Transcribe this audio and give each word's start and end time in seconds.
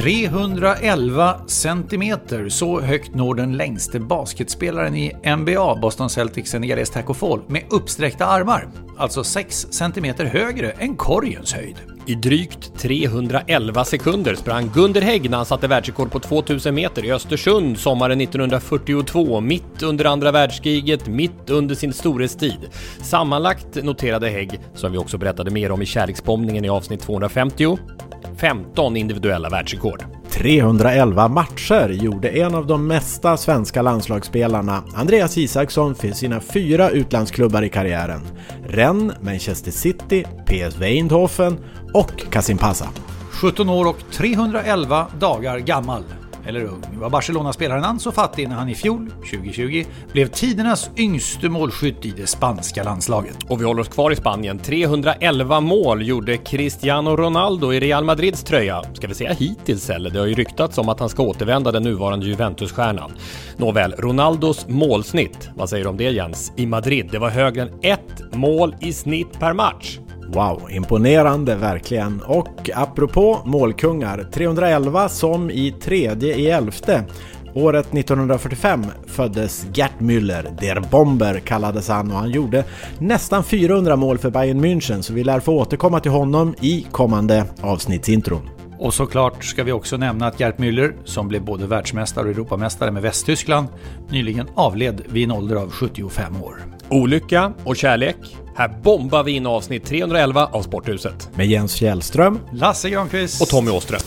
...311 0.00 1.46
centimeter, 1.46 2.48
så 2.48 2.80
högt 2.80 3.14
når 3.14 3.34
den 3.34 3.56
längste 3.56 4.00
basketspelaren 4.00 4.96
i 4.96 5.12
NBA, 5.36 5.76
Boston 5.82 6.10
Celtics 6.10 6.50
Senegalese 6.50 6.92
Taco 6.92 7.14
Fall, 7.14 7.40
med 7.46 7.62
uppsträckta 7.70 8.26
armar. 8.26 8.68
Alltså 8.98 9.24
6 9.24 9.66
centimeter 9.70 10.24
högre 10.24 10.70
än 10.70 10.96
korgens 10.96 11.52
höjd. 11.52 11.76
I 12.06 12.14
drygt 12.14 12.78
311 12.78 13.84
sekunder 13.84 14.34
sprang 14.34 14.70
Gunder 14.74 15.00
Hägg 15.00 15.30
när 15.30 15.36
han 15.36 15.46
satte 15.46 15.68
världsrekord 15.68 16.10
på 16.10 16.18
2000 16.18 16.74
meter 16.74 17.04
i 17.04 17.12
Östersund 17.12 17.78
sommaren 17.78 18.20
1942, 18.20 19.40
mitt 19.40 19.82
under 19.82 20.04
andra 20.04 20.32
världskriget, 20.32 21.06
mitt 21.06 21.50
under 21.50 21.74
sin 21.74 21.92
storhetstid. 21.92 22.68
Sammanlagt 23.02 23.84
noterade 23.84 24.28
Hägg, 24.28 24.60
som 24.74 24.92
vi 24.92 24.98
också 24.98 25.18
berättade 25.18 25.50
mer 25.50 25.72
om 25.72 25.82
i 25.82 25.86
kärleksbombningen 25.86 26.64
i 26.64 26.68
avsnitt 26.68 27.00
250, 27.00 27.78
15 28.36 28.96
individuella 28.96 29.48
världsrekord. 29.48 30.19
311 30.32 31.28
matcher 31.28 31.88
gjorde 31.88 32.28
en 32.28 32.54
av 32.54 32.66
de 32.66 32.86
mesta 32.86 33.36
svenska 33.36 33.82
landslagsspelarna, 33.82 34.82
Andreas 34.94 35.38
Isaksson, 35.38 35.94
för 35.94 36.08
sina 36.08 36.40
fyra 36.40 36.90
utlandsklubbar 36.90 37.62
i 37.62 37.68
karriären. 37.68 38.20
Rennes, 38.68 39.14
Manchester 39.20 39.70
City, 39.70 40.24
PSV 40.46 40.82
Eindhoven 40.86 41.58
och 41.94 42.32
Kasimpasa. 42.32 42.88
17 43.42 43.68
år 43.68 43.88
och 43.88 43.98
311 44.12 45.06
dagar 45.20 45.58
gammal. 45.58 46.02
Eller 46.50 46.64
ung. 46.64 46.82
var 46.92 47.10
Barcelona-spelaren 47.10 47.84
Ansu 47.84 48.10
Fati 48.10 48.46
när 48.46 48.54
han 48.54 48.68
i 48.68 48.74
fjol, 48.74 49.10
2020, 49.10 49.84
blev 50.12 50.26
tidernas 50.26 50.90
yngste 50.96 51.48
målskytt 51.48 52.04
i 52.04 52.10
det 52.10 52.26
spanska 52.26 52.82
landslaget. 52.82 53.36
Och 53.48 53.60
vi 53.60 53.64
håller 53.64 53.80
oss 53.80 53.88
kvar 53.88 54.10
i 54.10 54.16
Spanien. 54.16 54.58
311 54.58 55.60
mål 55.60 56.06
gjorde 56.06 56.36
Cristiano 56.36 57.16
Ronaldo 57.16 57.72
i 57.72 57.80
Real 57.80 58.04
Madrids 58.04 58.44
tröja. 58.44 58.82
Ska 58.94 59.08
vi 59.08 59.14
säga 59.14 59.32
hittills 59.32 59.90
eller? 59.90 60.10
Det 60.10 60.18
har 60.18 60.26
ju 60.26 60.34
ryktats 60.34 60.78
om 60.78 60.88
att 60.88 61.00
han 61.00 61.08
ska 61.08 61.22
återvända 61.22 61.72
den 61.72 61.82
nuvarande 61.82 62.26
Juventus-stjärnan. 62.26 63.10
Nåväl, 63.56 63.92
Ronaldos 63.98 64.68
målsnitt, 64.68 65.50
vad 65.54 65.68
säger 65.68 65.84
du 65.84 65.90
om 65.90 65.96
det 65.96 66.10
Jens? 66.10 66.52
I 66.56 66.66
Madrid, 66.66 67.08
det 67.12 67.18
var 67.18 67.30
högre 67.30 67.62
än 67.62 67.70
ett 67.82 68.34
mål 68.34 68.74
i 68.80 68.92
snitt 68.92 69.38
per 69.38 69.52
match. 69.52 69.98
Wow, 70.32 70.70
imponerande 70.70 71.54
verkligen. 71.54 72.22
Och 72.26 72.70
apropå 72.74 73.38
målkungar, 73.44 74.28
311 74.32 75.08
som 75.08 75.50
i 75.50 75.72
tredje 75.72 76.34
i 76.36 76.50
elfte. 76.50 77.04
Året 77.54 77.94
1945 77.94 78.84
föddes 79.06 79.66
Gert 79.74 79.98
Müller, 79.98 80.56
Der 80.60 80.80
Bomber 80.90 81.38
kallades 81.38 81.88
han 81.88 82.10
och 82.10 82.18
han 82.18 82.30
gjorde 82.30 82.64
nästan 82.98 83.44
400 83.44 83.96
mål 83.96 84.18
för 84.18 84.30
Bayern 84.30 84.64
München 84.64 85.02
så 85.02 85.12
vi 85.12 85.24
lär 85.24 85.40
få 85.40 85.52
återkomma 85.52 86.00
till 86.00 86.10
honom 86.10 86.54
i 86.60 86.86
kommande 86.90 87.44
avsnittsintron. 87.60 88.50
Och 88.78 88.94
såklart 88.94 89.44
ska 89.44 89.64
vi 89.64 89.72
också 89.72 89.96
nämna 89.96 90.26
att 90.26 90.40
Gert 90.40 90.58
Müller, 90.58 90.92
som 91.04 91.28
blev 91.28 91.44
både 91.44 91.66
världsmästare 91.66 92.24
och 92.24 92.30
Europamästare 92.30 92.90
med 92.90 93.02
Västtyskland, 93.02 93.68
nyligen 94.10 94.48
avled 94.54 95.02
vid 95.08 95.24
en 95.24 95.32
ålder 95.32 95.56
av 95.56 95.70
75 95.70 96.42
år. 96.42 96.56
Olycka 96.88 97.52
och 97.64 97.76
kärlek. 97.76 98.16
Här 98.56 98.68
bombar 98.82 99.24
vi 99.24 99.32
in 99.32 99.46
avsnitt 99.46 99.84
311 99.84 100.48
av 100.52 100.62
Sporthuset. 100.62 101.30
Med 101.34 101.46
Jens 101.46 101.74
Fjällström, 101.74 102.38
Lasse 102.52 102.90
Granqvist 102.90 103.42
Och 103.42 103.48
Tommy 103.48 103.70
Åström. 103.70 104.00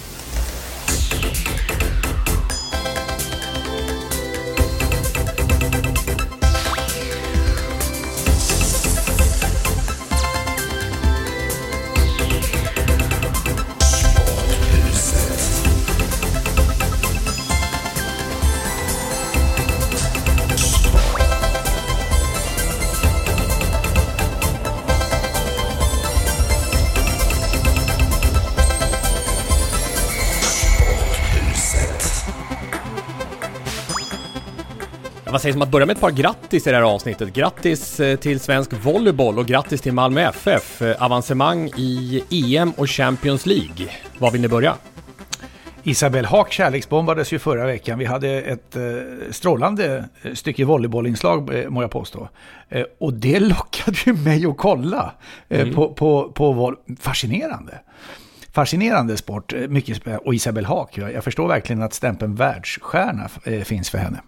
Vad 35.44 35.46
sägs 35.46 35.56
om 35.56 35.62
att 35.62 35.70
börja 35.72 35.86
med 35.86 35.94
ett 35.96 36.02
par 36.02 36.12
grattis 36.12 36.68
i 36.68 36.70
det 36.70 36.76
här 36.76 36.84
avsnittet? 36.84 37.34
Grattis 37.34 38.00
eh, 38.00 38.16
till 38.16 38.40
svensk 38.40 38.74
volleyboll 38.74 39.40
och 39.40 39.46
grattis 39.46 39.82
till 39.82 39.94
Malmö 39.94 40.22
FF. 40.22 40.82
Eh, 40.82 41.04
Avancemang 41.04 41.68
i 41.78 42.24
EM 42.30 42.72
och 42.78 42.90
Champions 42.90 43.46
League. 43.46 43.88
Var 44.18 44.32
vill 44.32 44.42
ni 44.42 44.48
börja? 44.48 44.76
Isabel 45.84 46.26
Haak 46.26 46.52
kärleksbombades 46.52 47.34
ju 47.34 47.40
förra 47.40 47.66
veckan. 47.66 48.00
Vi 48.00 48.06
hade 48.06 48.30
ett 48.42 48.76
eh, 48.76 48.82
strålande 49.32 50.06
stycke 50.34 50.66
volleybollinslag, 50.66 51.56
eh, 51.56 51.70
må 51.70 51.82
jag 51.84 51.92
påstå. 51.92 52.30
Eh, 52.70 52.84
och 53.00 53.14
det 53.14 53.40
lockade 53.40 53.98
ju 54.06 54.14
mig 54.14 54.46
att 54.46 54.58
kolla 54.58 55.14
eh, 55.50 55.62
Mm. 55.62 55.76
på, 55.76 55.94
på, 55.94 56.32
på 56.32 56.52
voll- 56.54 56.78
Fascinerande. 57.00 57.80
Fascinerande 58.52 59.18
sport, 59.18 59.54
mycket 59.70 60.02
och 60.26 60.34
Isabel 60.36 60.66
Haak. 60.66 60.98
Jag, 60.98 61.14
jag 61.14 61.24
förstår 61.24 61.48
verkligen 61.48 61.82
att 61.82 61.94
stämpeln 61.94 62.36
världsstjärna 62.36 63.30
finns 63.66 63.90
för 63.90 63.98
henne. 63.98 64.20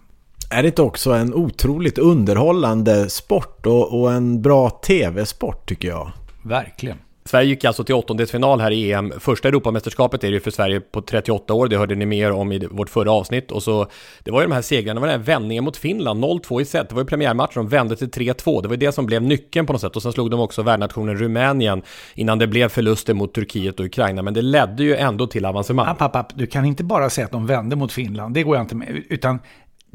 Är 0.50 0.62
det 0.62 0.78
också 0.78 1.12
en 1.12 1.34
otroligt 1.34 1.98
underhållande 1.98 3.10
sport 3.10 3.66
och, 3.66 4.00
och 4.00 4.12
en 4.12 4.42
bra 4.42 4.70
tv-sport 4.70 5.68
tycker 5.68 5.88
jag? 5.88 6.12
Verkligen. 6.44 6.98
Sverige 7.24 7.48
gick 7.48 7.64
alltså 7.64 7.84
till 7.84 7.94
åttondelsfinal 7.94 8.60
här 8.60 8.70
i 8.70 8.92
EM. 8.92 9.12
Första 9.18 9.48
Europamästerskapet 9.48 10.24
är 10.24 10.28
det 10.28 10.34
ju 10.34 10.40
för 10.40 10.50
Sverige 10.50 10.80
på 10.80 11.02
38 11.02 11.54
år, 11.54 11.68
det 11.68 11.76
hörde 11.76 11.94
ni 11.94 12.06
mer 12.06 12.32
om 12.32 12.52
i 12.52 12.66
vårt 12.66 12.90
förra 12.90 13.12
avsnitt. 13.12 13.50
Och 13.50 13.62
så, 13.62 13.86
det 14.24 14.30
var 14.30 14.40
ju 14.40 14.46
de 14.46 14.54
här 14.54 14.62
segrarna, 14.62 14.94
det 14.94 15.00
var 15.00 15.08
den 15.08 15.20
här 15.20 15.26
vändningen 15.26 15.64
mot 15.64 15.76
Finland, 15.76 16.24
0-2 16.24 16.60
i 16.60 16.64
set. 16.64 16.88
Det 16.88 16.94
var 16.94 17.02
ju 17.02 17.06
premiärmatchen, 17.06 17.52
de 17.54 17.68
vände 17.68 17.96
till 17.96 18.10
3-2. 18.10 18.62
Det 18.62 18.68
var 18.68 18.74
ju 18.74 18.80
det 18.80 18.92
som 18.92 19.06
blev 19.06 19.22
nyckeln 19.22 19.66
på 19.66 19.72
något 19.72 19.80
sätt. 19.80 19.96
Och 19.96 20.02
sen 20.02 20.12
slog 20.12 20.30
de 20.30 20.40
också 20.40 20.62
värdnationen 20.62 21.16
Rumänien 21.16 21.82
innan 22.14 22.38
det 22.38 22.46
blev 22.46 22.68
förluster 22.68 23.14
mot 23.14 23.34
Turkiet 23.34 23.80
och 23.80 23.86
Ukraina. 23.86 24.22
Men 24.22 24.34
det 24.34 24.42
ledde 24.42 24.82
ju 24.82 24.96
ändå 24.96 25.26
till 25.26 25.44
avancemang. 25.44 25.86
App, 25.86 26.02
app, 26.02 26.16
app. 26.16 26.32
Du 26.34 26.46
kan 26.46 26.64
inte 26.64 26.84
bara 26.84 27.10
säga 27.10 27.24
att 27.24 27.32
de 27.32 27.46
vände 27.46 27.76
mot 27.76 27.92
Finland, 27.92 28.34
det 28.34 28.42
går 28.42 28.56
jag 28.56 28.64
inte 28.64 28.74
med. 28.74 29.02
Utan 29.08 29.38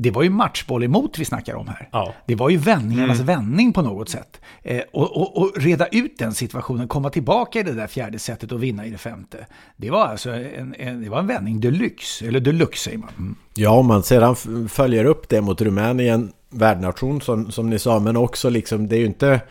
det 0.01 0.12
var 0.12 0.24
ju 0.24 0.30
matchboll 0.30 0.83
emot 0.83 1.19
vi 1.19 1.25
snackar 1.25 1.56
om 1.56 1.68
här. 1.68 1.89
Ja. 1.92 2.13
Det 2.25 2.36
var 2.36 2.50
ju 2.50 2.57
vändningarnas 2.57 3.19
vändning 3.19 3.74
på 3.74 3.81
något 3.81 4.09
sätt. 4.09 4.42
Eh, 4.63 4.81
och, 4.94 5.18
och, 5.18 5.38
och 5.38 5.51
reda 5.57 5.88
ut 5.88 6.18
den 6.18 6.33
situationen, 6.33 6.88
komma 6.88 7.09
tillbaka 7.09 7.59
i 7.59 7.63
det 7.63 7.71
där 7.71 7.88
fjärde 7.88 8.19
sättet 8.19 8.51
och 8.51 8.63
vinna 8.63 8.86
i 8.86 8.89
det 8.89 8.98
femte. 8.98 9.45
Det 9.77 9.89
var 9.89 10.06
alltså 10.06 10.30
en, 10.30 10.75
en, 10.80 11.03
det 11.03 11.09
var 11.09 11.19
en 11.19 11.27
vändning 11.27 11.59
deluxe, 11.59 12.27
eller 12.27 12.39
deluxe 12.39 12.83
säger 12.83 12.98
man. 12.98 13.09
Mm. 13.18 13.36
Ja, 13.53 13.69
om 13.69 13.88
man 13.88 14.03
sedan 14.03 14.36
följer 14.69 15.06
upp 15.06 15.30
det 15.30 15.42
mot 15.42 15.62
Rumänien, 15.62 16.31
värdnation 16.50 17.21
som, 17.21 17.51
som 17.51 17.69
ni 17.69 17.80
sa, 17.80 18.00
men 18.00 18.18
också 18.18 18.50
liksom, 18.50 18.88
det 18.88 18.95
är 18.95 19.00
ju 19.00 19.06
inte 19.06 19.42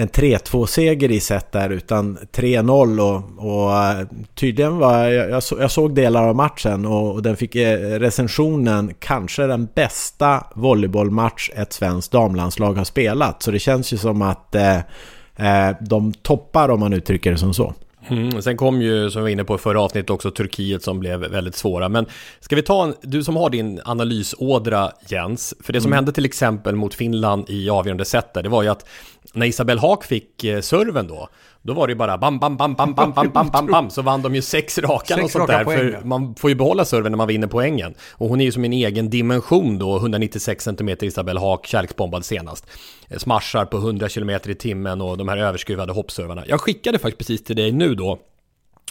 en 0.00 0.08
3-2-seger 0.08 1.10
i 1.10 1.20
set 1.20 1.52
där, 1.52 1.70
utan 1.70 2.18
3-0 2.18 3.00
och, 3.00 3.46
och 3.46 4.06
tydligen 4.34 4.78
var, 4.78 5.04
jag, 5.06 5.42
jag 5.58 5.70
såg 5.70 5.94
delar 5.94 6.28
av 6.28 6.36
matchen 6.36 6.86
och, 6.86 7.12
och 7.12 7.22
den 7.22 7.36
fick 7.36 7.54
eh, 7.54 7.98
recensionen 7.98 8.94
kanske 8.98 9.46
den 9.46 9.68
bästa 9.74 10.46
volleybollmatch 10.54 11.50
ett 11.54 11.72
svenskt 11.72 12.12
damlandslag 12.12 12.74
har 12.74 12.84
spelat. 12.84 13.42
Så 13.42 13.50
det 13.50 13.58
känns 13.58 13.92
ju 13.92 13.96
som 13.96 14.22
att 14.22 14.54
eh, 14.54 14.76
eh, 15.36 15.76
de 15.80 16.12
toppar 16.12 16.68
om 16.68 16.80
man 16.80 16.92
uttrycker 16.92 17.32
det 17.32 17.38
som 17.38 17.54
så. 17.54 17.74
Mm, 18.08 18.42
sen 18.42 18.56
kom 18.56 18.82
ju, 18.82 19.10
som 19.10 19.20
vi 19.20 19.22
var 19.22 19.28
inne 19.28 19.44
på 19.44 19.54
i 19.54 19.58
förra 19.58 19.80
avsnittet, 19.80 20.10
också 20.10 20.30
Turkiet 20.30 20.82
som 20.82 21.00
blev 21.00 21.20
väldigt 21.20 21.54
svåra. 21.54 21.88
Men 21.88 22.06
ska 22.40 22.56
vi 22.56 22.62
ta 22.62 22.84
en, 22.84 22.94
du 23.02 23.24
som 23.24 23.36
har 23.36 23.50
din 23.50 23.80
analysådra 23.84 24.90
Jens, 25.08 25.54
för 25.60 25.72
det 25.72 25.80
som 25.80 25.88
mm. 25.88 25.96
hände 25.96 26.12
till 26.12 26.24
exempel 26.24 26.76
mot 26.76 26.94
Finland 26.94 27.44
i 27.48 27.70
avgörande 27.70 28.04
set 28.04 28.34
där, 28.34 28.42
det 28.42 28.48
var 28.48 28.62
ju 28.62 28.68
att 28.68 28.86
när 29.32 29.46
Isabel 29.46 29.78
Haak 29.78 30.04
fick 30.04 30.44
eh, 30.44 30.60
serven 30.60 31.08
då, 31.08 31.28
då 31.62 31.74
var 31.74 31.86
det 31.86 31.90
ju 31.90 31.96
bara 31.96 32.18
bam, 32.18 32.38
bam, 32.38 32.56
bam, 32.56 32.74
bam, 32.74 32.94
bam, 32.94 33.12
bam, 33.12 33.30
bam, 33.32 33.48
bam, 33.48 33.66
bam, 33.66 33.90
så 33.90 34.02
vann 34.02 34.22
de 34.22 34.34
ju 34.34 34.42
sex 34.42 34.78
raka 34.78 35.14
sex 35.14 35.24
och 35.24 35.30
sånt 35.30 35.46
där. 35.46 35.64
Poäng, 35.64 35.92
för 35.92 36.00
man 36.04 36.34
får 36.34 36.50
ju 36.50 36.56
behålla 36.56 36.84
serven 36.84 37.12
när 37.12 37.16
man 37.16 37.28
vinner 37.28 37.46
poängen. 37.46 37.94
Och 38.12 38.28
hon 38.28 38.40
är 38.40 38.44
ju 38.44 38.52
som 38.52 38.64
en 38.64 38.72
egen 38.72 39.10
dimension 39.10 39.78
då, 39.78 39.96
196 39.96 40.64
cm 40.64 40.96
Isabel 41.00 41.38
Haak, 41.38 41.66
kärleksbombad 41.66 42.24
senast. 42.24 42.66
Eh, 43.08 43.18
smashar 43.18 43.64
på 43.64 43.76
100 43.76 44.08
km 44.08 44.30
i 44.30 44.54
timmen 44.54 45.00
och 45.00 45.18
de 45.18 45.28
här 45.28 45.36
överskruvade 45.36 45.92
hoppservarna. 45.92 46.44
Jag 46.46 46.60
skickade 46.60 46.98
faktiskt 46.98 47.18
precis 47.18 47.44
till 47.44 47.56
dig 47.56 47.72
nu 47.72 47.94
då, 47.94 48.18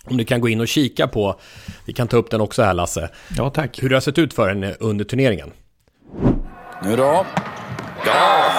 om 0.06 0.18
du 0.18 0.26
kan 0.26 0.42
gå 0.42 0.50
in 0.50 0.62
och 0.62 0.68
kika 0.68 1.08
på, 1.08 1.40
vi 1.86 1.94
kan 1.94 2.08
ta 2.08 2.18
upp 2.18 2.32
den 2.32 2.42
också 2.42 2.64
här 2.64 2.74
Lasse. 2.74 3.10
Ja, 3.38 3.50
tack. 3.50 3.84
Hur 3.84 3.90
det 3.90 3.96
har 3.96 4.02
sett 4.02 4.18
ut 4.18 4.34
för 4.34 4.50
henne 4.50 4.76
under 4.80 5.06
turneringen. 5.06 5.52
Nu 6.84 6.96
då. 6.96 7.26
Ja! 8.06 8.59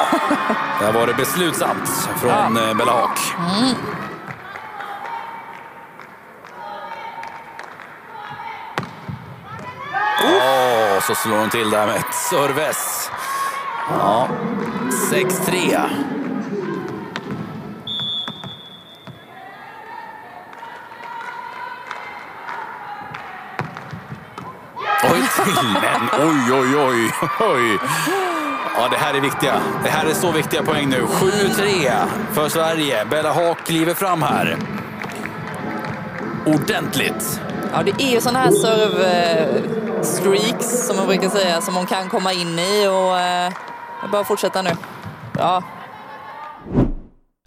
Där 0.81 0.93
var 0.93 1.07
det 1.07 1.15
beslutsamt 1.15 1.89
från 2.21 2.57
ja. 2.57 2.71
Eh, 2.71 2.77
Bella 2.77 2.93
Haak. 2.93 3.19
Mm. 3.39 3.75
Oh, 10.23 11.01
så 11.01 11.15
slår 11.15 11.39
hon 11.39 11.51
till 11.51 11.71
där 11.71 11.87
med 11.87 11.97
ett 11.97 12.15
serves. 12.15 13.11
Ja, 13.89 14.29
6-3. 15.11 15.81
Oj, 25.03 25.29
till 25.45 25.69
men 25.73 26.27
oj, 26.27 26.53
oj, 26.53 26.77
oj, 26.77 27.13
oj. 27.41 27.79
Ja, 28.77 28.89
det 28.91 28.97
här 28.97 29.15
är 29.15 29.21
viktiga. 29.21 29.61
Det 29.85 29.91
här 29.91 30.07
är 30.07 30.15
så 30.15 30.33
viktiga 30.33 30.63
poäng 30.63 30.89
nu. 30.89 31.03
7-3 31.03 32.07
för 32.33 32.49
Sverige. 32.49 33.05
Bella 33.05 33.33
Haak 33.33 33.67
kliver 33.67 33.95
fram 33.95 34.23
här. 34.23 34.57
Ordentligt. 36.47 37.41
Ja, 37.73 37.83
det 37.83 38.03
är 38.03 38.13
ju 38.13 38.21
sådana 38.21 38.39
här 38.39 38.51
serve-streaks 38.51 40.87
som 40.87 40.97
man 40.97 41.07
brukar 41.07 41.29
säga, 41.29 41.61
som 41.61 41.75
hon 41.75 41.87
kan 41.87 42.09
komma 42.09 42.33
in 42.33 42.59
i 42.59 42.87
och 42.87 43.19
eh, 43.19 43.53
bara 44.13 44.25
fortsätta 44.25 44.63
nu. 44.63 44.71
Ja. 45.39 45.63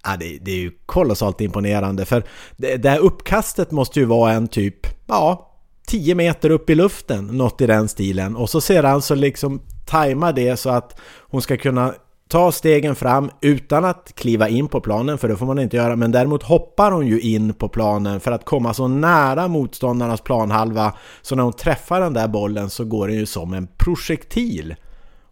Ja, 0.04 0.16
det, 0.20 0.38
det 0.42 0.52
är 0.52 0.56
ju 0.56 0.72
kolossalt 0.86 1.42
imponerande 1.42 2.06
för 2.06 2.24
det, 2.58 2.78
det 2.78 2.90
här 2.90 3.00
uppkastet 3.00 3.72
måste 3.72 4.00
ju 4.00 4.06
vara 4.06 4.32
en 4.32 4.48
typ, 4.48 4.88
ja, 5.08 5.50
10 5.88 6.16
meter 6.16 6.50
upp 6.50 6.70
i 6.70 6.76
luften, 6.76 7.28
något 7.28 7.62
i 7.62 7.68
den 7.68 7.90
stilen. 7.90 8.36
Och 8.36 8.50
så 8.50 8.62
sedan 8.62 9.02
så 9.02 9.16
liksom 9.16 9.62
tajma 9.86 10.32
det 10.32 10.58
så 10.58 10.70
att 10.70 11.00
hon 11.30 11.42
ska 11.42 11.58
kunna 11.58 11.94
ta 12.34 12.52
stegen 12.52 12.96
fram 12.96 13.32
utan 13.42 13.86
att 13.86 14.12
kliva 14.16 14.50
in 14.50 14.68
på 14.68 14.82
planen, 14.82 15.18
för 15.18 15.28
det 15.28 15.38
får 15.38 15.46
man 15.46 15.60
inte 15.60 15.78
göra. 15.78 15.96
Men 15.96 16.12
däremot 16.12 16.44
hoppar 16.44 16.92
hon 16.92 17.08
ju 17.08 17.20
in 17.20 17.54
på 17.54 17.70
planen 17.70 18.20
för 18.20 18.32
att 18.32 18.46
komma 18.46 18.74
så 18.74 18.88
nära 18.88 19.48
motståndarnas 19.48 20.22
planhalva. 20.22 20.94
Så 21.22 21.36
när 21.36 21.44
hon 21.44 21.54
träffar 21.54 22.02
den 22.02 22.14
där 22.14 22.28
bollen 22.28 22.70
så 22.70 22.86
går 22.86 23.08
den 23.08 23.18
ju 23.18 23.26
som 23.26 23.54
en 23.54 23.68
projektil. 23.78 24.76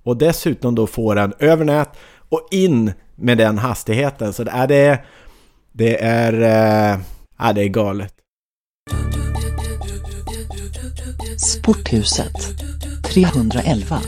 Och 0.04 0.18
dessutom 0.18 0.76
då 0.76 0.88
får 0.88 1.16
den 1.16 1.34
över 1.40 1.66
nät 1.66 1.90
och 2.30 2.48
in 2.52 2.94
med 3.16 3.38
den 3.38 3.58
hastigheten. 3.58 4.34
Så 4.34 4.44
det 4.44 4.52
är 4.52 4.68
det... 4.68 5.00
Det 5.72 6.04
är... 6.04 6.34
Eh, 6.94 7.00
ja, 7.40 7.54
det 7.54 7.64
är 7.64 7.68
galet. 7.68 8.14
Sporthuset 11.38 12.34
311 13.14 14.02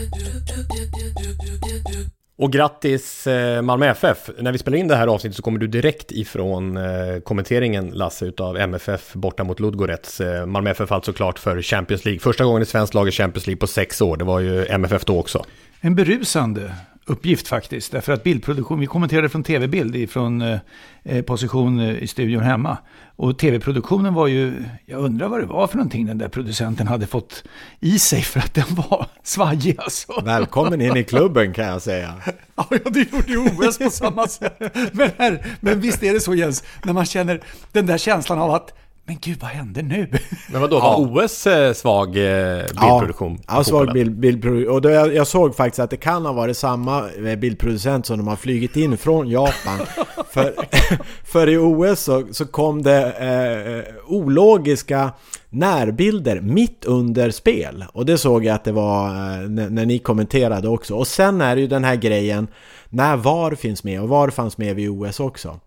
och 2.36 2.52
grattis 2.52 3.26
eh, 3.26 3.62
Malmö 3.62 3.86
FF! 3.86 4.30
När 4.38 4.52
vi 4.52 4.58
spelar 4.58 4.78
in 4.78 4.88
det 4.88 4.96
här 4.96 5.06
avsnittet 5.06 5.36
så 5.36 5.42
kommer 5.42 5.58
du 5.58 5.66
direkt 5.66 6.12
ifrån 6.12 6.76
eh, 6.76 7.20
kommenteringen 7.24 7.90
Lasse 7.90 8.26
utav 8.26 8.56
MFF 8.56 9.12
borta 9.14 9.44
mot 9.44 9.60
Ludgorets. 9.60 10.20
Eh, 10.20 10.46
Malmö 10.46 10.70
FF 10.70 10.92
alltså 10.92 11.12
klart 11.12 11.38
för 11.38 11.62
Champions 11.62 12.04
League. 12.04 12.20
Första 12.20 12.44
gången 12.44 12.62
i 12.62 12.66
svensk 12.66 12.94
lag 12.94 13.08
i 13.08 13.10
Champions 13.10 13.46
League 13.46 13.60
på 13.60 13.66
sex 13.66 14.00
år. 14.00 14.16
Det 14.16 14.24
var 14.24 14.40
ju 14.40 14.66
MFF 14.66 15.04
då 15.04 15.18
också. 15.18 15.44
En 15.84 15.94
berusande 15.94 16.74
uppgift 17.06 17.48
faktiskt. 17.48 17.92
Därför 17.92 18.12
att 18.12 18.22
bildproduktion, 18.22 18.80
vi 18.80 18.86
kommenterade 18.86 19.28
från 19.28 19.42
tv-bild 19.42 20.10
från 20.10 20.42
eh, 20.42 20.58
eh, 21.02 21.22
position 21.22 21.80
eh, 21.80 22.02
i 22.02 22.06
studion 22.06 22.42
hemma. 22.42 22.78
Och 23.16 23.38
tv-produktionen 23.38 24.14
var 24.14 24.26
ju, 24.26 24.64
jag 24.86 25.00
undrar 25.00 25.28
vad 25.28 25.40
det 25.40 25.46
var 25.46 25.66
för 25.66 25.76
någonting 25.76 26.06
den 26.06 26.18
där 26.18 26.28
producenten 26.28 26.86
hade 26.86 27.06
fått 27.06 27.44
i 27.80 27.98
sig 27.98 28.22
för 28.22 28.40
att 28.40 28.54
den 28.54 28.64
var 28.68 29.06
svajig 29.22 29.76
alltså. 29.78 30.22
Välkommen 30.24 30.80
in 30.80 30.96
i 30.96 31.04
klubben 31.04 31.52
kan 31.52 31.64
jag 31.64 31.82
säga. 31.82 32.14
ja, 32.56 32.66
det 32.84 33.12
gjorde 33.12 33.32
ju 33.32 33.38
OS 33.38 33.78
på 33.78 33.90
samma 33.90 34.28
sätt. 34.28 34.56
Men, 34.92 35.10
här, 35.18 35.46
men 35.60 35.80
visst 35.80 36.02
är 36.02 36.12
det 36.12 36.20
så 36.20 36.34
Jens, 36.34 36.64
när 36.84 36.92
man 36.92 37.06
känner 37.06 37.40
den 37.72 37.86
där 37.86 37.98
känslan 37.98 38.38
av 38.38 38.50
att 38.50 38.72
men 39.06 39.18
gud, 39.20 39.40
vad 39.40 39.50
hände 39.50 39.82
nu? 39.82 40.08
Men 40.52 40.60
vadå, 40.60 40.80
var 40.80 41.16
ja. 41.16 41.24
OS 41.24 41.46
eh, 41.46 41.72
svag 41.72 42.08
eh, 42.08 42.58
bildproduktion? 42.58 43.38
Ja, 43.46 43.56
ja 43.56 43.64
svag 43.64 43.92
bild, 43.92 44.18
bildproduktion. 44.18 44.74
Och 44.74 44.82
då 44.82 44.90
jag, 44.90 45.14
jag, 45.14 45.26
såg 45.26 45.56
faktiskt 45.56 45.78
att 45.78 45.90
det 45.90 45.96
kan 45.96 46.26
ha 46.26 46.32
varit 46.32 46.56
samma 46.56 47.10
eh, 47.10 47.36
bildproducent 47.36 48.06
som 48.06 48.18
de 48.18 48.26
har 48.28 48.36
flugit 48.36 48.76
in 48.76 48.96
från 48.96 49.28
Japan. 49.28 49.78
för, 50.30 50.54
för 51.24 51.48
i 51.48 51.56
OS 51.56 52.00
så, 52.00 52.26
så 52.30 52.46
kom 52.46 52.82
det 52.82 53.12
eh, 53.12 53.94
ologiska 54.06 55.12
närbilder 55.50 56.40
mitt 56.40 56.84
under 56.84 57.30
spel. 57.30 57.84
Och 57.92 58.06
det 58.06 58.18
såg 58.18 58.44
jag 58.44 58.54
att 58.54 58.64
det 58.64 58.72
var 58.72 59.08
eh, 59.08 59.48
när, 59.48 59.70
när 59.70 59.86
ni 59.86 59.98
kommenterade 59.98 60.68
också. 60.68 60.94
Och 60.94 61.06
sen 61.06 61.40
är 61.40 61.54
det 61.54 61.60
ju 61.60 61.66
den 61.66 61.84
här 61.84 61.96
grejen 61.96 62.48
när 62.88 63.16
VAR 63.16 63.54
finns 63.54 63.84
med 63.84 64.02
och 64.02 64.08
VAR 64.08 64.30
fanns 64.30 64.58
med 64.58 64.76
vid 64.76 64.90
OS 64.90 65.20
också. 65.20 65.60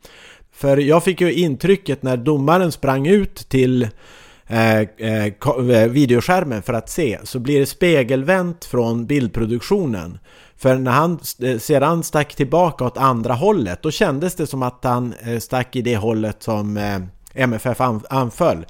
För 0.58 0.78
jag 0.78 1.04
fick 1.04 1.22
ju 1.22 1.34
intrycket 1.34 2.04
när 2.04 2.18
domaren 2.18 2.72
sprang 2.72 3.08
ut 3.08 3.36
till 3.36 3.84
eh, 4.48 4.80
eh, 4.80 5.26
eh, 5.26 5.88
videoskärmen 5.90 6.62
för 6.62 6.74
att 6.74 6.90
se 6.90 7.20
så 7.24 7.40
blir 7.40 7.60
det 7.60 7.66
spegelvänt 7.66 8.66
från 8.66 9.06
bildproduktionen. 9.06 10.20
För 10.58 10.76
när 10.76 10.92
han 10.92 11.20
eh, 11.42 11.58
sedan 11.58 12.04
stack 12.04 12.36
tillbaka 12.36 12.86
åt 12.86 12.98
andra 12.98 13.34
hållet 13.34 13.82
då 13.82 13.92
kändes 13.92 14.36
det 14.36 14.48
som 14.48 14.64
att 14.64 14.84
han 14.84 15.14
eh, 15.24 15.40
stack 15.40 15.76
i 15.76 15.82
det 15.82 15.98
hållet 15.98 16.44
som 16.44 16.78
eh, 16.78 17.00
MFF 17.34 17.82
anföll. 18.10 18.66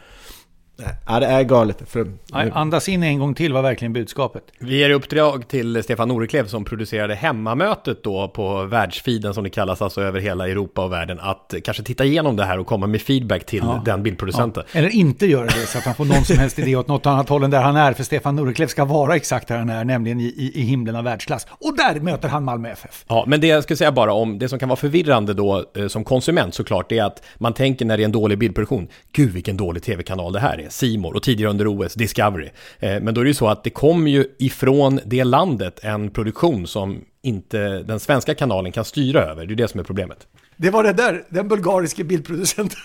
Ja, 1.06 1.20
det 1.20 1.26
är 1.26 1.44
galet. 1.44 1.82
För... 1.86 2.08
Nej, 2.32 2.52
andas 2.54 2.90
in 2.90 3.04
en 3.04 3.20
gång 3.20 3.34
till 3.34 3.54
var 3.54 3.62
verkligen 3.62 3.94
budskapet. 3.94 4.44
Vi 4.60 4.78
ger 4.78 4.90
uppdrag 4.90 5.48
till 5.48 5.84
Stefan 5.84 6.08
Noreklev 6.08 6.48
som 6.48 6.66
producerade 6.66 7.16
hemmamötet 7.16 8.04
då 8.04 8.28
på 8.28 8.64
världsfeeden 8.64 9.34
som 9.34 9.44
det 9.44 9.50
kallas, 9.50 9.82
alltså 9.82 10.02
över 10.02 10.20
hela 10.20 10.48
Europa 10.48 10.84
och 10.84 10.92
världen, 10.92 11.20
att 11.20 11.54
kanske 11.64 11.84
titta 11.84 12.06
igenom 12.06 12.36
det 12.36 12.46
här 12.46 12.60
och 12.60 12.68
komma 12.68 12.88
med 12.88 13.02
feedback 13.02 13.46
till 13.46 13.64
ja. 13.64 13.82
den 13.86 14.04
bildproducenten. 14.04 14.64
Ja. 14.72 14.80
Eller 14.80 14.90
inte 14.90 15.26
göra 15.26 15.46
det 15.46 15.52
så 15.66 15.78
att 15.78 15.84
han 15.84 15.96
får 15.96 16.06
någon 16.06 16.26
som 16.26 16.38
helst 16.38 16.60
idé 16.60 16.76
åt 16.76 16.88
något 16.88 17.06
annat 17.06 17.30
håll 17.30 17.44
än 17.44 17.52
där 17.52 17.62
han 17.62 17.76
är, 17.76 17.94
för 17.94 18.04
Stefan 18.04 18.36
Noreklev 18.36 18.68
ska 18.68 18.86
vara 18.86 19.16
exakt 19.16 19.48
där 19.48 19.58
han 19.58 19.70
är, 19.70 19.84
nämligen 19.84 20.20
i, 20.20 20.24
i, 20.24 20.52
i 20.56 20.62
himlen 20.62 20.96
av 20.96 21.04
världsklass. 21.04 21.48
Och 21.50 21.78
där 21.78 22.00
möter 22.00 22.30
han 22.30 22.44
Malmö 22.44 22.70
FF. 22.70 23.06
Ja, 23.08 23.24
men 23.28 23.42
det 23.42 23.48
jag 23.48 23.64
skulle 23.64 23.78
säga 23.78 23.92
bara 23.92 24.14
om, 24.14 24.40
det 24.40 24.50
som 24.50 24.60
kan 24.60 24.70
vara 24.70 24.78
förvirrande 24.78 25.34
då 25.34 25.66
eh, 25.76 25.88
som 25.88 26.04
konsument 26.04 26.54
såklart, 26.54 26.90
det 26.90 26.98
är 26.98 27.04
att 27.04 27.24
man 27.38 27.54
tänker 27.54 27.86
när 27.86 27.98
det 27.98 28.04
är 28.04 28.06
en 28.06 28.12
dålig 28.12 28.38
bildproduktion, 28.38 28.88
gud 29.12 29.32
vilken 29.34 29.58
dålig 29.58 29.84
tv-kanal 29.84 30.34
det 30.34 30.40
här 30.40 30.60
är. 30.60 30.67
Simor 30.70 31.16
och 31.16 31.24
tidigare 31.24 31.50
under 31.50 31.68
OS, 31.68 31.94
Discovery. 31.94 32.50
Eh, 32.80 33.00
men 33.02 33.14
då 33.14 33.22
är 33.22 33.26
det 33.26 33.30
ju 33.30 33.34
så 33.34 33.48
att 33.48 33.64
det 33.64 33.70
kommer 33.70 34.12
ju 34.12 34.26
ifrån 34.40 35.00
det 35.06 35.24
landet 35.24 35.80
en 35.84 36.10
produktion 36.10 36.68
som 36.68 37.02
inte 37.22 37.84
den 37.84 38.00
svenska 38.00 38.36
kanalen 38.36 38.72
kan 38.72 38.86
styra 38.86 39.24
över. 39.24 39.46
Det 39.46 39.54
är 39.54 39.56
det 39.56 39.68
som 39.68 39.80
är 39.80 39.84
problemet. 39.84 40.28
Det 40.58 40.70
var 40.70 40.84
det 40.84 40.94
där, 40.94 41.24
den 41.30 41.48
bulgariske 41.48 42.04
bildproducenten. 42.04 42.80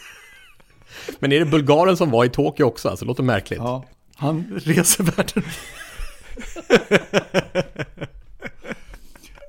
Men 1.18 1.32
är 1.32 1.38
det 1.38 1.46
bulgaren 1.46 1.96
som 1.96 2.10
var 2.10 2.24
i 2.24 2.28
Tokyo 2.28 2.64
också? 2.64 2.88
Alltså, 2.88 3.04
det 3.04 3.08
låter 3.08 3.22
märkligt. 3.22 3.60
Ja, 3.62 3.84
han 4.16 4.60
reser 4.64 5.04
världen. 5.04 5.42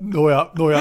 Nåja, 0.00 0.48
nåja. 0.54 0.80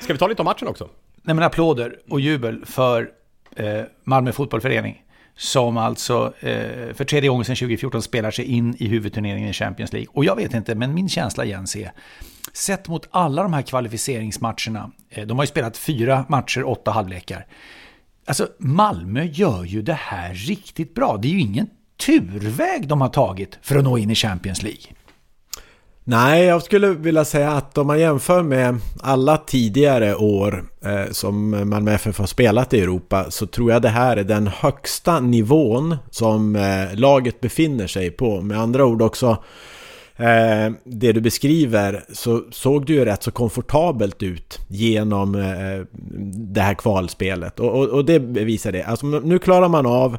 Ska 0.00 0.12
vi 0.12 0.18
ta 0.18 0.26
lite 0.26 0.42
om 0.42 0.46
matchen 0.46 0.68
också? 0.68 0.88
Nej 1.22 1.34
men 1.34 1.44
applåder 1.44 1.96
och 2.10 2.20
jubel 2.20 2.64
för 2.66 3.10
eh, 3.56 3.82
Malmö 4.04 4.32
fotbollförening 4.32 5.03
som 5.36 5.76
alltså 5.76 6.34
eh, 6.40 6.94
för 6.94 7.04
tredje 7.04 7.30
gången 7.30 7.44
sedan 7.44 7.56
2014 7.56 8.02
spelar 8.02 8.30
sig 8.30 8.44
in 8.44 8.76
i 8.78 8.88
huvudturneringen 8.88 9.48
i 9.48 9.52
Champions 9.52 9.92
League. 9.92 10.08
Och 10.12 10.24
jag 10.24 10.36
vet 10.36 10.54
inte, 10.54 10.74
men 10.74 10.94
min 10.94 11.08
känsla 11.08 11.44
Jens 11.44 11.76
är, 11.76 11.92
sett 12.52 12.88
mot 12.88 13.08
alla 13.10 13.42
de 13.42 13.52
här 13.52 13.62
kvalificeringsmatcherna, 13.62 14.90
eh, 15.10 15.26
de 15.26 15.38
har 15.38 15.44
ju 15.44 15.48
spelat 15.48 15.76
fyra 15.76 16.24
matcher, 16.28 16.68
åtta 16.68 16.90
halvlekar. 16.90 17.46
Alltså 18.26 18.48
Malmö 18.58 19.24
gör 19.24 19.64
ju 19.64 19.82
det 19.82 19.98
här 20.00 20.34
riktigt 20.34 20.94
bra. 20.94 21.16
Det 21.16 21.28
är 21.28 21.32
ju 21.32 21.40
ingen 21.40 21.66
turväg 22.06 22.88
de 22.88 23.00
har 23.00 23.08
tagit 23.08 23.58
för 23.62 23.76
att 23.76 23.84
nå 23.84 23.98
in 23.98 24.10
i 24.10 24.14
Champions 24.14 24.62
League. 24.62 24.82
Nej, 26.06 26.44
jag 26.44 26.62
skulle 26.62 26.88
vilja 26.88 27.24
säga 27.24 27.50
att 27.50 27.78
om 27.78 27.86
man 27.86 28.00
jämför 28.00 28.42
med 28.42 28.80
alla 29.00 29.36
tidigare 29.36 30.14
år 30.14 30.64
eh, 30.84 31.10
som 31.10 31.68
Malmö 31.70 31.92
FF 31.92 32.18
har 32.18 32.26
spelat 32.26 32.74
i 32.74 32.80
Europa 32.80 33.30
så 33.30 33.46
tror 33.46 33.72
jag 33.72 33.82
det 33.82 33.88
här 33.88 34.16
är 34.16 34.24
den 34.24 34.46
högsta 34.46 35.20
nivån 35.20 35.96
som 36.10 36.56
eh, 36.56 36.94
laget 36.94 37.40
befinner 37.40 37.86
sig 37.86 38.10
på. 38.10 38.40
Med 38.40 38.60
andra 38.60 38.86
ord 38.86 39.02
också 39.02 39.36
eh, 40.16 40.72
det 40.84 41.12
du 41.12 41.20
beskriver 41.20 42.04
så 42.12 42.42
såg 42.50 42.86
det 42.86 42.92
ju 42.92 43.04
rätt 43.04 43.22
så 43.22 43.30
komfortabelt 43.30 44.22
ut 44.22 44.58
genom 44.68 45.34
eh, 45.34 45.86
det 46.54 46.60
här 46.60 46.74
kvalspelet. 46.74 47.60
Och, 47.60 47.70
och, 47.70 47.88
och 47.88 48.04
det 48.04 48.20
bevisar 48.20 48.72
det. 48.72 48.82
Alltså 48.82 49.06
nu 49.06 49.38
klarar 49.38 49.68
man 49.68 49.86
av 49.86 50.16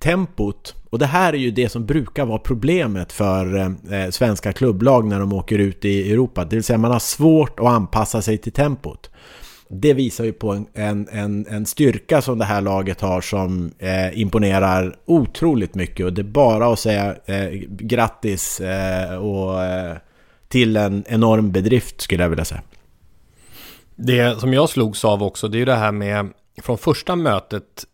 tempot. 0.00 0.74
Och 0.90 0.98
det 0.98 1.06
här 1.06 1.32
är 1.32 1.38
ju 1.38 1.50
det 1.50 1.68
som 1.68 1.86
brukar 1.86 2.26
vara 2.26 2.38
problemet 2.38 3.12
för 3.12 3.56
eh, 3.56 4.00
eh, 4.00 4.10
svenska 4.10 4.52
klubblag 4.52 5.06
när 5.06 5.20
de 5.20 5.32
åker 5.32 5.58
ut 5.58 5.84
i 5.84 6.12
Europa. 6.12 6.44
Det 6.44 6.56
vill 6.56 6.64
säga 6.64 6.78
man 6.78 6.90
har 6.90 6.98
svårt 6.98 7.60
att 7.60 7.66
anpassa 7.66 8.22
sig 8.22 8.38
till 8.38 8.52
tempot. 8.52 9.10
Det 9.70 9.94
visar 9.94 10.24
ju 10.24 10.32
på 10.32 10.64
en, 10.74 11.08
en, 11.12 11.46
en, 11.46 11.66
styrka 11.66 12.22
som 12.22 12.38
det 12.38 12.44
här 12.44 12.60
laget 12.60 13.00
har 13.00 13.20
som 13.20 13.72
eh, 13.78 14.20
imponerar 14.20 14.96
otroligt 15.04 15.74
mycket. 15.74 16.06
Och 16.06 16.12
det 16.12 16.20
är 16.20 16.24
bara 16.24 16.72
att 16.72 16.78
säga 16.78 17.16
eh, 17.26 17.48
grattis 17.68 18.60
eh, 18.60 19.14
och, 19.14 19.64
eh, 19.64 19.96
till 20.48 20.76
en 20.76 21.04
enorm 21.08 21.52
bedrift 21.52 22.00
skulle 22.00 22.22
jag 22.22 22.30
vilja 22.30 22.44
säga. 22.44 22.62
Det 23.96 24.40
som 24.40 24.52
jag 24.54 24.68
slogs 24.68 25.04
av 25.04 25.22
också, 25.22 25.48
det 25.48 25.56
är 25.56 25.58
ju 25.58 25.64
det 25.64 25.74
här 25.74 25.92
med 25.92 26.28
från 26.62 26.78
första 26.78 27.16
mötet 27.16 27.84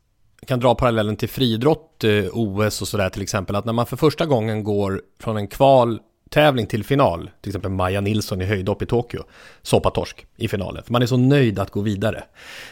kan 0.44 0.60
dra 0.60 0.74
parallellen 0.74 1.16
till 1.16 1.28
friidrott, 1.28 2.04
eh, 2.04 2.24
OS 2.32 2.82
och 2.82 2.88
sådär 2.88 3.08
till 3.08 3.22
exempel, 3.22 3.56
att 3.56 3.64
när 3.64 3.72
man 3.72 3.86
för 3.86 3.96
första 3.96 4.26
gången 4.26 4.64
går 4.64 5.02
från 5.20 5.36
en 5.36 5.48
kvaltävling 5.48 6.66
till 6.66 6.84
final, 6.84 7.30
till 7.40 7.50
exempel 7.50 7.70
Maja 7.70 8.00
Nilsson 8.00 8.42
i 8.42 8.44
höjdhopp 8.44 8.82
i 8.82 8.86
Tokyo, 8.86 9.22
soppatorsk 9.62 10.26
i 10.36 10.48
finalen. 10.48 10.82
För 10.82 10.92
man 10.92 11.02
är 11.02 11.06
så 11.06 11.16
nöjd 11.16 11.58
att 11.58 11.70
gå 11.70 11.80
vidare. 11.80 12.24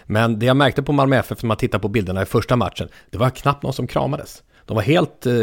Men 0.07 0.39
det 0.39 0.47
jag 0.47 0.57
märkte 0.57 0.83
på 0.83 0.93
Malmö 0.93 1.17
FF 1.17 1.43
när 1.43 1.49
man 1.49 1.57
tittar 1.57 1.79
på 1.79 1.89
bilderna 1.89 2.23
i 2.23 2.27
första 2.27 2.57
matchen, 2.57 2.89
det 3.11 3.19
var 3.19 3.31
knappt 3.31 3.63
någon 3.63 3.73
som 3.73 3.87
kramades. 3.87 4.43
De 4.73 4.77
var 4.77 4.83
helt 4.83 5.27
eh, 5.27 5.35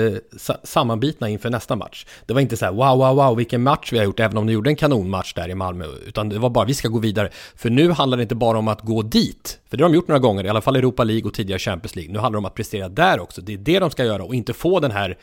sammanbitna 0.63 1.29
inför 1.29 1.49
nästa 1.49 1.75
match. 1.75 2.05
Det 2.25 2.33
var 2.33 2.41
inte 2.41 2.57
så 2.57 2.65
här 2.65 2.71
wow, 2.71 2.97
wow, 2.97 3.15
wow, 3.15 3.37
vilken 3.37 3.63
match 3.63 3.93
vi 3.93 3.97
har 3.97 4.05
gjort, 4.05 4.19
även 4.19 4.37
om 4.37 4.47
de 4.47 4.53
gjorde 4.53 4.69
en 4.69 4.75
kanonmatch 4.75 5.33
där 5.33 5.49
i 5.49 5.55
Malmö. 5.55 5.85
Utan 6.07 6.29
det 6.29 6.39
var 6.39 6.49
bara, 6.49 6.65
vi 6.65 6.73
ska 6.73 6.87
gå 6.87 6.99
vidare. 6.99 7.29
För 7.55 7.69
nu 7.69 7.91
handlar 7.91 8.17
det 8.17 8.21
inte 8.21 8.35
bara 8.35 8.57
om 8.57 8.67
att 8.67 8.81
gå 8.81 9.01
dit. 9.01 9.59
För 9.69 9.77
det 9.77 9.83
har 9.83 9.89
de 9.89 9.95
gjort 9.95 10.07
några 10.07 10.19
gånger, 10.19 10.45
i 10.45 10.49
alla 10.49 10.61
fall 10.61 10.75
Europa 10.75 11.03
League 11.03 11.27
och 11.27 11.33
tidigare 11.33 11.59
Champions 11.59 11.95
League. 11.95 12.13
Nu 12.13 12.19
handlar 12.19 12.37
det 12.37 12.37
om 12.37 12.45
att 12.45 12.55
prestera 12.55 12.89
där 12.89 13.19
också. 13.19 13.41
Det 13.41 13.53
är 13.53 13.57
det 13.57 13.79
de 13.79 13.89
ska 13.89 14.05
göra 14.05 14.23
och 14.23 14.35
inte 14.35 14.53
få 14.53 14.79
den 14.79 14.91
här 14.91 15.17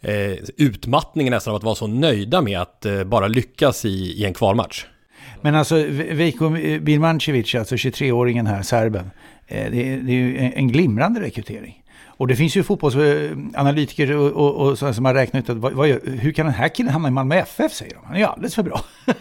eh, 0.00 0.32
utmattningen 0.56 1.30
nästan 1.30 1.50
av 1.50 1.56
att 1.56 1.64
vara 1.64 1.74
så 1.74 1.86
nöjda 1.86 2.40
med 2.40 2.60
att 2.60 2.86
eh, 2.86 3.04
bara 3.04 3.28
lyckas 3.28 3.84
i, 3.84 3.88
i 3.88 4.24
en 4.24 4.34
kvalmatch. 4.34 4.86
Men 5.40 5.54
alltså 5.54 5.74
Veiko 6.12 6.48
Birmancevic, 6.80 7.54
eh, 7.54 7.60
alltså 7.60 7.74
23-åringen 7.74 8.46
här, 8.46 8.62
serben. 8.62 9.10
Eh, 9.46 9.70
det, 9.70 9.92
är, 9.92 9.96
det 9.96 10.12
är 10.12 10.16
ju 10.16 10.52
en 10.54 10.68
glimrande 10.68 11.20
rekrytering. 11.20 11.83
Och 12.16 12.28
det 12.28 12.36
finns 12.36 12.56
ju 12.56 12.62
fotbollsanalytiker 12.62 14.16
och, 14.16 14.30
och, 14.30 14.68
och 14.68 14.78
som 14.78 15.04
har 15.04 15.14
räknat 15.14 15.44
ut 15.44 15.50
att 15.50 15.56
vad, 15.56 15.72
vad, 15.72 15.88
hur 16.04 16.32
kan 16.32 16.46
den 16.46 16.54
här 16.54 16.68
killen 16.68 16.92
hamna 16.92 17.08
i 17.08 17.10
Malmö 17.10 17.36
FF, 17.36 17.72
säger 17.72 17.94
de. 17.94 18.00
Han 18.04 18.14
är 18.14 18.20
ju 18.20 18.26
alldeles 18.26 18.54
för 18.54 18.62
bra. 18.62 18.80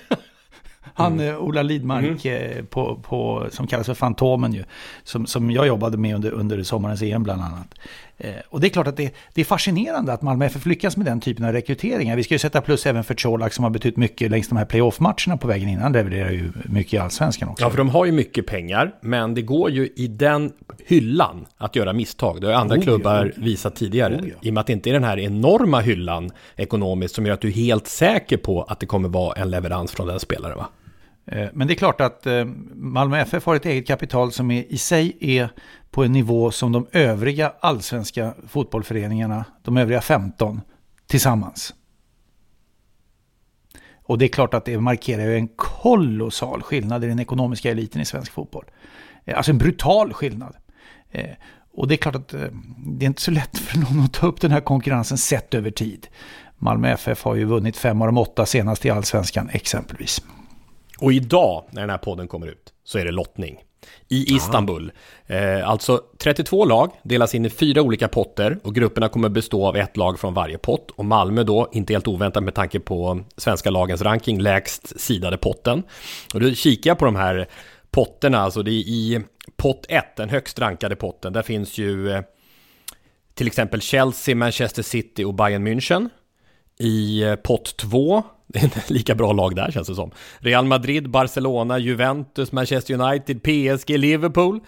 Han, 0.96 1.20
mm. 1.20 1.38
Ola 1.38 1.62
Lidmark, 1.62 2.26
mm. 2.26 2.66
på, 2.66 2.96
på, 2.96 3.48
som 3.52 3.68
kallas 3.68 3.86
för 3.86 3.94
Fantomen 3.94 4.54
ju, 4.54 4.64
som, 5.04 5.26
som 5.26 5.52
jag 5.52 5.68
jobbade 5.68 5.98
med 5.98 6.16
under, 6.16 6.32
under 6.32 6.64
sommarens 6.64 7.02
EM 7.02 7.24
bland 7.24 7.42
annat. 7.42 7.76
Eh, 8.24 8.34
och 8.50 8.62
det 8.62 8.68
är 8.68 8.70
klart 8.70 8.88
att 8.88 8.98
det, 8.98 9.14
det, 9.34 9.42
är 9.42 9.46
fascinerande 9.46 10.14
att 10.14 10.22
Malmö 10.22 10.46
FF 10.46 10.66
lyckas 10.66 10.98
med 10.98 11.06
den 11.06 11.22
typen 11.22 11.46
av 11.46 11.52
rekryteringar. 11.52 12.16
Vi 12.16 12.24
ska 12.24 12.34
ju 12.34 12.40
sätta 12.40 12.62
plus 12.62 12.86
även 12.86 13.04
för 13.04 13.14
Colak 13.14 13.54
som 13.54 13.64
har 13.64 13.72
betytt 13.72 13.98
mycket 13.98 14.32
längs 14.32 14.48
de 14.48 14.58
här 14.58 14.66
playoff-matcherna 14.66 15.38
på 15.38 15.48
vägen 15.48 15.70
innan. 15.70 15.92
levererar 15.92 16.32
ju 16.32 16.52
mycket 16.66 16.94
i 16.94 16.98
allsvenskan 16.98 17.50
också. 17.50 17.66
Ja, 17.66 17.70
för 17.70 17.78
de 17.78 17.90
har 17.90 18.06
ju 18.06 18.12
mycket 18.12 18.46
pengar, 18.46 18.96
men 19.02 19.34
det 19.34 19.42
går 19.42 19.70
ju 19.70 19.90
i 19.96 20.08
den 20.08 20.52
hyllan 20.86 21.46
att 21.58 21.76
göra 21.76 21.94
misstag. 21.94 22.42
Det 22.42 22.48
har 22.48 22.54
andra 22.54 22.76
oh, 22.76 22.82
klubbar 22.82 23.32
ja. 23.36 23.44
visat 23.44 23.76
tidigare. 23.76 24.16
Oh, 24.16 24.30
ja. 24.30 24.36
I 24.42 24.50
och 24.50 24.54
med 24.54 24.62
att 24.62 24.68
det 24.68 24.74
inte 24.74 24.90
är 24.90 24.94
den 24.94 25.04
här 25.04 25.20
enorma 25.20 25.80
hyllan 25.80 26.32
ekonomiskt 26.56 27.16
som 27.16 27.26
gör 27.26 27.34
att 27.34 27.42
du 27.42 27.48
är 27.48 27.52
helt 27.52 27.88
säker 27.88 28.38
på 28.38 28.64
att 28.64 28.80
det 28.80 28.86
kommer 28.86 29.10
vara 29.10 29.42
en 29.42 29.52
leverans 29.52 29.92
från 29.92 30.08
den 30.08 30.20
spelaren. 30.20 30.58
Va? 30.58 30.70
Eh, 31.26 31.50
men 31.54 31.68
det 31.68 31.74
är 31.74 31.76
klart 31.76 32.02
att 32.02 32.26
eh, 32.26 32.46
Malmö 32.76 33.20
FF 33.20 33.46
har 33.46 33.56
ett 33.56 33.66
eget 33.66 33.88
kapital 33.88 34.32
som 34.32 34.52
är, 34.52 34.64
i 34.74 34.78
sig 34.78 35.18
är 35.20 35.50
på 35.92 36.04
en 36.04 36.12
nivå 36.12 36.52
som 36.52 36.72
de 36.72 36.88
övriga 36.92 37.54
allsvenska 37.60 38.34
fotbollföreningarna, 38.48 39.46
de 39.62 39.78
övriga 39.78 40.02
15, 40.02 40.62
tillsammans. 41.08 41.74
Och 44.06 44.18
det 44.18 44.26
är 44.26 44.30
klart 44.30 44.54
att 44.54 44.66
det 44.66 44.80
markerar 44.80 45.24
ju 45.24 45.36
en 45.36 45.48
kolossal 45.48 46.62
skillnad 46.62 47.04
i 47.04 47.08
den 47.08 47.20
ekonomiska 47.20 47.72
eliten 47.72 48.02
i 48.02 48.06
svensk 48.06 48.32
fotboll. 48.32 48.66
Eh, 49.26 49.38
alltså 49.38 49.52
en 49.52 49.58
brutal 49.58 50.14
skillnad. 50.14 50.56
Och 51.74 51.88
det 51.88 51.96
är 51.96 51.98
klart 51.98 52.16
att 52.16 52.30
det 52.78 53.06
är 53.06 53.08
inte 53.08 53.22
så 53.22 53.32
lätt 53.32 53.58
för 53.58 53.78
någon 53.78 54.06
att 54.06 54.14
ta 54.14 54.28
upp 54.28 54.42
den 54.42 54.52
här 54.52 54.62
konkurrensen 54.62 55.18
sett 55.18 55.54
över 55.54 55.72
tid. 55.72 56.08
Malmö 56.58 56.92
FF 56.92 57.24
har 57.24 57.36
ju 57.36 57.46
vunnit 57.46 57.78
fem 57.78 58.02
av 58.02 58.08
de 58.08 58.18
åtta 58.18 58.46
senaste 58.46 58.88
i 58.88 58.92
allsvenskan 58.92 59.50
exempelvis. 59.54 60.22
Och 61.04 61.14
idag, 61.14 61.64
när 61.72 61.82
den 61.82 61.90
här 61.90 61.98
podden 61.98 62.28
kommer 62.28 62.48
ut, 62.48 62.74
så 62.84 62.98
är 62.98 63.06
det 63.06 63.12
lottning. 63.12 63.58
I 64.10 64.36
Istanbul. 64.36 64.92
Eh, 65.26 65.70
alltså 65.70 66.02
32 66.18 66.66
lag 66.66 66.92
delas 67.04 67.36
in 67.36 67.46
i 67.46 67.50
fyra 67.50 67.82
olika 67.82 68.08
potter 68.08 68.60
och 68.64 68.76
grupperna 68.76 69.10
kommer 69.10 69.30
bestå 69.30 69.68
av 69.68 69.76
ett 69.76 69.98
lag 69.98 70.20
från 70.20 70.34
varje 70.34 70.58
pott. 70.58 70.92
Och 70.92 71.06
Malmö 71.06 71.44
då, 71.44 71.70
inte 71.72 71.94
helt 71.94 72.08
oväntat 72.08 72.44
med 72.44 72.56
tanke 72.56 72.80
på 72.80 73.24
svenska 73.38 73.70
lagens 73.70 74.02
ranking, 74.02 74.40
lägst 74.42 75.02
sidade 75.02 75.38
potten. 75.38 75.84
Och 76.34 76.40
då 76.40 76.52
kikar 76.52 76.92
jag 76.92 76.98
på 76.98 77.06
de 77.06 77.16
här 77.16 77.48
potterna, 77.92 78.40
alltså 78.40 78.64
det 78.64 78.72
är 78.72 78.88
i 78.88 79.22
pott 79.58 79.86
1, 79.90 80.06
den 80.18 80.30
högst 80.30 80.60
rankade 80.60 80.96
potten, 80.96 81.34
där 81.34 81.42
finns 81.42 81.78
ju 81.78 82.12
eh, 82.12 82.22
till 83.34 83.48
exempel 83.48 83.82
Chelsea, 83.82 84.36
Manchester 84.36 84.84
City 84.84 85.24
och 85.24 85.34
Bayern 85.34 85.68
München. 85.68 86.10
I 86.80 87.24
eh, 87.24 87.36
pott 87.36 87.78
2 87.78 88.24
det 88.48 88.60
är 88.60 88.66
ett 88.66 88.90
lika 88.90 89.16
bra 89.16 89.34
lag 89.34 89.56
där 89.56 89.72
känns 89.72 89.88
det 89.88 89.96
som. 89.96 90.12
Real 90.40 90.66
Madrid, 90.66 91.10
Barcelona, 91.10 91.80
Juventus, 91.80 92.52
Manchester 92.52 92.94
United, 92.94 93.44
PSG, 93.44 93.90
Liverpool. 93.90 94.60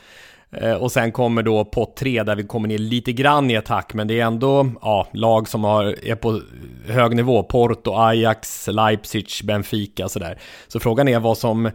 Eh, 0.52 0.74
och 0.74 0.92
sen 0.92 1.12
kommer 1.12 1.44
då 1.44 1.66
pott 1.66 1.96
3 1.96 2.24
där 2.24 2.36
vi 2.36 2.44
kommer 2.44 2.68
ner 2.68 2.78
lite 2.78 3.14
grann 3.14 3.52
i 3.52 3.58
attack, 3.58 3.94
men 3.94 4.08
det 4.08 4.20
är 4.20 4.26
ändå 4.26 4.72
ja, 4.82 5.08
lag 5.14 5.50
som 5.50 5.64
har, 5.64 6.06
är 6.06 6.16
på 6.16 6.42
hög 6.88 7.16
nivå. 7.16 7.44
Porto, 7.44 7.94
Ajax, 7.94 8.68
Leipzig, 8.68 9.28
Benfica 9.44 10.10
sådär. 10.10 10.40
Så 10.68 10.80
frågan 10.80 11.08
är 11.08 11.20
vad 11.20 11.38
som, 11.38 11.66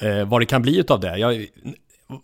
eh, 0.00 0.24
vad 0.26 0.40
det 0.40 0.46
kan 0.46 0.62
bli 0.62 0.78
utav 0.78 1.00
det. 1.00 1.18
Jag, 1.18 1.46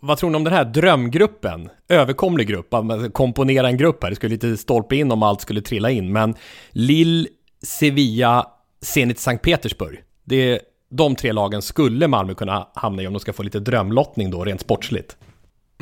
vad 0.01 0.17
tror 0.17 0.29
ni 0.29 0.35
om 0.35 0.43
den 0.43 0.53
här 0.53 0.65
drömgruppen? 0.65 1.69
Överkomlig 1.89 2.47
grupp, 2.47 2.73
komponera 3.13 3.67
en 3.67 3.77
grupp 3.77 4.03
här. 4.03 4.09
Det 4.09 4.15
skulle 4.15 4.33
lite 4.33 4.57
stolpe 4.57 4.95
in 4.95 5.11
om 5.11 5.23
allt 5.23 5.41
skulle 5.41 5.61
trilla 5.61 5.91
in, 5.91 6.11
men 6.11 6.35
Lille, 6.71 7.27
Sevilla, 7.63 8.47
Zenit 8.81 9.19
Sankt 9.19 9.43
Petersburg. 9.43 10.03
Det 10.23 10.35
är 10.35 10.59
de 10.89 11.15
tre 11.15 11.31
lagen 11.31 11.61
skulle 11.61 12.07
Malmö 12.07 12.33
kunna 12.33 12.67
hamna 12.75 13.01
i 13.01 13.07
om 13.07 13.13
de 13.13 13.19
ska 13.19 13.33
få 13.33 13.43
lite 13.43 13.59
drömlottning 13.59 14.31
då, 14.31 14.43
rent 14.45 14.61
sportsligt. 14.61 15.17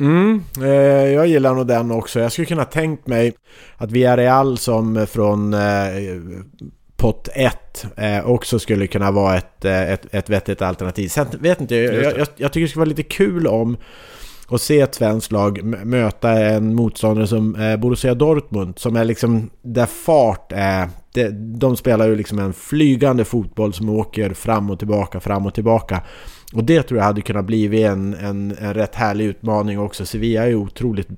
Mm, 0.00 0.42
eh, 0.62 0.66
jag 1.12 1.26
gillar 1.26 1.54
nog 1.54 1.66
den 1.66 1.90
också. 1.90 2.20
Jag 2.20 2.32
skulle 2.32 2.46
kunna 2.46 2.64
tänkt 2.64 3.06
mig 3.06 3.34
att 3.76 3.90
Villarreal 3.90 4.58
som 4.58 5.06
från 5.06 5.54
eh, 5.54 5.60
pott 6.96 7.28
1 7.34 7.86
eh, 7.96 8.26
också 8.26 8.58
skulle 8.58 8.86
kunna 8.86 9.10
vara 9.10 9.36
ett, 9.36 9.64
eh, 9.64 9.92
ett, 9.92 10.14
ett 10.14 10.30
vettigt 10.30 10.62
alternativ. 10.62 11.08
Sen 11.08 11.26
vet 11.40 11.60
inte, 11.60 11.76
jag, 11.76 11.94
jag, 11.94 12.18
jag, 12.18 12.28
jag 12.36 12.52
tycker 12.52 12.60
det 12.60 12.68
skulle 12.68 12.80
vara 12.80 12.88
lite 12.88 13.02
kul 13.02 13.46
om 13.46 13.76
och 14.48 14.60
se 14.60 14.80
ett 14.80 14.94
svenskt 14.94 15.32
lag 15.32 15.64
möta 15.64 16.30
en 16.30 16.74
motståndare 16.74 17.26
som 17.26 17.54
eh, 17.54 17.76
Borussia 17.76 18.14
Dortmund 18.14 18.78
som 18.78 18.96
är 18.96 19.04
liksom 19.04 19.50
där 19.62 19.86
fart 19.86 20.52
är 20.52 20.88
de 21.32 21.76
spelar 21.76 22.08
ju 22.08 22.16
liksom 22.16 22.38
en 22.38 22.52
flygande 22.52 23.24
fotboll 23.24 23.72
som 23.72 23.88
åker 23.88 24.34
fram 24.34 24.70
och 24.70 24.78
tillbaka, 24.78 25.20
fram 25.20 25.46
och 25.46 25.54
tillbaka. 25.54 26.02
Och 26.54 26.64
det 26.64 26.82
tror 26.82 26.98
jag 26.98 27.04
hade 27.04 27.20
kunnat 27.20 27.44
bli 27.44 27.82
en, 27.82 28.14
en, 28.14 28.56
en 28.60 28.74
rätt 28.74 28.94
härlig 28.94 29.24
utmaning 29.24 29.78
också. 29.80 30.06
Sevilla 30.06 30.42
är 30.42 30.46
ju 30.46 30.56
otroligt 30.56 31.08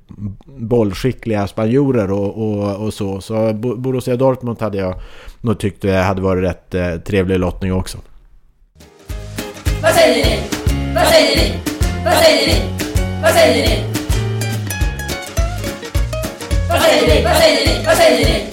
bollskickliga 0.47 1.47
spanjorer 1.47 2.11
och, 2.11 2.39
och, 2.39 2.77
och 2.77 2.95
så. 2.95 3.21
Så 3.21 3.53
Borussia 3.53 4.17
Dortmund 4.17 4.61
hade 4.63 4.79
jag 4.79 4.95
nog 5.41 5.59
tyckt 5.59 5.85
hade 5.85 6.23
varit 6.23 6.45
rätt 6.45 6.75
eh, 6.75 6.97
trevlig 6.97 7.39
lottning 7.39 7.73
också. 7.73 7.99
Vad 9.83 9.93
säger 9.93 10.25
ni? 10.25 10.41
Vad 10.95 11.07
säger 11.07 11.37
ni? 11.37 11.59
Vad 12.05 12.15
säger 12.15 12.47
ni? 12.47 12.88
Vad 13.23 13.31
säger 13.31 13.69
ni? 13.69 13.85
Vad 16.69 16.81
säger 16.81 17.15
ni? 17.15 17.25
Vad 17.25 17.37
säger 17.37 17.67
ni? 17.67 17.85
Vad 17.87 17.97
säger 17.97 18.25
ni? 18.25 18.45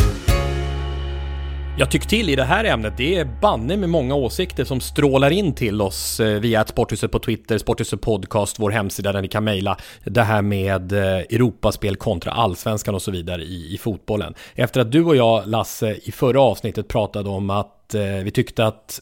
Jag 1.77 1.91
tycker 1.91 2.07
till 2.07 2.29
i 2.29 2.35
det 2.35 2.43
här 2.43 2.63
ämnet, 2.63 2.93
det 2.97 3.15
är 3.15 3.25
banne 3.41 3.77
med 3.77 3.89
många 3.89 4.15
åsikter 4.15 4.63
som 4.63 4.81
strålar 4.81 5.31
in 5.31 5.53
till 5.53 5.81
oss 5.81 6.19
eh, 6.19 6.39
via 6.39 6.61
ett 6.61 6.69
Sporthuset 6.69 7.11
på 7.11 7.19
Twitter, 7.19 7.57
Sporthuset 7.57 8.01
Podcast, 8.01 8.59
vår 8.59 8.71
hemsida 8.71 9.11
där 9.11 9.21
ni 9.21 9.27
kan 9.27 9.43
mejla 9.43 9.77
det 10.03 10.23
här 10.23 10.41
med 10.41 10.91
eh, 10.91 11.17
Europaspel 11.17 11.95
kontra 11.95 12.31
allsvenskan 12.31 12.95
och 12.95 13.01
så 13.01 13.11
vidare 13.11 13.41
i, 13.41 13.73
i 13.73 13.77
fotbollen. 13.77 14.33
Efter 14.55 14.81
att 14.81 14.91
du 14.91 15.03
och 15.03 15.15
jag, 15.15 15.47
Lasse, 15.47 15.95
i 16.03 16.11
förra 16.11 16.41
avsnittet 16.41 16.87
pratade 16.87 17.29
om 17.29 17.49
att 17.49 17.93
eh, 17.93 18.01
vi 18.01 18.31
tyckte 18.31 18.65
att 18.65 19.01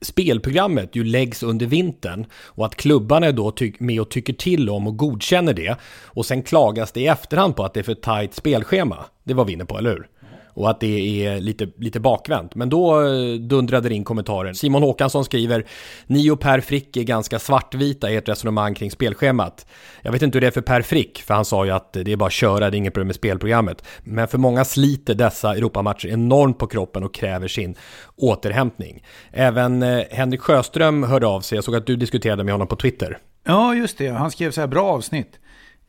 spelprogrammet 0.00 0.96
ju 0.96 1.04
läggs 1.04 1.42
under 1.42 1.66
vintern 1.66 2.26
och 2.32 2.66
att 2.66 2.74
klubbarna 2.74 3.26
är 3.26 3.32
då 3.32 3.52
med 3.78 4.00
och 4.00 4.10
tycker 4.10 4.32
till 4.32 4.70
om 4.70 4.86
och 4.86 4.96
godkänner 4.96 5.54
det 5.54 5.76
och 6.04 6.26
sen 6.26 6.42
klagas 6.42 6.92
det 6.92 7.00
i 7.00 7.06
efterhand 7.06 7.56
på 7.56 7.64
att 7.64 7.74
det 7.74 7.80
är 7.80 7.84
för 7.84 7.94
tajt 7.94 8.34
spelschema. 8.34 9.04
Det 9.24 9.34
var 9.34 9.44
vi 9.44 9.52
inne 9.52 9.64
på, 9.64 9.78
eller 9.78 9.90
hur? 9.90 10.08
Och 10.56 10.70
att 10.70 10.80
det 10.80 11.26
är 11.26 11.40
lite, 11.40 11.68
lite 11.76 12.00
bakvänt. 12.00 12.54
Men 12.54 12.68
då 12.68 13.06
eh, 13.06 13.34
dundrade 13.34 13.88
det 13.88 13.94
in 13.94 14.04
kommentaren. 14.04 14.54
Simon 14.54 14.82
Håkansson 14.82 15.24
skriver 15.24 15.66
Ni 16.06 16.30
och 16.30 16.40
Per 16.40 16.60
Frick 16.60 16.96
är 16.96 17.02
ganska 17.02 17.38
svartvita 17.38 18.10
i 18.10 18.16
ert 18.16 18.28
resonemang 18.28 18.74
kring 18.74 18.90
spelschemat. 18.90 19.66
Jag 20.02 20.12
vet 20.12 20.22
inte 20.22 20.36
hur 20.36 20.40
det 20.40 20.46
är 20.46 20.50
för 20.50 20.60
Per 20.60 20.82
Frick, 20.82 21.22
för 21.22 21.34
han 21.34 21.44
sa 21.44 21.64
ju 21.64 21.70
att 21.70 21.92
det 21.92 22.12
är 22.12 22.16
bara 22.16 22.26
att 22.26 22.32
köra, 22.32 22.70
det 22.70 22.76
är 22.76 22.78
inget 22.78 22.94
problem 22.94 23.06
med 23.06 23.16
spelprogrammet. 23.16 23.84
Men 24.04 24.28
för 24.28 24.38
många 24.38 24.64
sliter 24.64 25.14
dessa 25.14 25.54
Europamatcher 25.54 26.08
enormt 26.08 26.58
på 26.58 26.66
kroppen 26.66 27.04
och 27.04 27.14
kräver 27.14 27.48
sin 27.48 27.74
återhämtning. 28.16 29.04
Även 29.30 29.82
eh, 29.82 30.04
Henrik 30.10 30.40
Sjöström 30.40 31.02
hörde 31.02 31.26
av 31.26 31.40
sig, 31.40 31.56
jag 31.56 31.64
såg 31.64 31.76
att 31.76 31.86
du 31.86 31.96
diskuterade 31.96 32.44
med 32.44 32.54
honom 32.54 32.66
på 32.66 32.76
Twitter. 32.76 33.18
Ja, 33.44 33.74
just 33.74 33.98
det. 33.98 34.08
Han 34.08 34.30
skrev 34.30 34.50
så 34.50 34.60
här 34.60 34.68
bra 34.68 34.86
avsnitt. 34.86 35.38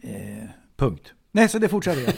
Eh, 0.03 0.49
punkt. 0.77 1.13
Nej, 1.37 1.49
så 1.49 1.59
det 1.59 1.69
fortsätter 1.69 2.01
jag. 2.01 2.13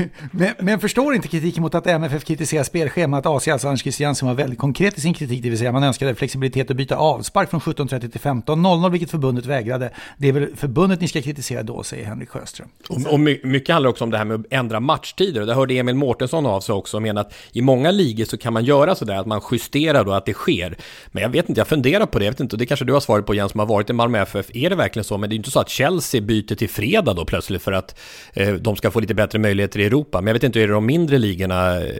men, 0.30 0.54
men 0.58 0.80
förstår 0.80 1.14
inte 1.14 1.28
kritiken 1.28 1.62
mot 1.62 1.74
att 1.74 1.86
MFF 1.86 2.24
kritiserar 2.24 2.64
spelschemat. 2.64 3.26
AC, 3.26 3.48
alltså 3.48 3.68
Anders 3.68 3.82
Christiansen, 3.82 4.28
var 4.28 4.34
väldigt 4.34 4.58
konkret 4.58 4.98
i 4.98 5.00
sin 5.00 5.14
kritik, 5.14 5.42
det 5.42 5.50
vill 5.50 5.58
säga 5.58 5.72
man 5.72 5.82
önskade 5.82 6.14
flexibilitet 6.14 6.70
att 6.70 6.76
byta 6.76 6.96
avspark 6.96 7.50
från 7.50 7.60
17.30 7.60 8.10
till 8.10 8.20
15.00, 8.20 8.90
vilket 8.90 9.10
förbundet 9.10 9.46
vägrade. 9.46 9.90
Det 10.16 10.28
är 10.28 10.32
väl 10.32 10.56
förbundet 10.56 11.00
ni 11.00 11.08
ska 11.08 11.22
kritisera 11.22 11.62
då, 11.62 11.82
säger 11.82 12.04
Henrik 12.04 12.28
Sjöström. 12.28 12.68
Och, 12.88 13.12
och 13.12 13.20
mycket 13.20 13.72
handlar 13.72 13.90
också 13.90 14.04
om 14.04 14.10
det 14.10 14.18
här 14.18 14.24
med 14.24 14.40
att 14.40 14.46
ändra 14.50 14.80
matchtider. 14.80 15.40
Och 15.40 15.46
där 15.46 15.54
hörde 15.54 15.74
Emil 15.74 15.94
Mårtensson 15.94 16.46
av 16.46 16.60
sig 16.60 16.74
också 16.74 16.96
och 16.96 17.02
menar 17.02 17.20
att 17.20 17.34
i 17.52 17.62
många 17.62 17.90
ligor 17.90 18.24
så 18.24 18.36
kan 18.36 18.52
man 18.52 18.64
göra 18.64 18.94
sådär 18.94 19.16
att 19.16 19.26
man 19.26 19.40
justerar 19.52 20.04
då 20.04 20.12
att 20.12 20.26
det 20.26 20.32
sker. 20.32 20.76
Men 21.06 21.22
jag 21.22 21.30
vet 21.30 21.48
inte, 21.48 21.60
jag 21.60 21.68
funderar 21.68 22.06
på 22.06 22.18
det, 22.18 22.24
jag 22.24 22.32
vet 22.32 22.40
inte, 22.40 22.56
och 22.56 22.58
det 22.58 22.66
kanske 22.66 22.84
du 22.84 22.92
har 22.92 23.00
svaret 23.00 23.26
på 23.26 23.34
Jens 23.34 23.52
som 23.52 23.58
har 23.58 23.66
varit 23.66 23.90
i 23.90 23.92
Malmö 23.92 24.18
FF. 24.18 24.46
Är 24.54 24.70
det 24.70 24.76
verkligen 24.76 25.04
så? 25.04 25.18
Men 25.18 25.30
det 25.30 25.32
är 25.32 25.36
ju 25.36 25.38
inte 25.38 25.50
så 25.50 25.60
att 25.60 25.68
Chelsea 25.68 26.20
byter 26.20 26.54
till 26.54 26.68
fredag 26.68 27.13
då 27.14 27.24
plötsligt 27.24 27.62
för 27.62 27.72
att 27.72 27.98
eh, 28.32 28.54
de 28.54 28.76
ska 28.76 28.90
få 28.90 29.00
lite 29.00 29.14
bättre 29.14 29.38
möjligheter 29.38 29.80
i 29.80 29.84
Europa. 29.84 30.20
Men 30.20 30.26
jag 30.26 30.34
vet 30.34 30.42
inte, 30.42 30.60
är 30.60 30.66
det 30.66 30.72
de 30.72 30.86
mindre 30.86 31.18
ligorna 31.18 31.80
eh, 31.80 31.92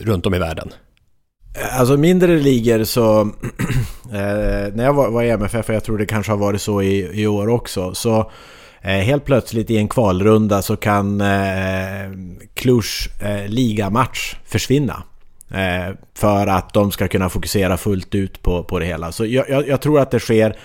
runt 0.00 0.26
om 0.26 0.34
i 0.34 0.38
världen? 0.38 0.72
Eh, 1.54 1.80
alltså 1.80 1.96
mindre 1.96 2.38
ligor 2.38 2.84
så, 2.84 3.20
eh, 4.12 4.74
när 4.74 4.84
jag 4.84 4.94
var, 4.94 5.10
var 5.10 5.22
i 5.22 5.30
MFF, 5.30 5.68
och 5.68 5.74
jag 5.74 5.84
tror 5.84 5.98
det 5.98 6.06
kanske 6.06 6.32
har 6.32 6.36
varit 6.36 6.62
så 6.62 6.82
i, 6.82 7.22
i 7.22 7.26
år 7.26 7.48
också, 7.48 7.94
så 7.94 8.30
eh, 8.82 8.90
helt 8.90 9.24
plötsligt 9.24 9.70
i 9.70 9.76
en 9.76 9.88
kvalrunda 9.88 10.62
så 10.62 10.76
kan 10.76 11.20
eh, 11.20 12.10
Cluj 12.54 12.82
eh, 13.22 13.48
ligamatch 13.48 14.36
försvinna. 14.44 15.02
Eh, 15.50 15.94
för 16.14 16.46
att 16.46 16.72
de 16.72 16.90
ska 16.90 17.08
kunna 17.08 17.28
fokusera 17.28 17.76
fullt 17.76 18.14
ut 18.14 18.42
på, 18.42 18.64
på 18.64 18.78
det 18.78 18.86
hela. 18.86 19.12
Så 19.12 19.26
jag, 19.26 19.50
jag, 19.50 19.68
jag 19.68 19.80
tror 19.80 20.00
att 20.00 20.10
det 20.10 20.20
sker 20.20 20.56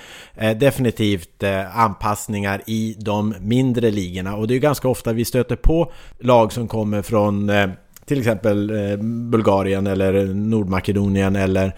Eh, 0.41 0.58
definitivt 0.58 1.43
eh, 1.43 1.79
anpassningar 1.79 2.62
i 2.65 2.96
de 3.00 3.36
mindre 3.41 3.91
ligorna. 3.91 4.36
Och 4.36 4.48
det 4.48 4.55
är 4.55 4.60
ganska 4.60 4.88
ofta 4.88 5.13
vi 5.13 5.25
stöter 5.25 5.55
på 5.55 5.91
lag 6.19 6.53
som 6.53 6.67
kommer 6.67 7.01
från 7.01 7.50
eh, 7.50 7.69
till 8.05 8.19
exempel 8.19 8.72
Bulgarien 9.31 9.88
eller 9.88 10.25
Nordmakedonien 10.34 11.36
eller 11.36 11.75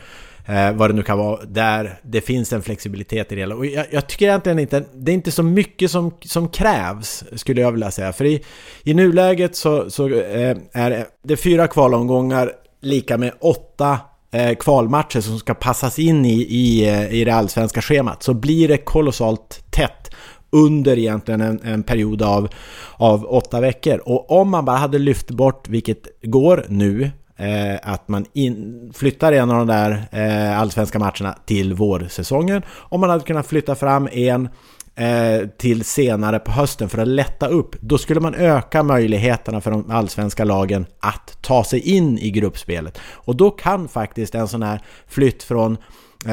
vad 0.73 0.89
det 0.89 0.93
nu 0.93 1.03
kan 1.03 1.17
vara, 1.17 1.45
där 1.45 1.99
det 2.03 2.21
finns 2.21 2.53
en 2.53 2.61
flexibilitet 2.61 3.31
i 3.31 3.35
det 3.35 3.41
hela. 3.41 3.55
Och 3.55 3.65
jag, 3.65 3.85
jag, 3.91 4.07
tycker 4.07 4.25
egentligen 4.25 4.59
inte, 4.59 4.83
det 4.93 5.11
är 5.11 5.13
inte 5.13 5.31
så 5.31 5.43
mycket 5.43 5.91
som, 5.91 6.13
som 6.25 6.47
krävs, 6.47 7.23
skulle 7.35 7.61
jag 7.61 7.71
vilja 7.71 7.91
säga. 7.91 8.13
För 8.13 8.25
i, 8.25 8.43
i 8.83 8.93
nuläget 8.93 9.55
så, 9.55 9.89
så 9.89 10.07
är 10.07 11.05
det 11.23 11.37
fyra 11.37 11.67
kvalomgångar 11.67 12.51
lika 12.81 13.17
med 13.17 13.31
åtta 13.39 13.99
Eh, 14.33 14.55
kvalmatcher 14.55 15.21
som 15.21 15.39
ska 15.39 15.53
passas 15.53 15.99
in 15.99 16.25
i, 16.25 16.41
i, 16.41 16.89
eh, 16.89 17.13
i 17.13 17.23
det 17.23 17.33
allsvenska 17.33 17.81
schemat 17.81 18.23
så 18.23 18.33
blir 18.33 18.67
det 18.67 18.77
kolossalt 18.77 19.63
tätt 19.69 20.11
under 20.51 20.99
egentligen 20.99 21.41
en, 21.41 21.61
en 21.63 21.83
period 21.83 22.21
av, 22.21 22.49
av 22.95 23.25
åtta 23.25 23.59
veckor. 23.59 24.01
Och 24.05 24.31
om 24.31 24.49
man 24.49 24.65
bara 24.65 24.77
hade 24.77 24.99
lyft 24.99 25.31
bort, 25.31 25.69
vilket 25.69 26.07
går 26.23 26.65
nu, 26.69 27.11
eh, 27.37 27.79
att 27.83 28.07
man 28.07 28.25
in, 28.33 28.91
flyttar 28.95 29.31
en 29.31 29.51
av 29.51 29.57
de 29.57 29.67
där 29.67 30.07
eh, 30.11 30.59
allsvenska 30.59 30.99
matcherna 30.99 31.37
till 31.45 31.73
vårsäsongen. 31.73 32.61
Om 32.69 33.01
man 33.01 33.09
hade 33.09 33.23
kunnat 33.23 33.47
flytta 33.47 33.75
fram 33.75 34.09
en 34.11 34.49
Eh, 34.95 35.47
till 35.57 35.83
senare 35.83 36.39
på 36.39 36.51
hösten 36.51 36.89
för 36.89 36.97
att 36.97 37.07
lätta 37.07 37.47
upp. 37.47 37.75
Då 37.79 37.97
skulle 37.97 38.19
man 38.19 38.35
öka 38.35 38.83
möjligheterna 38.83 39.61
för 39.61 39.71
de 39.71 39.91
allsvenska 39.91 40.43
lagen 40.43 40.85
att 40.99 41.37
ta 41.41 41.63
sig 41.63 41.79
in 41.79 42.17
i 42.17 42.31
gruppspelet. 42.31 42.99
Och 43.01 43.35
då 43.35 43.51
kan 43.51 43.87
faktiskt 43.87 44.35
en 44.35 44.47
sån 44.47 44.63
här 44.63 44.81
flytt 45.07 45.43
från 45.43 45.77
eh, 46.25 46.29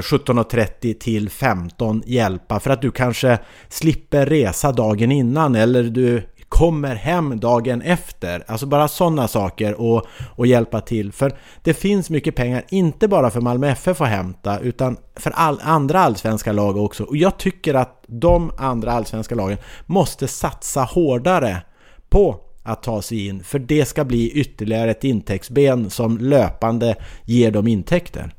17.30 0.00 0.98
till 0.98 1.30
15 1.30 2.02
hjälpa 2.06 2.60
för 2.60 2.70
att 2.70 2.82
du 2.82 2.90
kanske 2.90 3.38
slipper 3.68 4.26
resa 4.26 4.72
dagen 4.72 5.12
innan 5.12 5.54
eller 5.54 5.82
du 5.82 6.28
kommer 6.52 6.94
hem 6.94 7.40
dagen 7.40 7.82
efter. 7.82 8.44
Alltså 8.46 8.66
bara 8.66 8.88
sådana 8.88 9.28
saker 9.28 9.80
och, 9.80 10.06
och 10.36 10.46
hjälpa 10.46 10.80
till. 10.80 11.12
För 11.12 11.32
det 11.62 11.74
finns 11.74 12.10
mycket 12.10 12.34
pengar, 12.34 12.64
inte 12.68 13.08
bara 13.08 13.30
för 13.30 13.40
Malmö 13.40 13.68
FF 13.68 14.00
att 14.00 14.08
hämta, 14.08 14.58
utan 14.58 14.96
för 15.16 15.30
all, 15.30 15.60
andra 15.62 16.00
allsvenska 16.00 16.52
lag 16.52 16.76
också. 16.76 17.04
Och 17.04 17.16
jag 17.16 17.38
tycker 17.38 17.74
att 17.74 18.04
de 18.06 18.52
andra 18.58 18.92
allsvenska 18.92 19.34
lagen 19.34 19.58
måste 19.86 20.28
satsa 20.28 20.82
hårdare 20.82 21.62
på 22.08 22.40
att 22.62 22.82
ta 22.82 23.02
sig 23.02 23.26
in. 23.26 23.44
För 23.44 23.58
det 23.58 23.84
ska 23.84 24.04
bli 24.04 24.30
ytterligare 24.30 24.90
ett 24.90 25.04
intäktsben 25.04 25.90
som 25.90 26.18
löpande 26.18 26.96
ger 27.24 27.50
dem 27.50 27.68
intäkter. 27.68 28.34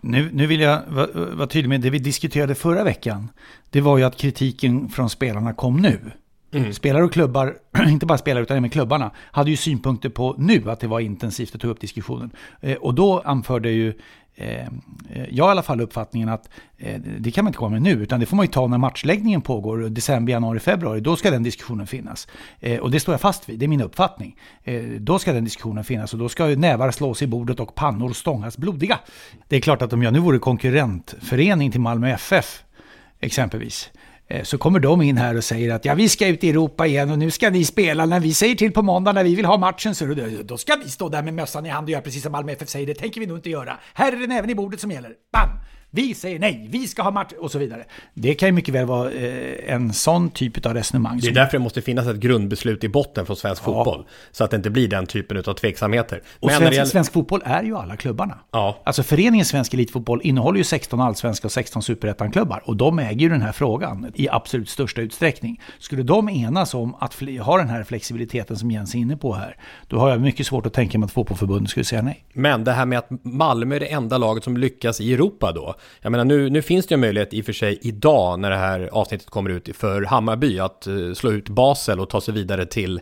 Nu, 0.00 0.30
nu 0.32 0.46
vill 0.46 0.60
jag 0.60 0.82
vara, 0.88 1.06
vara 1.34 1.46
tydlig 1.46 1.68
med 1.68 1.80
det 1.80 1.90
vi 1.90 1.98
diskuterade 1.98 2.54
förra 2.54 2.84
veckan. 2.84 3.28
Det 3.70 3.80
var 3.80 3.98
ju 3.98 4.04
att 4.04 4.16
kritiken 4.16 4.88
från 4.88 5.10
spelarna 5.10 5.52
kom 5.52 5.76
nu. 5.76 6.00
Mm. 6.52 6.72
Spelare 6.72 7.04
och 7.04 7.12
klubbar, 7.12 7.56
inte 7.88 8.06
bara 8.06 8.18
spelare 8.18 8.42
utan 8.42 8.56
även 8.56 8.70
klubbarna, 8.70 9.10
hade 9.16 9.50
ju 9.50 9.56
synpunkter 9.56 10.08
på 10.08 10.34
nu 10.38 10.70
att 10.70 10.80
det 10.80 10.86
var 10.86 11.00
intensivt 11.00 11.54
att 11.54 11.60
ta 11.60 11.68
upp 11.68 11.80
diskussionen. 11.80 12.30
Eh, 12.60 12.76
och 12.76 12.94
då 12.94 13.20
anförde 13.20 13.70
ju 13.70 13.94
eh, 14.34 14.60
eh, 14.60 14.66
jag 15.30 15.48
i 15.48 15.50
alla 15.50 15.62
fall 15.62 15.80
uppfattningen 15.80 16.28
att 16.28 16.48
eh, 16.78 17.00
det 17.18 17.30
kan 17.30 17.44
man 17.44 17.50
inte 17.50 17.58
komma 17.58 17.70
med 17.70 17.82
nu, 17.82 17.90
utan 17.90 18.20
det 18.20 18.26
får 18.26 18.36
man 18.36 18.46
ju 18.46 18.52
ta 18.52 18.66
när 18.66 18.78
matchläggningen 18.78 19.40
pågår, 19.40 19.78
december, 19.78 20.32
januari, 20.32 20.60
februari. 20.60 21.00
Då 21.00 21.16
ska 21.16 21.30
den 21.30 21.42
diskussionen 21.42 21.86
finnas. 21.86 22.28
Eh, 22.60 22.80
och 22.80 22.90
det 22.90 23.00
står 23.00 23.12
jag 23.12 23.20
fast 23.20 23.48
vid, 23.48 23.58
det 23.58 23.66
är 23.66 23.68
min 23.68 23.80
uppfattning. 23.80 24.36
Eh, 24.64 24.82
då 24.82 25.18
ska 25.18 25.32
den 25.32 25.44
diskussionen 25.44 25.84
finnas 25.84 26.12
och 26.12 26.18
då 26.18 26.28
ska 26.28 26.46
nävar 26.46 26.90
slås 26.90 27.22
i 27.22 27.26
bordet 27.26 27.60
och 27.60 27.74
pannor 27.74 28.12
stångas 28.12 28.58
blodiga. 28.58 28.98
Det 29.48 29.56
är 29.56 29.60
klart 29.60 29.82
att 29.82 29.92
om 29.92 30.02
jag 30.02 30.12
nu 30.12 30.18
vore 30.18 30.38
konkurrentförening 30.38 31.70
till 31.70 31.80
Malmö 31.80 32.10
FF, 32.10 32.62
exempelvis, 33.20 33.90
Eh, 34.28 34.42
så 34.42 34.58
kommer 34.58 34.80
de 34.80 35.02
in 35.02 35.16
här 35.16 35.36
och 35.36 35.44
säger 35.44 35.74
att 35.74 35.84
ja, 35.84 35.94
vi 35.94 36.08
ska 36.08 36.26
ut 36.26 36.44
i 36.44 36.50
Europa 36.50 36.86
igen 36.86 37.10
och 37.10 37.18
nu 37.18 37.30
ska 37.30 37.50
ni 37.50 37.64
spela. 37.64 38.06
När 38.06 38.20
vi 38.20 38.34
säger 38.34 38.54
till 38.54 38.72
på 38.72 38.82
måndag 38.82 39.12
när 39.12 39.24
vi 39.24 39.34
vill 39.34 39.44
ha 39.44 39.58
matchen 39.58 39.94
så 39.94 40.14
då 40.44 40.58
ska 40.58 40.76
vi 40.84 40.90
stå 40.90 41.08
där 41.08 41.22
med 41.22 41.34
mössan 41.34 41.66
i 41.66 41.68
hand 41.68 41.84
och 41.84 41.90
göra 41.90 42.02
precis 42.02 42.22
som 42.22 42.32
Malmö 42.32 42.52
FF 42.52 42.68
säger. 42.68 42.86
Det 42.86 42.94
tänker 42.94 43.20
vi 43.20 43.26
nog 43.26 43.38
inte 43.38 43.50
göra. 43.50 43.76
Här 43.94 44.12
är 44.12 44.16
det 44.16 44.26
näven 44.26 44.50
i 44.50 44.54
bordet 44.54 44.80
som 44.80 44.90
gäller. 44.90 45.12
Bam! 45.32 45.48
Vi 45.96 46.14
säger 46.14 46.38
nej, 46.38 46.66
vi 46.70 46.88
ska 46.88 47.02
ha 47.02 47.10
match 47.10 47.32
och 47.38 47.50
så 47.50 47.58
vidare. 47.58 47.84
Det 48.14 48.34
kan 48.34 48.48
ju 48.48 48.52
mycket 48.52 48.74
väl 48.74 48.86
vara 48.86 49.10
eh, 49.10 49.74
en 49.74 49.92
sån 49.92 50.30
typ 50.30 50.66
av 50.66 50.74
resonemang. 50.74 51.18
Det 51.22 51.28
är 51.28 51.32
därför 51.32 51.52
det 51.52 51.62
måste 51.62 51.82
finnas 51.82 52.06
ett 52.06 52.16
grundbeslut 52.16 52.84
i 52.84 52.88
botten 52.88 53.26
från 53.26 53.36
svensk 53.36 53.62
ja. 53.62 53.64
fotboll. 53.64 54.06
Så 54.30 54.44
att 54.44 54.50
det 54.50 54.56
inte 54.56 54.70
blir 54.70 54.88
den 54.88 55.06
typen 55.06 55.36
av 55.46 55.54
tveksamheter. 55.54 56.22
Och 56.40 56.50
svensk, 56.50 56.72
gäller... 56.72 56.84
svensk, 56.84 57.12
fotboll 57.12 57.42
är 57.44 57.62
ju 57.62 57.76
alla 57.76 57.96
klubbarna. 57.96 58.38
Ja. 58.50 58.82
Alltså 58.84 59.02
föreningen 59.02 59.46
Svensk 59.46 59.74
Elitfotboll 59.74 60.20
innehåller 60.24 60.58
ju 60.58 60.64
16 60.64 61.00
allsvenska 61.00 61.48
och 61.48 61.52
16 61.52 61.82
superettan-klubbar. 61.82 62.62
Och 62.64 62.76
de 62.76 62.98
äger 62.98 63.20
ju 63.20 63.28
den 63.28 63.42
här 63.42 63.52
frågan 63.52 64.12
i 64.14 64.28
absolut 64.28 64.68
största 64.68 65.00
utsträckning. 65.00 65.60
Skulle 65.78 66.02
de 66.02 66.28
enas 66.28 66.74
om 66.74 66.94
att 66.94 67.14
ha 67.40 67.58
den 67.58 67.68
här 67.68 67.84
flexibiliteten 67.84 68.56
som 68.56 68.70
Jens 68.70 68.94
är 68.94 68.98
inne 68.98 69.16
på 69.16 69.34
här, 69.34 69.56
då 69.88 69.98
har 69.98 70.10
jag 70.10 70.20
mycket 70.20 70.46
svårt 70.46 70.66
att 70.66 70.72
tänka 70.72 70.98
mig 70.98 71.06
att 71.06 71.12
fotbollförbundet 71.12 71.70
skulle 71.70 71.84
säga 71.84 72.02
nej. 72.02 72.24
Men 72.32 72.64
det 72.64 72.72
här 72.72 72.86
med 72.86 72.98
att 72.98 73.08
Malmö 73.22 73.76
är 73.76 73.80
det 73.80 73.86
enda 73.86 74.18
laget 74.18 74.44
som 74.44 74.56
lyckas 74.56 75.00
i 75.00 75.14
Europa 75.14 75.52
då. 75.52 75.74
Jag 76.00 76.10
menar, 76.10 76.24
nu, 76.24 76.50
nu 76.50 76.62
finns 76.62 76.86
det 76.86 76.92
ju 76.92 76.96
möjlighet 76.96 77.34
i 77.34 77.40
och 77.40 77.44
för 77.44 77.52
sig 77.52 77.78
idag 77.82 78.40
när 78.40 78.50
det 78.50 78.56
här 78.56 78.88
avsnittet 78.92 79.30
kommer 79.30 79.50
ut 79.50 79.76
för 79.76 80.02
Hammarby 80.02 80.58
att 80.58 80.86
eh, 80.86 81.12
slå 81.14 81.32
ut 81.32 81.48
Basel 81.48 82.00
och 82.00 82.10
ta 82.10 82.20
sig 82.20 82.34
vidare 82.34 82.66
till 82.66 83.00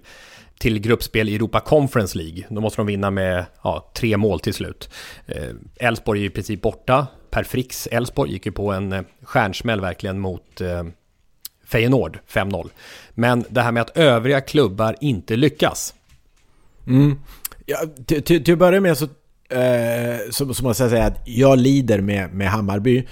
till 0.58 0.78
gruppspel 0.78 1.28
i 1.28 1.34
Europa 1.34 1.60
Conference 1.60 2.18
League. 2.18 2.44
Då 2.48 2.60
måste 2.60 2.76
de 2.76 2.86
vinna 2.86 3.10
med 3.10 3.44
ja, 3.62 3.90
tre 3.94 4.16
mål 4.16 4.40
till 4.40 4.54
slut. 4.54 4.90
Eh, 5.26 5.48
Elfsborg 5.76 6.18
är 6.18 6.20
ju 6.20 6.26
i 6.26 6.30
princip 6.30 6.62
borta. 6.62 7.06
Per 7.30 7.42
Fricks 7.42 7.86
Elfsborg 7.86 8.32
gick 8.32 8.46
ju 8.46 8.52
på 8.52 8.72
en 8.72 8.92
eh, 8.92 9.02
stjärnsmäll 9.22 9.80
verkligen 9.80 10.18
mot 10.18 10.60
eh, 10.60 10.84
Feyenoord 11.64 12.18
5-0. 12.28 12.70
Men 13.10 13.44
det 13.48 13.62
här 13.62 13.72
med 13.72 13.80
att 13.80 13.96
övriga 13.96 14.40
klubbar 14.40 14.96
inte 15.00 15.36
lyckas. 15.36 15.94
Mm. 16.86 17.18
Ja, 17.66 17.78
till, 18.06 18.22
till, 18.22 18.44
till 18.44 18.52
att 18.52 18.58
börja 18.58 18.80
med 18.80 18.98
så 18.98 19.08
eh, 19.48 20.30
så, 20.30 20.54
så 20.54 20.64
måste 20.64 20.82
jag 20.82 20.90
säga 20.90 21.04
att 21.04 21.20
jag 21.24 21.58
lider 21.58 22.00
med, 22.00 22.34
med 22.34 22.48
Hammarby. 22.48 23.06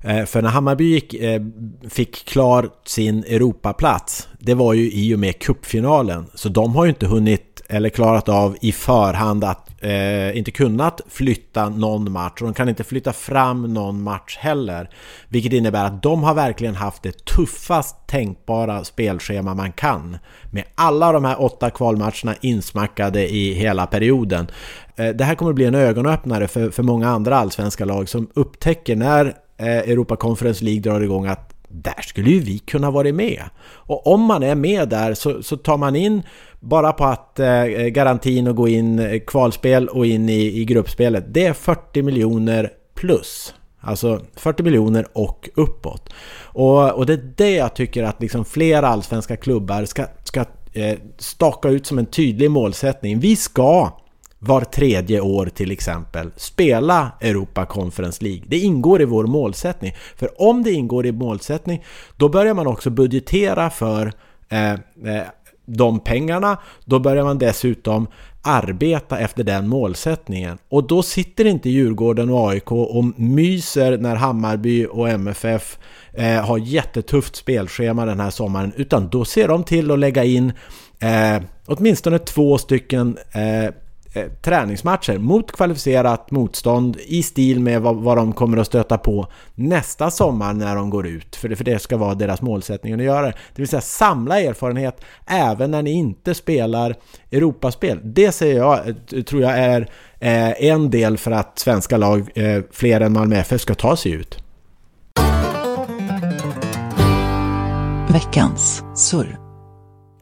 Eh, 0.00 0.24
för 0.24 0.42
när 0.42 0.48
Hammarby 0.48 0.84
gick, 0.84 1.14
eh, 1.14 1.42
fick 1.88 2.24
klar 2.24 2.70
sin 2.86 3.24
Europaplats, 3.24 4.28
det 4.38 4.54
var 4.54 4.74
ju 4.74 4.92
i 4.92 5.14
och 5.14 5.18
med 5.18 5.38
kuppfinalen. 5.38 6.26
Så 6.34 6.48
de 6.48 6.74
har 6.74 6.84
ju 6.84 6.88
inte 6.88 7.06
hunnit 7.06 7.62
eller 7.68 7.88
klarat 7.88 8.28
av 8.28 8.56
i 8.60 8.72
förhand 8.72 9.44
att 9.44 9.69
eh, 9.80 10.36
inte 10.36 10.50
kunnat 10.50 11.00
flytta 11.08 11.68
någon 11.68 12.12
match 12.12 12.40
och 12.40 12.46
de 12.46 12.54
kan 12.54 12.68
inte 12.68 12.84
flytta 12.84 13.12
fram 13.12 13.74
någon 13.74 14.02
match 14.02 14.36
heller. 14.40 14.90
Vilket 15.28 15.52
innebär 15.52 15.84
att 15.84 16.02
de 16.02 16.22
har 16.22 16.34
verkligen 16.34 16.74
haft 16.74 17.02
det 17.02 17.24
tuffast 17.24 18.06
tänkbara 18.06 18.84
spelschema 18.84 19.54
man 19.54 19.72
kan. 19.72 20.18
Med 20.50 20.64
alla 20.74 21.12
de 21.12 21.24
här 21.24 21.42
åtta 21.42 21.70
kvalmatcherna 21.70 22.34
insmackade 22.40 23.28
i 23.28 23.52
hela 23.54 23.86
perioden. 23.86 24.46
Eh, 24.96 25.08
det 25.08 25.24
här 25.24 25.34
kommer 25.34 25.50
att 25.50 25.56
bli 25.56 25.64
en 25.64 25.74
ögonöppnare 25.74 26.48
för, 26.48 26.70
för 26.70 26.82
många 26.82 27.08
andra 27.08 27.36
allsvenska 27.36 27.84
lag 27.84 28.08
som 28.08 28.30
upptäcker 28.34 28.96
när 28.96 29.26
eh, 29.56 29.66
Europa 29.66 30.16
Conference 30.16 30.64
League 30.64 30.82
drar 30.82 31.00
igång 31.00 31.26
att 31.26 31.49
där 31.70 32.02
skulle 32.02 32.30
ju 32.30 32.40
vi 32.40 32.58
kunna 32.58 32.90
vara 32.90 33.12
med. 33.12 33.42
Och 33.62 34.06
om 34.06 34.20
man 34.20 34.42
är 34.42 34.54
med 34.54 34.88
där 34.88 35.14
så, 35.14 35.42
så 35.42 35.56
tar 35.56 35.76
man 35.76 35.96
in 35.96 36.22
bara 36.60 36.92
på 36.92 37.04
att 37.04 37.38
eh, 37.38 37.64
garantin 37.66 38.48
att 38.48 38.56
gå 38.56 38.68
in 38.68 38.98
eh, 38.98 39.20
kvalspel 39.20 39.88
och 39.88 40.06
in 40.06 40.28
i, 40.28 40.60
i 40.60 40.64
gruppspelet, 40.64 41.24
det 41.28 41.46
är 41.46 41.52
40 41.52 42.02
miljoner 42.02 42.70
plus. 42.94 43.54
Alltså 43.80 44.20
40 44.36 44.62
miljoner 44.62 45.06
och 45.12 45.50
uppåt. 45.54 46.12
Och, 46.42 46.92
och 46.92 47.06
det 47.06 47.12
är 47.12 47.32
det 47.36 47.54
jag 47.54 47.74
tycker 47.74 48.02
att 48.02 48.20
liksom 48.20 48.44
fler 48.44 48.82
allsvenska 48.82 49.36
klubbar 49.36 49.84
ska, 49.84 50.06
ska 50.24 50.44
eh, 50.72 50.98
staka 51.18 51.68
ut 51.68 51.86
som 51.86 51.98
en 51.98 52.06
tydlig 52.06 52.50
målsättning. 52.50 53.20
Vi 53.20 53.36
ska 53.36 53.99
var 54.42 54.60
tredje 54.60 55.20
år 55.20 55.46
till 55.46 55.70
exempel 55.70 56.30
spela 56.36 57.12
Europa 57.20 57.66
Conference 57.66 58.24
League. 58.24 58.42
Det 58.46 58.58
ingår 58.58 59.02
i 59.02 59.04
vår 59.04 59.26
målsättning. 59.26 59.94
För 60.16 60.42
om 60.42 60.62
det 60.62 60.72
ingår 60.72 61.06
i 61.06 61.12
målsättning 61.12 61.84
då 62.16 62.28
börjar 62.28 62.54
man 62.54 62.66
också 62.66 62.90
budgetera 62.90 63.70
för 63.70 64.12
eh, 64.48 64.72
eh, 64.72 65.26
de 65.66 66.00
pengarna. 66.00 66.58
Då 66.84 66.98
börjar 66.98 67.24
man 67.24 67.38
dessutom 67.38 68.06
arbeta 68.42 69.18
efter 69.18 69.44
den 69.44 69.68
målsättningen. 69.68 70.58
Och 70.68 70.86
då 70.86 71.02
sitter 71.02 71.44
inte 71.44 71.70
Djurgården 71.70 72.30
och 72.30 72.50
AIK 72.50 72.72
och 72.72 73.04
myser 73.20 73.98
när 73.98 74.16
Hammarby 74.16 74.86
och 74.86 75.08
MFF 75.08 75.78
eh, 76.12 76.46
har 76.46 76.58
jättetufft 76.58 77.36
spelschema 77.36 78.04
den 78.04 78.20
här 78.20 78.30
sommaren. 78.30 78.72
Utan 78.76 79.08
då 79.08 79.24
ser 79.24 79.48
de 79.48 79.64
till 79.64 79.90
att 79.90 79.98
lägga 79.98 80.24
in 80.24 80.52
eh, 81.00 81.42
åtminstone 81.66 82.18
två 82.18 82.58
stycken 82.58 83.18
eh, 83.32 83.74
Eh, 84.12 84.26
träningsmatcher 84.42 85.18
mot 85.18 85.52
kvalificerat 85.52 86.30
motstånd 86.30 86.96
i 87.06 87.22
stil 87.22 87.60
med 87.60 87.82
vad, 87.82 87.96
vad, 87.96 88.16
de 88.16 88.32
kommer 88.32 88.56
att 88.56 88.66
stöta 88.66 88.98
på 88.98 89.26
nästa 89.54 90.10
sommar 90.10 90.52
när 90.52 90.76
de 90.76 90.90
går 90.90 91.06
ut. 91.06 91.36
För 91.36 91.48
det, 91.48 91.56
för 91.56 91.64
det 91.64 91.78
ska 91.78 91.96
vara 91.96 92.14
deras 92.14 92.42
målsättning 92.42 92.94
att 92.94 93.02
göra 93.02 93.26
det. 93.26 93.34
Det 93.54 93.62
vill 93.62 93.68
säga 93.68 93.80
samla 93.80 94.40
erfarenhet 94.40 95.00
även 95.26 95.70
när 95.70 95.82
ni 95.82 95.90
inte 95.90 96.34
spelar 96.34 96.96
Europaspel. 97.30 98.00
Det 98.02 98.32
säger 98.32 98.56
jag, 98.56 98.88
eh, 98.88 99.22
tror 99.22 99.42
jag 99.42 99.58
är 99.58 99.80
eh, 100.20 100.70
en 100.70 100.90
del 100.90 101.18
för 101.18 101.30
att 101.30 101.58
svenska 101.58 101.96
lag, 101.96 102.30
eh, 102.34 102.62
fler 102.70 103.00
än 103.00 103.12
Malmö 103.12 103.36
FF, 103.36 103.60
ska 103.60 103.74
ta 103.74 103.96
sig 103.96 104.12
ut. 104.12 104.38
Veckans 108.12 108.82
surr. 108.94 109.39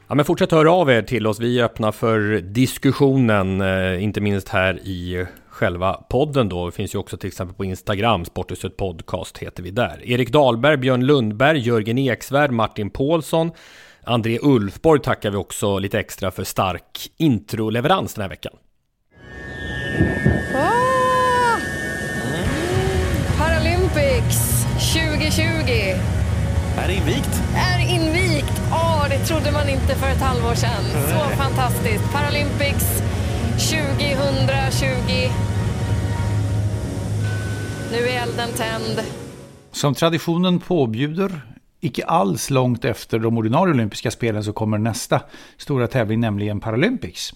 Ja, 0.08 0.14
men 0.14 0.24
fortsätt 0.24 0.52
höra 0.52 0.72
av 0.72 0.90
er 0.90 1.02
till 1.02 1.26
oss. 1.26 1.40
Vi 1.40 1.60
är 1.60 1.64
öppna 1.64 1.92
för 1.92 2.40
diskussionen, 2.40 3.60
eh, 3.60 4.02
inte 4.02 4.20
minst 4.20 4.48
här 4.48 4.78
i 4.78 5.26
själva 5.48 5.92
podden 5.92 6.48
då. 6.48 6.66
Det 6.66 6.72
finns 6.72 6.94
ju 6.94 6.98
också 6.98 7.16
till 7.16 7.28
exempel 7.28 7.56
på 7.56 7.64
Instagram, 7.64 8.24
Sporthuset 8.24 8.76
Podcast 8.76 9.38
heter 9.38 9.62
vi 9.62 9.70
där. 9.70 10.02
Erik 10.04 10.32
Dahlberg, 10.32 10.76
Björn 10.76 11.06
Lundberg, 11.06 11.58
Jörgen 11.58 11.98
Eksvärd, 11.98 12.50
Martin 12.50 12.90
Paulsson, 12.90 13.50
André 14.04 14.38
Ulfborg 14.42 15.00
tackar 15.02 15.30
vi 15.30 15.36
också 15.36 15.78
lite 15.78 15.98
extra 15.98 16.30
för 16.30 16.44
stark 16.44 17.12
introleverans 17.16 18.14
den 18.14 18.22
här 18.22 18.28
veckan. 18.28 18.52
Är 26.78 26.88
invigt. 26.88 27.42
Är 27.54 27.80
invigt. 27.94 28.52
Åh, 28.70 29.02
oh, 29.02 29.08
det 29.08 29.18
trodde 29.18 29.52
man 29.52 29.68
inte 29.68 29.94
för 29.94 30.10
ett 30.10 30.20
halvår 30.20 30.54
sedan. 30.54 30.84
Så 30.92 31.36
fantastiskt. 31.36 32.12
Paralympics 32.12 33.02
2020. 33.52 35.30
Nu 37.92 38.08
är 38.08 38.22
elden 38.22 38.48
tänd. 38.56 39.06
Som 39.70 39.94
traditionen 39.94 40.58
påbjuder, 40.58 41.40
icke 41.80 42.04
alls 42.04 42.50
långt 42.50 42.84
efter 42.84 43.18
de 43.18 43.38
ordinarie 43.38 43.74
olympiska 43.74 44.10
spelen 44.10 44.44
så 44.44 44.52
kommer 44.52 44.78
nästa 44.78 45.20
stora 45.56 45.86
tävling, 45.86 46.20
nämligen 46.20 46.60
Paralympics. 46.60 47.34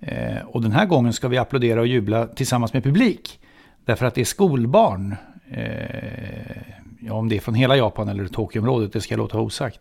Eh, 0.00 0.42
och 0.46 0.62
den 0.62 0.72
här 0.72 0.86
gången 0.86 1.12
ska 1.12 1.28
vi 1.28 1.38
applådera 1.38 1.80
och 1.80 1.86
jubla 1.86 2.26
tillsammans 2.26 2.72
med 2.72 2.84
publik. 2.84 3.40
Därför 3.84 4.06
att 4.06 4.14
det 4.14 4.20
är 4.20 4.24
skolbarn 4.24 5.16
eh, 5.50 6.77
ja, 7.00 7.12
om 7.12 7.28
det 7.28 7.36
är 7.36 7.40
från 7.40 7.54
hela 7.54 7.76
Japan 7.76 8.08
eller 8.08 8.26
Tokyoområdet, 8.26 8.92
det 8.92 9.00
ska 9.00 9.14
jag 9.14 9.18
låta 9.18 9.38
osagt. 9.38 9.80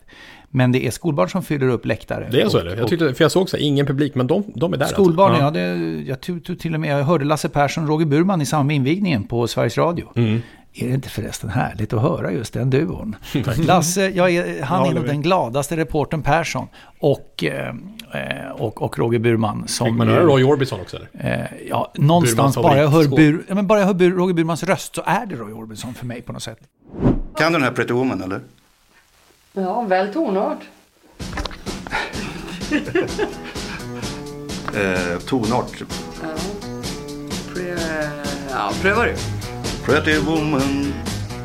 Men 0.50 0.72
det 0.72 0.88
är 0.88 0.92
skolbarn 0.92 1.30
som 1.30 1.44
fyller 1.44 1.68
upp 1.68 1.86
läktare. 1.86 2.28
Det 2.32 2.42
är 2.42 2.50
så 2.50 2.58
eller? 2.58 2.78
Jag 2.78 2.88
tyckte, 2.88 3.14
för 3.14 3.24
jag 3.24 3.32
såg 3.32 3.50
så 3.50 3.58
ingen 3.58 3.86
publik, 3.86 4.16
men 4.16 4.28
de, 4.28 4.44
de 4.56 4.74
är 4.74 4.78
där 4.78 4.86
Skolbarn, 4.86 5.32
alltså. 5.32 5.60
ja. 5.60 5.76
Det, 5.76 6.04
jag 6.08 6.22
tog 6.22 6.60
till 6.60 6.74
och 6.74 6.80
med, 6.80 7.00
jag 7.00 7.04
hörde 7.04 7.26
Lasse 7.26 7.50
Persson 7.50 7.84
och 7.84 7.90
Roger 7.90 8.06
Burman 8.06 8.42
i 8.42 8.46
samband 8.46 8.68
med 8.68 8.76
invigningen 8.76 9.24
på 9.24 9.48
Sveriges 9.48 9.78
Radio. 9.78 10.12
Mm. 10.16 10.42
Är 10.74 10.88
det 10.88 10.94
inte 10.94 11.10
förresten 11.10 11.50
härligt 11.50 11.94
att 11.94 12.02
höra 12.02 12.32
just 12.32 12.54
den 12.54 12.70
duon? 12.70 13.16
Lasse, 13.58 14.10
jag 14.10 14.32
är, 14.32 14.62
han 14.62 14.90
är 14.90 14.94
nog 14.94 15.06
den 15.06 15.22
gladaste 15.22 15.78
reporten 15.78 16.22
Persson 16.22 16.68
och, 17.00 17.44
eh, 17.44 18.52
och, 18.52 18.82
och 18.82 19.00
Roger 19.00 19.20
Burman. 19.20 19.68
Som 19.68 19.88
Fick 19.88 19.96
man 19.96 20.08
höra 20.08 20.24
Roy 20.24 20.44
Orbison 20.44 20.80
också? 20.82 20.98
Eller? 20.98 21.40
Eh, 21.40 21.68
ja, 21.70 21.92
någonstans 21.96 22.56
bara 22.56 22.78
jag, 22.78 22.88
hör 22.88 23.16
Bur, 23.16 23.46
ja, 23.48 23.56
men 23.56 23.68
bara 23.68 23.80
jag 23.80 23.88
hör 23.88 23.94
Bur, 23.94 24.12
Roger 24.12 24.34
Burmans 24.34 24.64
röst 24.64 24.96
så 24.96 25.02
är 25.06 25.26
det 25.26 25.36
Roy 25.36 25.54
Orbison 25.54 25.94
för 25.94 26.06
mig 26.06 26.22
på 26.22 26.34
något 26.34 26.44
sätt. 26.44 26.60
Kan 27.38 27.52
du 27.52 27.60
den 27.60 27.64
här 27.64 27.72
Pretty 27.72 27.94
Woman 27.94 28.22
eller? 28.22 28.42
Ja, 29.54 29.82
väl 29.82 30.14
tonart. 30.14 30.60
eh, 34.76 35.20
tonart? 35.26 35.72
Ja. 36.22 36.28
Pre, 37.54 37.78
ja, 38.50 38.72
pröva 38.82 39.06
du. 39.06 39.16
Pretty 39.86 40.20
woman. 40.20 40.94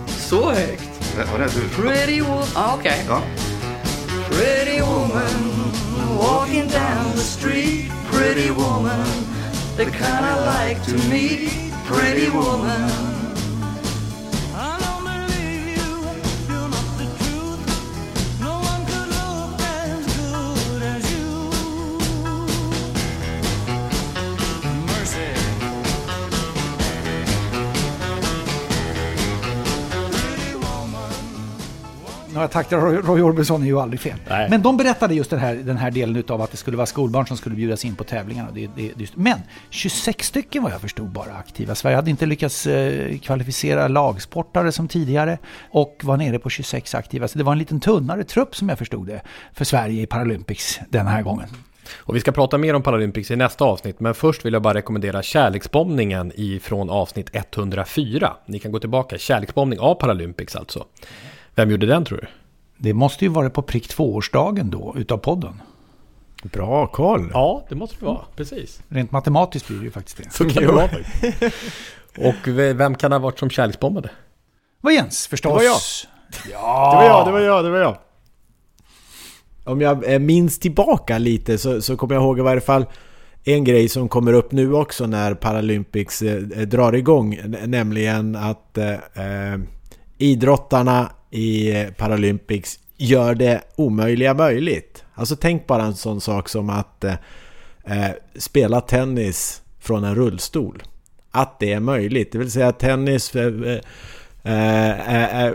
Så 0.06 0.50
högt? 0.50 0.90
Ja, 1.16 1.38
det 1.38 1.44
är 1.44 1.48
du. 1.48 1.68
Pretty 1.82 2.20
woman. 2.20 2.44
Ah, 2.54 2.74
okej. 2.74 2.92
Okay. 2.92 3.04
Ja. 3.08 3.22
Pretty 4.30 4.80
woman 4.80 5.72
walking 6.18 6.68
down 6.68 7.12
the 7.12 7.18
street. 7.18 7.92
Pretty 8.12 8.50
woman 8.50 9.06
the 9.76 9.84
kind 9.84 10.24
I 10.24 10.36
like 10.64 10.84
to 10.84 11.08
meet. 11.08 11.72
Pretty 11.86 12.30
woman 12.30 13.21
några 32.42 32.52
takter 32.52 32.76
av 32.76 32.82
Roy 32.82 33.22
Orbison 33.22 33.62
är 33.62 33.66
ju 33.66 33.80
aldrig 33.80 34.00
fel. 34.00 34.18
Nej. 34.28 34.50
Men 34.50 34.62
de 34.62 34.76
berättade 34.76 35.14
just 35.14 35.30
den 35.30 35.38
här, 35.38 35.54
den 35.54 35.76
här 35.76 35.90
delen 35.90 36.24
av 36.28 36.42
att 36.42 36.50
det 36.50 36.56
skulle 36.56 36.76
vara 36.76 36.86
skolbarn 36.86 37.26
som 37.26 37.36
skulle 37.36 37.56
bjudas 37.56 37.84
in 37.84 37.96
på 37.96 38.04
tävlingarna. 38.04 38.48
Det, 38.54 38.70
det, 38.76 38.92
det, 38.96 39.16
men 39.16 39.38
26 39.70 40.26
stycken 40.26 40.62
vad 40.62 40.72
jag 40.72 40.80
förstod 40.80 41.08
bara 41.08 41.32
aktiva. 41.32 41.74
Sverige 41.74 41.96
hade 41.96 42.10
inte 42.10 42.26
lyckats 42.26 42.66
eh, 42.66 43.18
kvalificera 43.18 43.88
lagsportare 43.88 44.72
som 44.72 44.88
tidigare 44.88 45.38
och 45.70 46.00
var 46.02 46.16
nere 46.16 46.38
på 46.38 46.50
26 46.50 46.94
aktiva. 46.94 47.28
Så 47.28 47.38
det 47.38 47.44
var 47.44 47.52
en 47.52 47.58
liten 47.58 47.80
tunnare 47.80 48.24
trupp 48.24 48.56
som 48.56 48.68
jag 48.68 48.78
förstod 48.78 49.06
det 49.06 49.22
för 49.52 49.64
Sverige 49.64 50.02
i 50.02 50.06
Paralympics 50.06 50.80
den 50.88 51.06
här 51.06 51.22
gången. 51.22 51.48
Och 51.96 52.16
vi 52.16 52.20
ska 52.20 52.32
prata 52.32 52.58
mer 52.58 52.74
om 52.74 52.82
Paralympics 52.82 53.30
i 53.30 53.36
nästa 53.36 53.64
avsnitt, 53.64 54.00
men 54.00 54.14
först 54.14 54.44
vill 54.44 54.52
jag 54.52 54.62
bara 54.62 54.74
rekommendera 54.74 55.22
Kärleksbombningen 55.22 56.32
ifrån 56.34 56.90
avsnitt 56.90 57.30
104. 57.32 58.32
Ni 58.46 58.58
kan 58.58 58.72
gå 58.72 58.78
tillbaka, 58.78 59.18
Kärleksbombning 59.18 59.78
av 59.78 59.94
Paralympics 59.94 60.56
alltså. 60.56 60.86
Vem 61.54 61.70
gjorde 61.70 61.86
den 61.86 62.04
tror 62.04 62.18
du? 62.18 62.26
Det 62.76 62.94
måste 62.94 63.24
ju 63.24 63.28
vara 63.28 63.50
på 63.50 63.62
prick 63.62 63.88
tvåårsdagen 63.88 64.70
då, 64.70 64.94
utav 64.96 65.18
podden. 65.18 65.62
Bra 66.42 66.86
koll! 66.86 67.30
Ja, 67.32 67.64
det 67.68 67.74
måste 67.74 67.96
det 67.98 68.04
vara. 68.04 68.24
Precis. 68.36 68.82
Rent 68.88 69.12
matematiskt 69.12 69.68
blir 69.68 69.78
det 69.78 69.84
ju 69.84 69.90
faktiskt 69.90 70.16
det. 70.16 70.32
Så 70.32 70.50
kan 70.50 70.62
det 70.62 70.72
vara. 70.72 70.90
Och 72.18 72.48
vem 72.48 72.94
kan 72.94 73.12
ha 73.12 73.18
varit 73.18 73.38
som 73.38 73.50
kärleksbombade? 73.50 74.08
Det 74.08 74.12
var 74.80 74.90
Jens 74.90 75.26
förstås. 75.26 75.50
Det 75.50 75.56
var 75.56 75.62
jag. 75.64 75.78
Ja. 76.52 76.90
Det 76.90 76.96
var 76.96 77.04
jag, 77.04 77.26
det 77.26 77.32
var 77.32 77.40
jag, 77.40 77.64
det 77.64 77.70
var 77.70 77.78
jag. 77.78 77.96
Om 79.64 79.80
jag 79.80 80.22
minns 80.22 80.58
tillbaka 80.58 81.18
lite 81.18 81.58
så, 81.58 81.82
så 81.82 81.96
kommer 81.96 82.14
jag 82.14 82.22
ihåg 82.22 82.38
i 82.38 82.42
varje 82.42 82.60
fall 82.60 82.86
en 83.44 83.64
grej 83.64 83.88
som 83.88 84.08
kommer 84.08 84.32
upp 84.32 84.52
nu 84.52 84.74
också 84.74 85.06
när 85.06 85.34
Paralympics 85.34 86.22
eh, 86.22 86.40
drar 86.42 86.92
igång. 86.92 87.38
Nämligen 87.66 88.36
att 88.36 88.78
eh, 88.78 88.92
eh 88.92 89.58
idrottarna 90.18 91.10
i 91.32 91.76
eh, 91.80 91.90
Paralympics 91.90 92.78
gör 92.96 93.34
det 93.34 93.62
omöjliga 93.76 94.34
möjligt. 94.34 95.04
Alltså 95.14 95.36
tänk 95.36 95.66
bara 95.66 95.82
en 95.82 95.94
sån 95.94 96.20
sak 96.20 96.48
som 96.48 96.70
att 96.70 97.04
eh, 97.04 97.14
eh, 97.84 98.10
spela 98.36 98.80
tennis 98.80 99.62
från 99.80 100.04
en 100.04 100.14
rullstol. 100.14 100.82
Att 101.30 101.58
det 101.58 101.72
är 101.72 101.80
möjligt, 101.80 102.32
det 102.32 102.38
vill 102.38 102.50
säga 102.50 102.68
att 102.68 102.78
tennis 102.78 103.36
eh, 103.36 103.80
eh, 104.42 105.14
eh, 105.14 105.44
eh, 105.44 105.52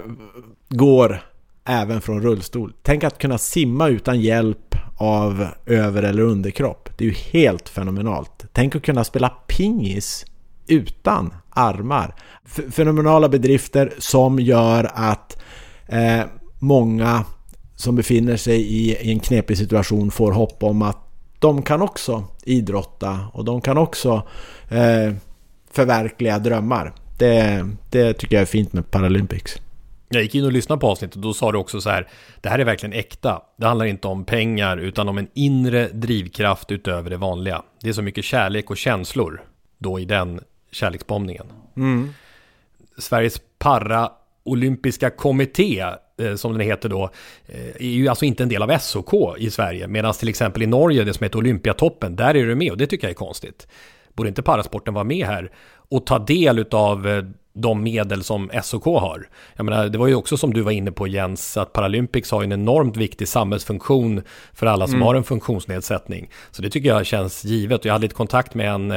går 0.70 1.22
även 1.66 2.02
från 2.02 2.22
rullstol. 2.22 2.74
Tänk 2.82 3.04
att 3.04 3.18
kunna 3.18 3.38
simma 3.38 3.88
utan 3.88 4.22
hjälp 4.22 4.76
av 4.98 5.48
över 5.66 6.04
eller 6.04 6.24
underkropp. 6.24 6.90
Det 6.98 7.04
är 7.06 7.10
ju 7.10 7.16
helt 7.16 7.70
fenomenalt. 7.70 8.46
Tänk 8.54 8.76
att 8.76 8.84
kunna 8.84 9.04
spela 9.04 9.30
pingis 9.30 10.26
utan 10.68 11.34
armar. 11.50 12.16
F 12.46 12.60
fenomenala 12.72 13.30
bedrifter 13.30 13.94
som 13.98 14.40
gör 14.40 14.92
att 14.94 15.38
eh, 15.88 16.26
många 16.60 17.26
som 17.76 17.96
befinner 17.96 18.38
sig 18.38 18.62
i, 18.62 19.12
en 19.12 19.20
knepig 19.20 19.58
situation 19.58 20.12
får 20.12 20.32
hopp 20.32 20.64
om 20.64 20.82
att 20.82 20.98
de 21.40 21.62
kan 21.62 21.82
också 21.82 22.24
idrotta 22.44 23.20
och 23.34 23.46
de 23.46 23.62
kan 23.62 23.78
också 23.78 24.28
eh, 24.70 25.14
förverkliga 25.72 26.40
drömmar. 26.40 26.94
Det, 27.18 27.68
det 27.90 28.14
tycker 28.14 28.36
jag 28.36 28.42
är 28.42 28.46
fint 28.46 28.74
med 28.74 28.92
Paralympics. 28.92 29.62
Jag 30.10 30.24
gick 30.24 30.36
in 30.36 30.46
och 30.46 30.52
lyssnade 30.52 30.80
på 30.80 30.88
avsnittet 30.88 31.16
och 31.16 31.22
då 31.22 31.34
sa 31.34 31.52
du 31.52 31.58
också 31.58 31.82
så 31.82 31.90
här, 31.90 32.08
det 32.42 32.50
här 32.50 32.60
är 32.60 32.66
verkligen 32.66 32.94
äkta. 32.94 33.42
Det 33.58 33.68
handlar 33.68 33.86
inte 33.86 34.08
om 34.08 34.26
pengar 34.26 34.78
utan 34.78 35.10
om 35.10 35.18
en 35.18 35.28
inre 35.34 35.88
drivkraft 35.88 36.72
utöver 36.72 37.10
det 37.10 37.18
vanliga. 37.18 37.64
Det 37.82 37.90
är 37.90 37.94
så 37.94 38.02
mycket 38.02 38.26
kärlek 38.26 38.70
och 38.70 38.78
känslor 38.78 39.42
då 39.78 40.00
i 40.00 40.06
den 40.06 40.40
kärleksbombningen. 40.72 41.48
Mm. 41.78 42.14
Sveriges 42.98 43.42
para-olympiska 44.48 45.10
kommitté, 45.10 45.80
eh, 46.22 46.36
som 46.36 46.52
den 46.52 46.62
heter 46.62 46.90
då, 46.90 47.10
eh, 47.48 47.76
är 47.80 47.94
ju 47.94 48.08
alltså 48.08 48.26
inte 48.26 48.44
en 48.44 48.50
del 48.50 48.62
av 48.64 48.78
SOK 48.80 49.14
i 49.38 49.50
Sverige. 49.50 49.88
Medan 49.88 50.14
till 50.14 50.30
exempel 50.30 50.64
i 50.64 50.68
Norge, 50.68 51.04
det 51.04 51.14
som 51.14 51.24
heter 51.24 51.40
Olympiatoppen, 51.40 52.16
där 52.16 52.36
är 52.36 52.46
du 52.46 52.56
med 52.56 52.72
och 52.72 52.78
det 52.78 52.88
tycker 52.88 53.08
jag 53.08 53.12
är 53.12 53.16
konstigt. 53.16 53.68
Borde 54.16 54.30
inte 54.30 54.42
parasporten 54.42 54.94
vara 54.94 55.04
med 55.04 55.26
här 55.26 55.52
och 55.90 56.06
ta 56.06 56.20
del 56.20 56.66
av 56.72 57.08
eh, 57.08 57.24
de 57.54 57.84
medel 57.84 58.24
som 58.24 58.50
SOK 58.64 58.86
har. 58.86 59.28
Jag 59.56 59.66
menar, 59.66 59.90
det 59.90 59.98
var 59.98 60.08
ju 60.08 60.16
också 60.16 60.38
som 60.38 60.54
du 60.54 60.62
var 60.62 60.72
inne 60.72 60.92
på 60.92 61.08
Jens, 61.08 61.58
att 61.58 61.74
Paralympics 61.74 62.32
har 62.32 62.44
en 62.44 62.52
enormt 62.52 62.98
viktig 62.98 63.28
samhällsfunktion 63.28 64.22
för 64.54 64.66
alla 64.68 64.88
som 64.88 64.96
Mm. 64.96 65.06
har 65.08 65.16
en 65.16 65.24
funktionsnedsättning. 65.24 66.30
Så 66.52 66.62
det 66.62 66.70
tycker 66.70 66.90
jag 66.90 67.06
känns 67.06 67.46
givet. 67.46 67.86
Jag 67.86 67.94
hade 67.94 68.02
lite 68.02 68.16
kontakt 68.16 68.54
med 68.56 68.70
en 68.72 68.92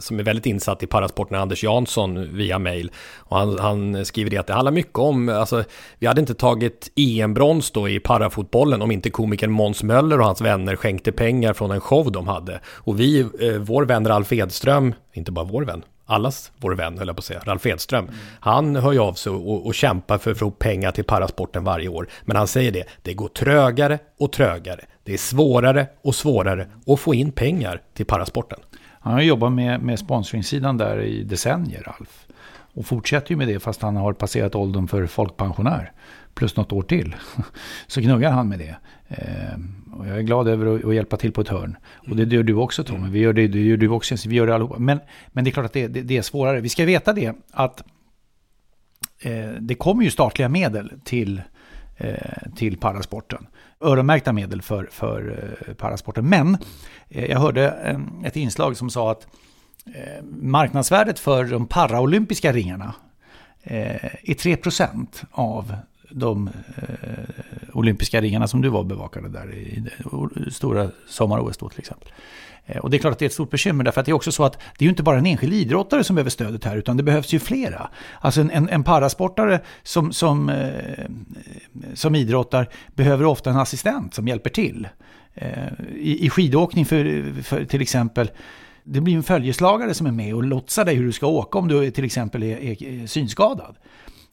som 0.00 0.18
är 0.18 0.22
väldigt 0.22 0.46
insatt 0.46 0.82
i 0.82 0.86
parasporten, 0.86 1.38
Anders 1.38 1.64
Jansson, 1.64 2.36
via 2.36 2.58
mail. 2.58 2.90
Och 3.16 3.36
han, 3.38 3.58
han 3.58 4.04
skriver 4.04 4.30
det 4.30 4.36
att 4.36 4.46
det 4.46 4.52
handlar 4.52 4.72
mycket 4.72 4.98
om, 4.98 5.28
alltså, 5.28 5.64
vi 5.98 6.06
hade 6.06 6.20
inte 6.20 6.34
tagit 6.34 6.92
EM-brons 6.96 7.70
då 7.70 7.88
i 7.88 8.00
parafotbollen 8.00 8.82
om 8.82 8.90
inte 8.90 9.10
komikern 9.10 9.50
Måns 9.50 9.82
Möller 9.82 10.20
och 10.20 10.26
hans 10.26 10.40
vänner 10.40 10.76
skänkte 10.76 11.12
pengar 11.12 11.52
från 11.52 11.70
en 11.70 11.80
show 11.80 12.12
de 12.12 12.28
hade. 12.28 12.60
Och 12.66 13.00
vi, 13.00 13.20
eh, 13.20 13.52
vår 13.58 13.84
vän 13.84 14.08
Ralf 14.08 14.32
Edström, 14.32 14.94
inte 15.12 15.32
bara 15.32 15.44
vår 15.44 15.64
vän, 15.64 15.84
allas 16.10 16.52
vår 16.56 16.74
vän 16.74 16.98
höll 16.98 17.06
jag 17.06 17.16
på 17.16 17.20
att 17.20 17.24
säga, 17.24 17.40
Ralf 17.44 17.66
Edström. 17.66 18.10
Han 18.40 18.76
hör 18.76 18.92
ju 18.92 18.98
av 18.98 19.14
sig 19.14 19.32
och, 19.32 19.66
och 19.66 19.74
kämpar 19.74 20.18
för 20.18 20.30
att 20.30 20.38
få 20.38 20.50
pengar 20.50 20.92
till 20.92 21.04
parasporten 21.04 21.64
varje 21.64 21.88
år. 21.88 22.08
Men 22.24 22.36
han 22.36 22.46
säger 22.46 22.72
det, 22.72 22.84
det 23.02 23.14
går 23.14 23.28
trögare 23.28 23.98
och 24.18 24.32
trögare. 24.32 24.84
Det 25.04 25.12
är 25.12 25.18
svårare 25.18 25.86
och 26.02 26.14
svårare 26.14 26.66
att 26.86 27.00
få 27.00 27.14
in 27.14 27.32
pengar 27.32 27.82
till 27.94 28.06
parasporten. 28.06 28.58
Han 29.02 29.12
har 29.12 29.20
jobbat 29.20 29.52
med, 29.52 29.82
med 29.82 29.98
sponsringsidan 29.98 30.76
där 30.76 31.00
i 31.00 31.22
decennier, 31.22 31.94
Alf. 31.98 32.26
Och 32.74 32.86
fortsätter 32.86 33.30
ju 33.30 33.36
med 33.36 33.48
det 33.48 33.60
fast 33.60 33.82
han 33.82 33.96
har 33.96 34.12
passerat 34.12 34.54
åldern 34.54 34.88
för 34.88 35.06
folkpensionär. 35.06 35.92
Plus 36.34 36.56
något 36.56 36.72
år 36.72 36.82
till. 36.82 37.16
Så 37.86 38.00
gnuggar 38.00 38.30
han 38.30 38.48
med 38.48 38.58
det. 38.58 38.76
Eh, 39.08 39.58
och 39.98 40.08
jag 40.08 40.18
är 40.18 40.22
glad 40.22 40.48
över 40.48 40.76
att, 40.76 40.84
att 40.84 40.94
hjälpa 40.94 41.16
till 41.16 41.32
på 41.32 41.40
ett 41.40 41.48
hörn. 41.48 41.76
Och 42.08 42.16
det 42.16 42.36
gör 42.36 42.42
du 42.42 42.54
också 42.54 42.84
Tommy. 42.84 43.10
Vi 43.10 43.18
gör 43.18 43.32
det, 43.32 43.48
det 43.48 43.60
gör 43.60 43.76
du 43.76 43.88
också. 43.88 44.16
Vi 44.26 44.36
gör 44.36 44.46
det 44.46 44.54
allihopa. 44.54 44.78
Men, 44.78 45.00
men 45.28 45.44
det 45.44 45.50
är 45.50 45.52
klart 45.52 45.66
att 45.66 45.72
det, 45.72 45.86
det, 45.86 46.02
det 46.02 46.16
är 46.16 46.22
svårare. 46.22 46.60
Vi 46.60 46.68
ska 46.68 46.84
veta 46.84 47.12
det 47.12 47.34
att 47.50 47.82
eh, 49.20 49.50
det 49.60 49.74
kommer 49.74 50.04
ju 50.04 50.10
statliga 50.10 50.48
medel 50.48 50.92
till, 51.04 51.42
eh, 51.96 52.14
till 52.56 52.76
parasporten. 52.76 53.46
Öronmärkta 53.80 54.32
medel 54.32 54.62
för, 54.62 54.88
för 54.90 55.54
eh, 55.68 55.74
parasporten. 55.74 56.28
Men 56.28 56.58
eh, 57.08 57.30
jag 57.30 57.40
hörde 57.40 57.70
ehm, 57.70 58.24
ett 58.24 58.36
inslag 58.36 58.76
som 58.76 58.90
sa 58.90 59.10
att 59.10 59.26
eh, 59.86 60.24
marknadsvärdet 60.24 61.18
för 61.18 61.44
de 61.44 61.66
paraolympiska 61.66 62.52
ringarna 62.52 62.94
är 63.62 64.34
3% 64.34 65.24
av 65.30 65.76
de 66.10 66.48
eh, 66.76 66.84
olympiska 67.72 68.20
ringarna 68.20 68.48
som 68.48 68.62
du 68.62 68.68
var 68.68 68.84
bevakade 68.84 69.28
där 69.28 69.54
i 69.54 69.82
det 70.34 70.50
stora 70.50 70.90
sommar-OS 71.08 71.56
då 71.56 71.68
till 71.68 71.78
exempel. 71.78 72.08
Eh, 72.66 72.76
Och 72.78 72.90
det 72.90 72.96
är 72.96 72.98
klart 72.98 73.12
att 73.12 73.18
det 73.18 73.24
är 73.24 73.26
ett 73.26 73.32
stort 73.32 73.50
bekymmer 73.50 73.84
därför 73.84 74.00
att 74.00 74.06
det 74.06 74.12
är 74.12 74.14
också 74.14 74.32
så 74.32 74.44
att 74.44 74.52
det 74.52 74.84
är 74.84 74.86
ju 74.86 74.90
inte 74.90 75.02
bara 75.02 75.18
en 75.18 75.26
enskild 75.26 75.52
idrottare 75.54 76.04
som 76.04 76.16
behöver 76.16 76.30
stödet 76.30 76.64
här 76.64 76.76
utan 76.76 76.96
det 76.96 77.02
behövs 77.02 77.32
ju 77.32 77.38
flera. 77.38 77.88
Alltså 78.20 78.40
en, 78.40 78.50
en, 78.50 78.68
en 78.68 78.84
parasportare 78.84 79.60
som, 79.82 80.12
som, 80.12 80.48
eh, 80.48 81.04
som 81.94 82.14
idrottar 82.14 82.68
behöver 82.94 83.24
ofta 83.24 83.50
en 83.50 83.56
assistent 83.56 84.14
som 84.14 84.28
hjälper 84.28 84.50
till. 84.50 84.88
Eh, 85.34 85.48
I, 85.94 86.26
I 86.26 86.30
skidåkning 86.30 86.86
för, 86.86 87.32
för 87.42 87.64
till 87.64 87.82
exempel 87.82 88.30
det 88.84 89.00
blir 89.00 89.16
en 89.16 89.22
följeslagare 89.22 89.94
som 89.94 90.06
är 90.06 90.12
med 90.12 90.34
och 90.34 90.44
lotsar 90.44 90.84
dig 90.84 90.94
hur 90.94 91.06
du 91.06 91.12
ska 91.12 91.26
åka 91.26 91.58
om 91.58 91.68
du 91.68 91.90
till 91.90 92.04
exempel 92.04 92.42
är, 92.42 92.82
är 92.82 93.06
synskadad 93.06 93.76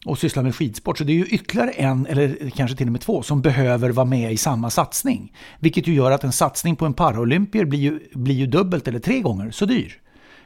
och 0.06 0.18
sysslar 0.18 0.42
med 0.42 0.54
skidsport. 0.54 0.98
Så 0.98 1.04
det 1.04 1.12
är 1.12 1.16
ju 1.16 1.26
ytterligare 1.26 1.70
en, 1.70 2.06
eller 2.06 2.50
kanske 2.50 2.76
till 2.76 2.86
och 2.86 2.92
med 2.92 3.00
två, 3.00 3.22
som 3.22 3.42
behöver 3.42 3.90
vara 3.90 4.06
med 4.06 4.32
i 4.32 4.36
samma 4.36 4.70
satsning. 4.70 5.32
Vilket 5.58 5.86
ju 5.86 5.94
gör 5.94 6.10
att 6.10 6.24
en 6.24 6.32
satsning 6.32 6.76
på 6.76 6.86
en 6.86 6.94
paraolympier 6.94 7.64
blir 7.64 7.80
ju, 7.80 8.00
blir 8.12 8.34
ju 8.34 8.46
dubbelt 8.46 8.88
eller 8.88 8.98
tre 8.98 9.20
gånger 9.20 9.50
så 9.50 9.64
dyr. 9.64 10.00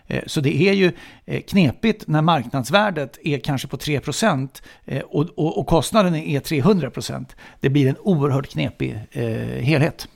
Eh, 0.06 0.22
så 0.26 0.40
det 0.40 0.56
är 0.68 0.72
ju 0.72 0.92
eh, 1.26 1.40
knepigt 1.40 2.08
när 2.08 2.22
marknadsvärdet 2.22 3.18
är 3.22 3.38
kanske 3.38 3.68
på 3.68 3.76
3% 3.76 4.48
eh, 4.84 5.02
och, 5.02 5.26
och, 5.36 5.58
och 5.58 5.66
kostnaden 5.66 6.14
är 6.14 6.40
300%. 6.40 7.26
Det 7.60 7.68
blir 7.68 7.88
en 7.88 7.96
oerhört 7.98 8.48
knepig 8.48 8.98
eh, 9.10 9.24
helhet. 9.62 10.08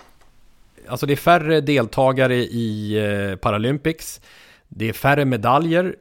Alltså 0.89 1.07
det 1.07 1.15
är 1.15 1.17
färre 1.17 1.61
deltagare 1.61 2.37
i 2.37 3.37
Paralympics. 3.41 4.21
Det 4.69 4.89
är 4.89 4.93
färre 4.93 5.25
medaljer. 5.25 5.95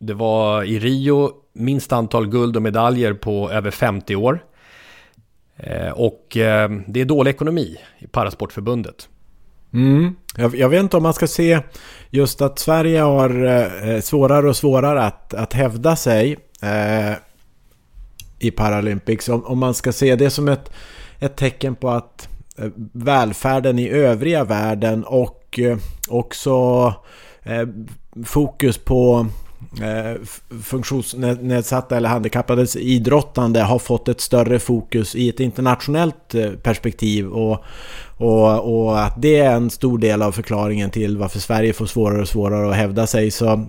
Det 0.00 0.14
var 0.14 0.62
i 0.64 0.78
Rio 0.78 1.30
minst 1.52 1.92
antal 1.92 2.26
guld 2.26 2.56
och 2.56 2.62
medaljer 2.62 3.12
på 3.12 3.50
över 3.50 3.70
50 3.70 4.16
år. 4.16 4.44
Eh, 5.56 5.90
och 5.90 6.36
eh, 6.36 6.70
det 6.86 7.00
är 7.00 7.04
dålig 7.04 7.30
ekonomi 7.30 7.76
i 7.98 8.06
Parasportförbundet. 8.06 9.08
Mm. 9.72 10.14
Jag, 10.36 10.56
jag 10.56 10.68
vet 10.68 10.80
inte 10.80 10.96
om 10.96 11.02
man 11.02 11.14
ska 11.14 11.26
se 11.26 11.60
just 12.10 12.42
att 12.42 12.58
Sverige 12.58 13.00
har 13.00 13.44
eh, 13.44 14.00
svårare 14.00 14.48
och 14.48 14.56
svårare 14.56 15.02
att, 15.02 15.34
att 15.34 15.52
hävda 15.52 15.96
sig 15.96 16.36
eh, 16.62 17.12
i 18.38 18.50
Paralympics. 18.50 19.28
Om, 19.28 19.44
om 19.44 19.58
man 19.58 19.74
ska 19.74 19.92
se 19.92 20.16
det 20.16 20.30
som 20.30 20.48
ett, 20.48 20.70
ett 21.18 21.36
tecken 21.36 21.74
på 21.74 21.90
att 21.90 22.28
eh, 22.58 22.68
välfärden 22.92 23.78
i 23.78 23.88
övriga 23.88 24.44
världen 24.44 25.04
och 25.04 25.58
eh, 25.58 25.78
också 26.08 26.94
eh, 27.42 27.68
fokus 28.24 28.78
på 28.78 29.26
funktionsnedsatta 30.62 31.96
eller 31.96 32.08
handikappades 32.08 32.76
idrottande 32.76 33.60
har 33.62 33.78
fått 33.78 34.08
ett 34.08 34.20
större 34.20 34.58
fokus 34.58 35.14
i 35.14 35.28
ett 35.28 35.40
internationellt 35.40 36.34
eh, 36.34 36.50
perspektiv 36.50 37.26
och, 37.28 37.64
och, 38.16 38.80
och 38.84 39.00
att 39.00 39.22
det 39.22 39.36
är 39.38 39.52
en 39.56 39.70
stor 39.70 39.98
del 39.98 40.22
av 40.22 40.32
förklaringen 40.32 40.90
till 40.90 41.18
varför 41.18 41.38
Sverige 41.38 41.72
får 41.72 41.86
svårare 41.86 42.20
och 42.22 42.28
svårare 42.28 42.70
att 42.70 42.76
hävda 42.76 43.06
sig 43.06 43.30
så 43.30 43.66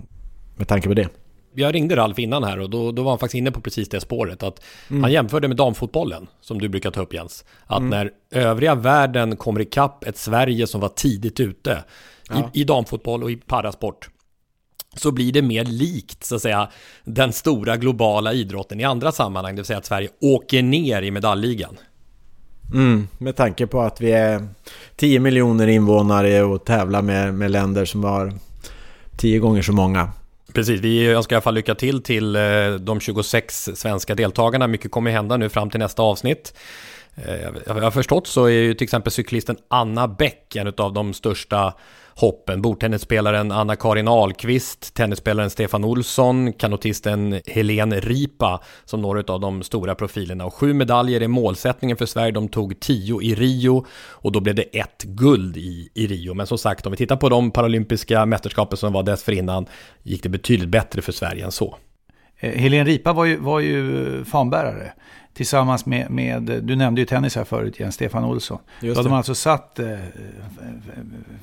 med 0.56 0.68
tanke 0.68 0.88
på 0.88 0.94
det. 0.94 1.08
Jag 1.54 1.74
ringde 1.74 1.96
Ralf 1.96 2.18
innan 2.18 2.44
här 2.44 2.60
och 2.60 2.70
då, 2.70 2.92
då 2.92 3.02
var 3.02 3.10
han 3.10 3.18
faktiskt 3.18 3.38
inne 3.38 3.50
på 3.50 3.60
precis 3.60 3.88
det 3.88 4.00
spåret. 4.00 4.42
Att 4.42 4.60
Mm. 4.90 5.02
Han 5.02 5.12
jämförde 5.12 5.48
med 5.48 5.56
damfotbollen, 5.56 6.26
som 6.40 6.58
du 6.60 6.68
brukar 6.68 6.90
ta 6.90 7.00
upp 7.02 7.14
Jens. 7.14 7.44
Att 7.66 7.78
Mm. 7.78 7.90
när 7.90 8.10
övriga 8.30 8.74
världen 8.74 9.36
kommer 9.36 9.60
ikapp 9.60 10.04
ett 10.04 10.16
Sverige 10.16 10.66
som 10.66 10.80
var 10.80 10.88
tidigt 10.88 11.40
ute 11.40 11.84
Ja. 12.30 12.50
i, 12.54 12.60
i 12.60 12.64
damfotboll 12.64 13.22
och 13.22 13.30
i 13.30 13.36
parasport 13.36 14.08
så 14.96 15.10
blir 15.10 15.32
det 15.32 15.42
mer 15.42 15.64
likt 15.64 16.24
så 16.24 16.34
att 16.34 16.42
säga 16.42 16.68
den 17.04 17.32
stora 17.32 17.76
globala 17.76 18.32
idrotten 18.32 18.80
i 18.80 18.84
andra 18.84 19.12
sammanhang. 19.12 19.54
Det 19.54 19.60
vill 19.60 19.66
säga 19.66 19.78
att 19.78 19.86
Sverige 19.86 20.08
åker 20.20 20.62
ner 20.62 21.02
i 21.02 21.10
medaljligan. 21.10 21.78
Mm, 22.74 23.08
med 23.18 23.36
tanke 23.36 23.66
på 23.66 23.80
att 23.80 24.00
vi 24.00 24.12
är 24.12 24.48
10 24.96 25.20
miljoner 25.20 25.66
invånare 25.66 26.42
och 26.42 26.64
tävlar 26.64 27.02
med, 27.02 27.34
med 27.34 27.50
länder 27.50 27.84
som 27.84 28.04
har 28.04 28.32
10 29.16 29.38
gånger 29.38 29.62
så 29.62 29.72
många. 29.72 30.12
Precis, 30.54 30.80
vi 30.80 31.06
önskar 31.06 31.36
i 31.36 31.36
alla 31.36 31.42
fall 31.42 31.54
lycka 31.54 31.74
till 31.74 32.02
till 32.02 32.36
eh, 32.36 32.42
de 32.80 33.00
26 33.00 33.70
svenska 33.74 34.14
deltagarna. 34.14 34.66
Mycket 34.66 34.90
kommer 34.90 35.10
hända 35.10 35.36
nu 35.36 35.48
fram 35.48 35.70
till 35.70 35.80
nästa 35.80 36.02
avsnitt. 36.02 36.54
Eh, 37.14 37.42
jag 37.42 37.54
jag 37.66 37.82
har 37.82 37.90
förstått 37.90 38.26
så 38.26 38.44
är 38.44 38.50
ju 38.50 38.74
till 38.74 38.84
exempel 38.84 39.12
cyklisten 39.12 39.56
Anna 39.68 40.08
Bäck 40.08 40.56
en 40.56 40.72
av 40.76 40.92
de 40.92 41.14
största 41.14 41.74
hoppen. 42.16 42.62
Bordtennisspelaren 42.62 43.52
Anna-Karin 43.52 44.08
Ahlqvist, 44.08 44.94
tennisspelaren 44.94 45.50
Stefan 45.50 45.84
Olsson, 45.84 46.52
kanotisten 46.52 47.40
Helene 47.46 48.00
Ripa 48.00 48.60
som 48.84 49.02
några 49.02 49.32
av 49.32 49.40
de 49.40 49.62
stora 49.62 49.94
profilerna. 49.94 50.44
Och 50.44 50.54
sju 50.54 50.74
medaljer 50.74 51.20
är 51.20 51.28
målsättningen 51.28 51.96
för 51.96 52.06
Sverige. 52.06 52.32
De 52.32 52.48
tog 52.48 52.80
tio 52.80 53.22
i 53.22 53.34
Rio 53.34 53.86
och 54.10 54.32
då 54.32 54.40
blev 54.40 54.54
det 54.54 54.62
ett 54.62 55.02
guld 55.02 55.56
i, 55.56 55.88
i 55.94 56.06
Rio. 56.06 56.34
Men 56.34 56.46
som 56.46 56.58
sagt, 56.58 56.86
om 56.86 56.90
vi 56.90 56.96
tittar 56.96 57.16
på 57.16 57.28
de 57.28 57.50
paralympiska 57.50 58.26
mästerskapen 58.26 58.76
som 58.76 58.92
var 58.92 59.02
dessförinnan 59.02 59.66
gick 60.02 60.22
det 60.22 60.28
betydligt 60.28 60.68
bättre 60.68 61.02
för 61.02 61.12
Sverige 61.12 61.44
än 61.44 61.52
så. 61.52 61.76
Eh, 62.38 62.50
Helene 62.50 62.84
Ripa 62.84 63.12
var 63.12 63.24
ju, 63.24 63.36
var 63.36 63.60
ju 63.60 64.24
fanbärare 64.24 64.92
tillsammans 65.34 65.86
med, 65.86 66.10
med, 66.10 66.42
du 66.42 66.76
nämnde 66.76 67.00
ju 67.00 67.06
tennis 67.06 67.36
här 67.36 67.44
förut, 67.44 67.80
Jens 67.80 67.94
Stefan 67.94 68.24
Olsson. 68.24 68.58
Just 68.80 68.94
Då 68.94 69.00
hade 69.00 69.08
man 69.08 69.16
alltså 69.18 69.34
satt 69.34 69.78
eh, 69.78 69.86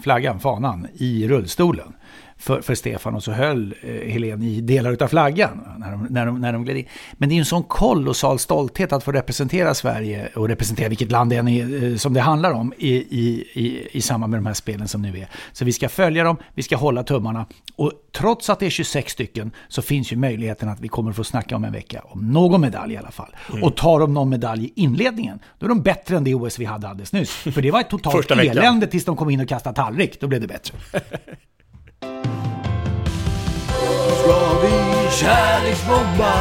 flaggan, 0.01 0.39
fanan, 0.39 0.87
i 0.93 1.27
rullstolen 1.27 1.93
för, 2.39 2.61
för 2.61 2.75
Stefan 2.75 3.15
och 3.15 3.23
så 3.23 3.31
höll 3.31 3.73
eh, 3.81 4.11
Helen 4.11 4.43
i 4.43 4.61
delar 4.61 5.03
av 5.03 5.07
flaggan 5.07 5.67
när 5.77 5.91
de, 5.91 6.07
när, 6.09 6.25
de, 6.25 6.41
när 6.41 6.53
de 6.53 6.63
gled 6.63 6.77
in. 6.77 6.85
Men 7.13 7.29
det 7.29 7.33
är 7.33 7.35
ju 7.35 7.39
en 7.39 7.45
sån 7.45 7.63
kolossal 7.63 8.39
stolthet 8.39 8.93
att 8.93 9.03
få 9.03 9.11
representera 9.11 9.73
Sverige 9.73 10.29
och 10.35 10.47
representera 10.47 10.89
vilket 10.89 11.11
land 11.11 11.29
det 11.29 11.35
än 11.35 11.47
är 11.47 11.83
eh, 11.83 11.95
som 11.95 12.13
det 12.13 12.21
handlar 12.21 12.51
om 12.51 12.73
i, 12.77 12.95
i, 12.95 13.47
i, 13.53 13.87
i 13.91 14.01
samband 14.01 14.31
med 14.31 14.37
de 14.37 14.45
här 14.45 14.53
spelen 14.53 14.87
som 14.87 15.01
nu 15.01 15.17
är. 15.17 15.27
Så 15.51 15.65
vi 15.65 15.73
ska 15.73 15.89
följa 15.89 16.23
dem, 16.23 16.37
vi 16.53 16.63
ska 16.63 16.77
hålla 16.77 17.03
tummarna 17.03 17.45
och 17.75 17.91
trots 18.17 18.49
att 18.49 18.59
det 18.59 18.65
är 18.65 18.69
26 18.69 19.13
stycken 19.13 19.51
så 19.67 19.81
finns 19.81 20.11
ju 20.11 20.15
möjligheten 20.15 20.69
att 20.69 20.79
vi 20.79 20.87
kommer 20.87 21.11
få 21.11 21.23
snacka 21.23 21.55
om 21.55 21.63
en 21.63 21.73
vecka 21.73 22.01
om 22.03 22.31
någon 22.31 22.61
medalj 22.61 22.93
i 22.93 22.97
alla 22.97 23.11
fall. 23.11 23.35
Mm. 23.51 23.63
Och 23.63 23.77
tar 23.77 23.99
de 23.99 24.13
någon 24.13 24.29
medalj 24.29 24.65
i 24.65 24.71
inledningen, 24.75 25.39
då 25.59 25.65
är 25.65 25.69
de 25.69 25.81
bättre 25.81 26.17
än 26.17 26.23
det 26.23 26.35
OS 26.35 26.59
vi 26.59 26.65
hade 26.65 26.87
alldeles 26.87 27.13
nyss. 27.13 27.31
För 27.31 27.61
det 27.61 27.71
var 27.71 27.79
ett 27.79 27.89
totalt 27.89 28.31
elände 28.31 28.87
tills 28.87 29.05
de 29.05 29.15
kom 29.15 29.29
in 29.29 29.41
och 29.41 29.47
kastade 29.47 29.75
tallrik, 29.75 30.21
då 30.21 30.27
blev 30.27 30.41
det 30.41 30.47
bättre. 30.47 30.77
ska 34.29 34.61
vi 34.61 35.09
kärleksbomba. 35.11 36.33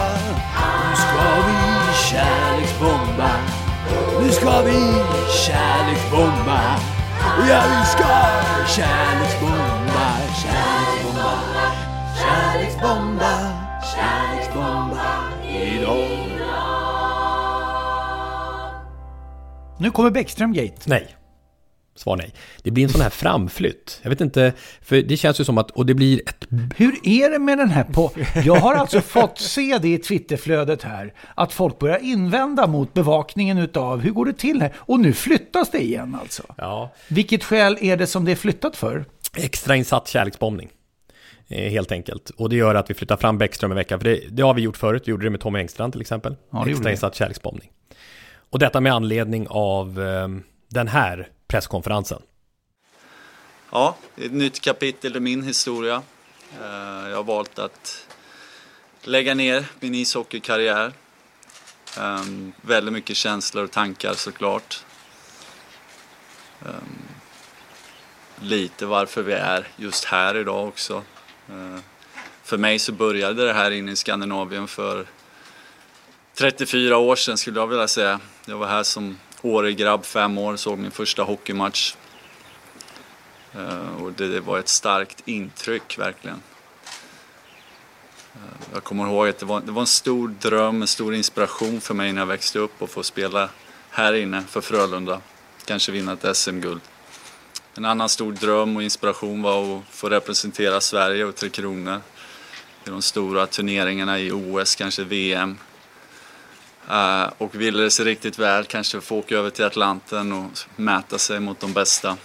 Nu 0.90 0.96
ska 0.96 1.24
vi 1.46 1.58
kärleksbomba. 2.10 3.30
Nu 4.20 4.30
ska 4.30 4.62
vi 4.62 4.80
kärleksbomba. 5.46 6.60
Ja, 7.48 7.62
vi 7.70 7.86
ska 7.86 8.06
kärleksbomba 8.76 10.08
Kärleksbomba 10.42 11.32
Kärleksbomba 12.18 13.32
Kärleksbomba. 13.94 15.06
Idag 15.48 16.08
Nu 19.78 19.90
kommer 19.90 20.10
Bäckström 20.10 20.52
Gate. 20.52 20.76
Nej. 20.84 21.16
Svar 21.98 22.16
nej. 22.16 22.34
Det 22.62 22.70
blir 22.70 22.84
en 22.84 22.90
sån 22.90 23.00
här 23.00 23.10
framflytt. 23.10 24.00
Jag 24.02 24.10
vet 24.10 24.20
inte, 24.20 24.52
för 24.82 25.02
det 25.02 25.16
känns 25.16 25.40
ju 25.40 25.44
som 25.44 25.58
att, 25.58 25.70
och 25.70 25.86
det 25.86 25.94
blir 25.94 26.20
ett... 26.28 26.46
Hur 26.76 26.98
är 27.02 27.30
det 27.30 27.38
med 27.38 27.58
den 27.58 27.70
här 27.70 27.84
på... 27.84 28.10
Jag 28.44 28.54
har 28.54 28.74
alltså 28.74 29.00
fått 29.00 29.38
se 29.38 29.78
det 29.78 29.88
i 29.88 29.98
Twitterflödet 29.98 30.82
här, 30.82 31.14
att 31.34 31.52
folk 31.52 31.78
börjar 31.78 31.98
invända 31.98 32.66
mot 32.66 32.94
bevakningen 32.94 33.58
utav 33.58 34.00
hur 34.00 34.10
går 34.10 34.26
det 34.26 34.32
till 34.32 34.62
här? 34.62 34.72
Och 34.76 35.00
nu 35.00 35.12
flyttas 35.12 35.70
det 35.70 35.82
igen 35.82 36.18
alltså. 36.20 36.42
Ja. 36.56 36.92
Vilket 37.08 37.44
skäl 37.44 37.78
är 37.80 37.96
det 37.96 38.06
som 38.06 38.24
det 38.24 38.32
är 38.32 38.36
flyttat 38.36 38.76
för? 38.76 39.04
Extrainsatt 39.36 40.08
kärleksbombning. 40.08 40.68
Eh, 41.48 41.70
helt 41.70 41.92
enkelt. 41.92 42.30
Och 42.30 42.48
det 42.48 42.56
gör 42.56 42.74
att 42.74 42.90
vi 42.90 42.94
flyttar 42.94 43.16
fram 43.16 43.38
Bäckström 43.38 43.70
en 43.70 43.76
vecka. 43.76 43.98
För 43.98 44.04
det, 44.04 44.20
det 44.30 44.42
har 44.42 44.54
vi 44.54 44.62
gjort 44.62 44.76
förut. 44.76 45.02
Vi 45.06 45.10
gjorde 45.10 45.26
det 45.26 45.30
med 45.30 45.40
Tommy 45.40 45.58
Engstrand 45.58 45.92
till 45.92 46.00
exempel. 46.00 46.36
Ja, 46.52 46.68
Extrainsatt 46.68 47.14
kärleksbombning. 47.14 47.70
Och 48.50 48.58
detta 48.58 48.80
med 48.80 48.92
anledning 48.92 49.46
av 49.50 50.02
eh, 50.02 50.28
den 50.68 50.88
här 50.88 51.28
presskonferensen. 51.48 52.22
Ja, 53.70 53.96
det 54.14 54.22
är 54.22 54.26
ett 54.26 54.32
nytt 54.32 54.60
kapitel 54.60 55.16
i 55.16 55.20
min 55.20 55.42
historia. 55.42 56.02
Eh, 56.60 57.08
jag 57.08 57.16
har 57.16 57.24
valt 57.24 57.58
att 57.58 58.06
lägga 59.02 59.34
ner 59.34 59.64
min 59.80 59.94
ishockeykarriär. 59.94 60.92
Ehm, 61.98 62.52
väldigt 62.60 62.92
mycket 62.92 63.16
känslor 63.16 63.64
och 63.64 63.70
tankar 63.70 64.14
såklart. 64.14 64.84
Ehm, 66.66 66.98
lite 68.40 68.86
varför 68.86 69.22
vi 69.22 69.32
är 69.32 69.68
just 69.76 70.04
här 70.04 70.36
idag 70.36 70.68
också. 70.68 71.02
Eh, 71.48 71.78
för 72.42 72.58
mig 72.58 72.78
så 72.78 72.92
började 72.92 73.46
det 73.46 73.52
här 73.52 73.70
inne 73.70 73.92
i 73.92 73.96
Skandinavien 73.96 74.68
för 74.68 75.06
34 76.34 76.96
år 76.96 77.16
sedan 77.16 77.38
skulle 77.38 77.60
jag 77.60 77.66
vilja 77.66 77.88
säga. 77.88 78.20
Jag 78.44 78.56
var 78.56 78.66
här 78.66 78.82
som 78.82 79.18
Hårig 79.42 79.76
grabb, 79.76 80.04
fem 80.04 80.38
år, 80.38 80.56
såg 80.56 80.78
min 80.78 80.90
första 80.90 81.22
hockeymatch. 81.22 81.94
Eh, 83.54 84.02
och 84.02 84.12
det 84.12 84.40
var 84.40 84.58
ett 84.58 84.68
starkt 84.68 85.28
intryck 85.28 85.98
verkligen. 85.98 86.42
Eh, 88.34 88.40
jag 88.72 88.84
kommer 88.84 89.06
ihåg 89.06 89.28
att 89.28 89.38
det 89.38 89.46
var, 89.46 89.60
det 89.60 89.72
var 89.72 89.80
en 89.80 89.86
stor 89.86 90.28
dröm, 90.28 90.82
en 90.82 90.88
stor 90.88 91.14
inspiration 91.14 91.80
för 91.80 91.94
mig 91.94 92.12
när 92.12 92.20
jag 92.20 92.26
växte 92.26 92.58
upp 92.58 92.82
och 92.82 92.90
få 92.90 93.02
spela 93.02 93.48
här 93.90 94.12
inne 94.12 94.42
för 94.42 94.60
Frölunda. 94.60 95.20
Kanske 95.64 95.92
vinna 95.92 96.12
ett 96.12 96.36
SM-guld. 96.36 96.80
En 97.74 97.84
annan 97.84 98.08
stor 98.08 98.32
dröm 98.32 98.76
och 98.76 98.82
inspiration 98.82 99.42
var 99.42 99.78
att 99.78 99.84
få 99.90 100.08
representera 100.08 100.80
Sverige 100.80 101.24
och 101.24 101.34
Tre 101.34 101.48
Kronor 101.48 102.00
i 102.84 102.90
de 102.90 103.02
stora 103.02 103.46
turneringarna 103.46 104.18
i 104.18 104.32
OS, 104.32 104.76
kanske 104.76 105.04
VM. 105.04 105.58
Eh, 106.90 107.30
och 107.38 107.54
ville 107.54 107.82
det 107.82 107.90
sig 107.90 108.04
riktigt 108.04 108.38
väl, 108.38 108.64
kanske 108.64 109.00
få 109.00 109.18
åka 109.18 109.36
över 109.36 109.50
till 109.50 109.64
Atlanten 109.64 110.32
och 110.32 110.50
mäta 110.76 111.18
sig 111.18 111.40
mot 111.40 111.60
de 111.60 111.72
bästa. 111.72 112.16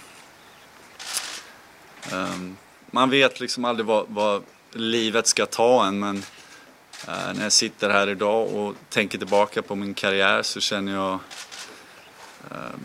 Ehm, 2.12 2.56
man 2.90 3.10
vet 3.10 3.40
liksom 3.40 3.64
aldrig 3.64 3.86
vad, 3.86 4.06
vad 4.08 4.42
livet 4.72 5.26
ska 5.26 5.46
ta 5.46 5.86
en 5.86 5.98
men 5.98 6.16
eh, 7.08 7.34
när 7.34 7.42
jag 7.42 7.52
sitter 7.52 7.90
här 7.90 8.08
idag 8.08 8.54
och 8.54 8.74
tänker 8.88 9.18
tillbaka 9.18 9.62
på 9.62 9.74
min 9.74 9.94
karriär 9.94 10.42
så 10.42 10.60
känner 10.60 10.92
jag 10.92 11.18
ehm, 12.50 12.80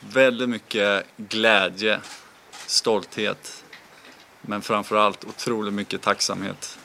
väldigt 0.00 0.48
mycket 0.48 1.06
glädje, 1.16 2.00
stolthet 2.66 3.64
men 4.40 4.62
framförallt 4.62 5.24
otroligt 5.24 5.74
mycket 5.74 6.02
tacksamhet. 6.02 6.78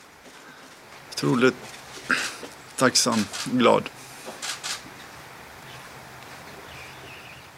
Otroligt 1.10 1.56
tacksam 2.80 3.24
och 3.52 3.58
glad. 3.58 3.82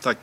Tack. 0.03 0.19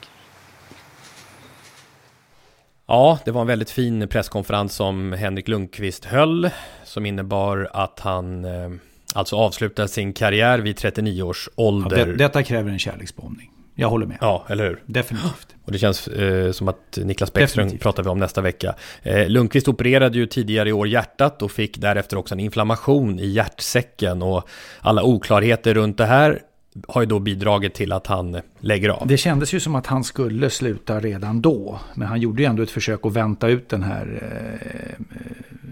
Ja, 2.88 3.20
det 3.26 3.32
var 3.32 3.42
en 3.42 3.48
väldigt 3.48 3.72
fin 3.72 4.08
presskonferens 4.08 4.74
som 4.74 5.14
Henrik 5.14 5.48
Lundqvist 5.48 6.06
höll, 6.06 6.50
som 6.84 7.06
innebar 7.06 7.70
att 7.74 8.00
han 8.00 8.46
eh, 8.46 8.70
alltså 9.14 9.36
avslutade 9.36 9.88
sin 9.88 10.14
karriär 10.14 10.60
vid 10.60 10.78
39 10.78 11.24
års 11.24 11.50
Ja, 11.56 11.64
ålder. 11.64 12.06
det, 12.06 12.16
detta 12.16 12.44
kräver 12.44 12.72
en 12.72 12.80
kärleksbombning. 12.80 13.52
Jag 13.80 13.90
håller 13.90 14.06
med. 14.06 14.18
Ja, 14.22 14.46
eller 14.50 14.64
hur? 14.70 14.84
Definitivt. 14.86 15.56
Och 15.66 15.72
det 15.72 15.78
känns 15.78 16.08
eh, 16.08 16.52
som 16.52 16.68
att 16.68 17.00
Niklas 17.04 17.34
Bäckström 17.34 17.64
Definitivt. 17.64 17.84
pratar 17.84 18.04
vi 18.04 18.10
om 18.10 18.20
nästa 18.20 18.42
vecka. 18.42 18.76
Eh, 19.04 19.30
Lundqvist 19.30 19.68
opererade 19.68 20.18
ju 20.18 20.26
tidigare 20.26 20.70
i 20.70 20.74
år 20.74 20.88
hjärtat 20.88 21.42
och 21.42 21.52
fick 21.52 21.78
därefter 21.78 22.18
också 22.18 22.36
en 22.36 22.40
inflammation 22.40 23.20
i 23.20 23.28
hjärtsäcken 23.28 24.22
och 24.22 24.50
alla 24.80 25.04
oklarheter 25.04 25.74
runt 25.74 25.98
det 25.98 26.06
här 26.06 26.42
har 26.88 27.02
ju 27.02 27.08
då 27.08 27.20
bidragit 27.20 27.74
till 27.74 27.92
att 27.92 28.08
han 28.08 28.42
lägger 28.60 28.90
av. 28.90 29.08
Det 29.08 29.18
kändes 29.18 29.54
ju 29.54 29.60
som 29.60 29.76
att 29.76 29.88
han 29.88 30.04
skulle 30.04 30.50
sluta 30.50 31.00
redan 31.00 31.42
då. 31.42 31.80
Men 31.94 32.08
han 32.08 32.22
gjorde 32.22 32.42
ju 32.42 32.46
ändå 32.46 32.64
ett 32.64 32.72
försök 32.72 33.06
att 33.06 33.14
vänta 33.14 33.48
ut 33.48 33.70
den 33.70 33.84
här 33.84 34.20
eh, 34.22 35.06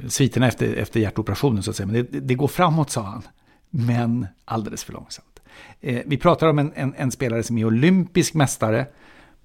sviterna 0.08 0.48
efter, 0.48 0.74
efter 0.74 1.00
hjärtoperationen 1.00 1.64
så 1.64 1.70
att 1.70 1.76
säga. 1.76 1.88
Men 1.88 2.08
det, 2.12 2.20
det 2.20 2.36
går 2.36 2.48
framåt 2.48 2.90
sa 2.90 3.02
han. 3.02 3.24
Men 3.70 4.28
alldeles 4.46 4.84
för 4.84 4.94
långsamt. 4.94 5.37
Eh, 5.82 6.00
vi 6.06 6.18
pratar 6.18 6.48
om 6.48 6.60
en, 6.60 6.72
en, 6.76 6.94
en 6.98 7.12
spelare 7.12 7.44
som 7.44 7.58
är 7.58 7.66
olympisk 7.66 8.34
mästare 8.34 8.86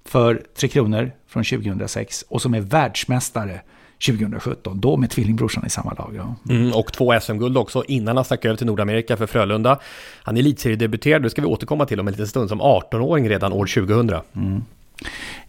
för 0.05 0.43
Tre 0.55 0.69
Kronor 0.69 1.11
från 1.27 1.43
2006 1.43 2.25
och 2.29 2.41
som 2.41 2.53
är 2.53 2.59
världsmästare 2.61 3.61
2017. 4.07 4.79
Då 4.81 4.97
med 4.97 5.09
tvillingbrorsan 5.09 5.65
i 5.65 5.69
samma 5.69 5.93
lag. 5.93 6.13
Ja. 6.15 6.53
Mm, 6.53 6.73
och 6.73 6.93
två 6.93 7.19
SM-guld 7.21 7.57
också 7.57 7.83
innan 7.87 8.15
han 8.15 8.25
stack 8.25 8.45
över 8.45 8.55
till 8.55 8.67
Nordamerika 8.67 9.17
för 9.17 9.25
Frölunda. 9.25 9.79
Han 10.23 10.37
är 10.37 10.39
elitseriedebuterad, 10.39 11.23
det 11.23 11.29
ska 11.29 11.41
vi 11.41 11.47
återkomma 11.47 11.85
till 11.85 11.99
om 11.99 12.07
en 12.07 12.11
liten 12.11 12.27
stund, 12.27 12.49
som 12.49 12.61
18-åring 12.61 13.29
redan 13.29 13.53
år 13.53 13.65
2000. 13.65 14.09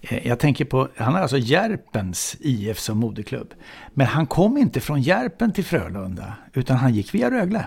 Eh, 0.01 0.27
Jag 0.29 0.39
tänker 0.39 0.65
på, 0.65 0.89
han 0.97 1.15
har 1.15 1.21
alltså 1.21 1.39
Järpens 1.39 2.37
IF 2.41 2.79
som 2.79 2.99
moderklubb. 2.99 3.55
Men 3.95 4.07
han 4.07 4.27
kom 4.27 4.57
inte 4.59 4.81
från 4.81 5.03
Järpen 5.03 5.53
till 5.53 5.65
Frölunda, 5.65 6.33
utan 6.53 6.77
han 6.77 6.95
gick 6.95 7.15
via 7.15 7.31
Rögle. 7.31 7.67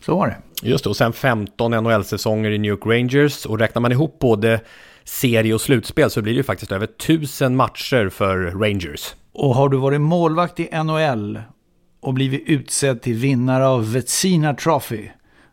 Så 0.00 0.16
var 0.16 0.26
det. 0.26 0.36
Just 0.68 0.84
det, 0.84 0.90
och 0.90 0.96
sen 0.96 1.12
15 1.12 1.70
NHL-säsonger 1.74 2.50
i 2.50 2.58
New 2.58 2.68
York 2.70 2.86
Rangers 2.86 3.46
och 3.46 3.58
räknar 3.58 3.82
man 3.82 3.92
ihop 3.92 4.18
både 4.18 4.60
serie 5.04 5.54
och 5.54 5.60
slutspel 5.60 6.10
så 6.10 6.22
blir 6.22 6.32
det 6.32 6.36
ju 6.36 6.42
faktiskt 6.42 6.72
över 6.72 6.86
1000 6.86 7.56
matcher 7.56 8.08
för 8.08 8.38
Rangers. 8.38 9.14
Och 9.32 9.54
har 9.54 9.68
du 9.68 9.76
varit 9.76 10.00
målvakt 10.00 10.60
i 10.60 10.68
NHL 10.84 11.40
och 12.00 12.14
blivit 12.14 12.42
utsedd 12.46 13.02
till 13.02 13.14
vinnare 13.14 13.66
av 13.66 13.92
Vetsina 13.92 14.54
Trophy, 14.54 15.08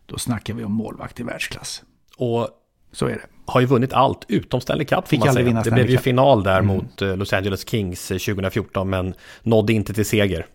då 0.06 0.18
snackar 0.18 0.54
vi 0.54 0.64
om 0.64 0.72
målvakt 0.72 1.20
i 1.20 1.24
världsklass. 1.24 1.84
Och 2.18 2.50
Så 2.91 3.06
är 3.06 3.10
det. 3.12 3.22
Har 3.48 3.60
ju 3.62 3.66
vunnit 3.68 3.93
allt 3.93 4.26
utom 4.28 4.62
Stanley 4.62 4.86
Cup. 4.86 5.08
Fick 5.08 5.20
man 5.20 5.30
aldrig 5.30 5.46
vinna 5.46 5.60
Det 5.60 5.64
Stanley 5.66 5.84
blev 5.84 5.91
ju 5.91 5.98
Cup. 5.98 6.04
final 6.04 6.43
där 6.43 6.60
Mm. 6.60 6.76
mot 6.76 7.02
eh, 7.02 7.18
Los 7.18 7.34
Angeles 7.34 7.70
Kings 7.70 8.12
eh, 8.12 8.18
2014 8.18 8.89
men 8.89 9.14
nådde 9.43 9.74
inte 9.74 9.93
till 9.93 10.06
seger. 10.06 10.46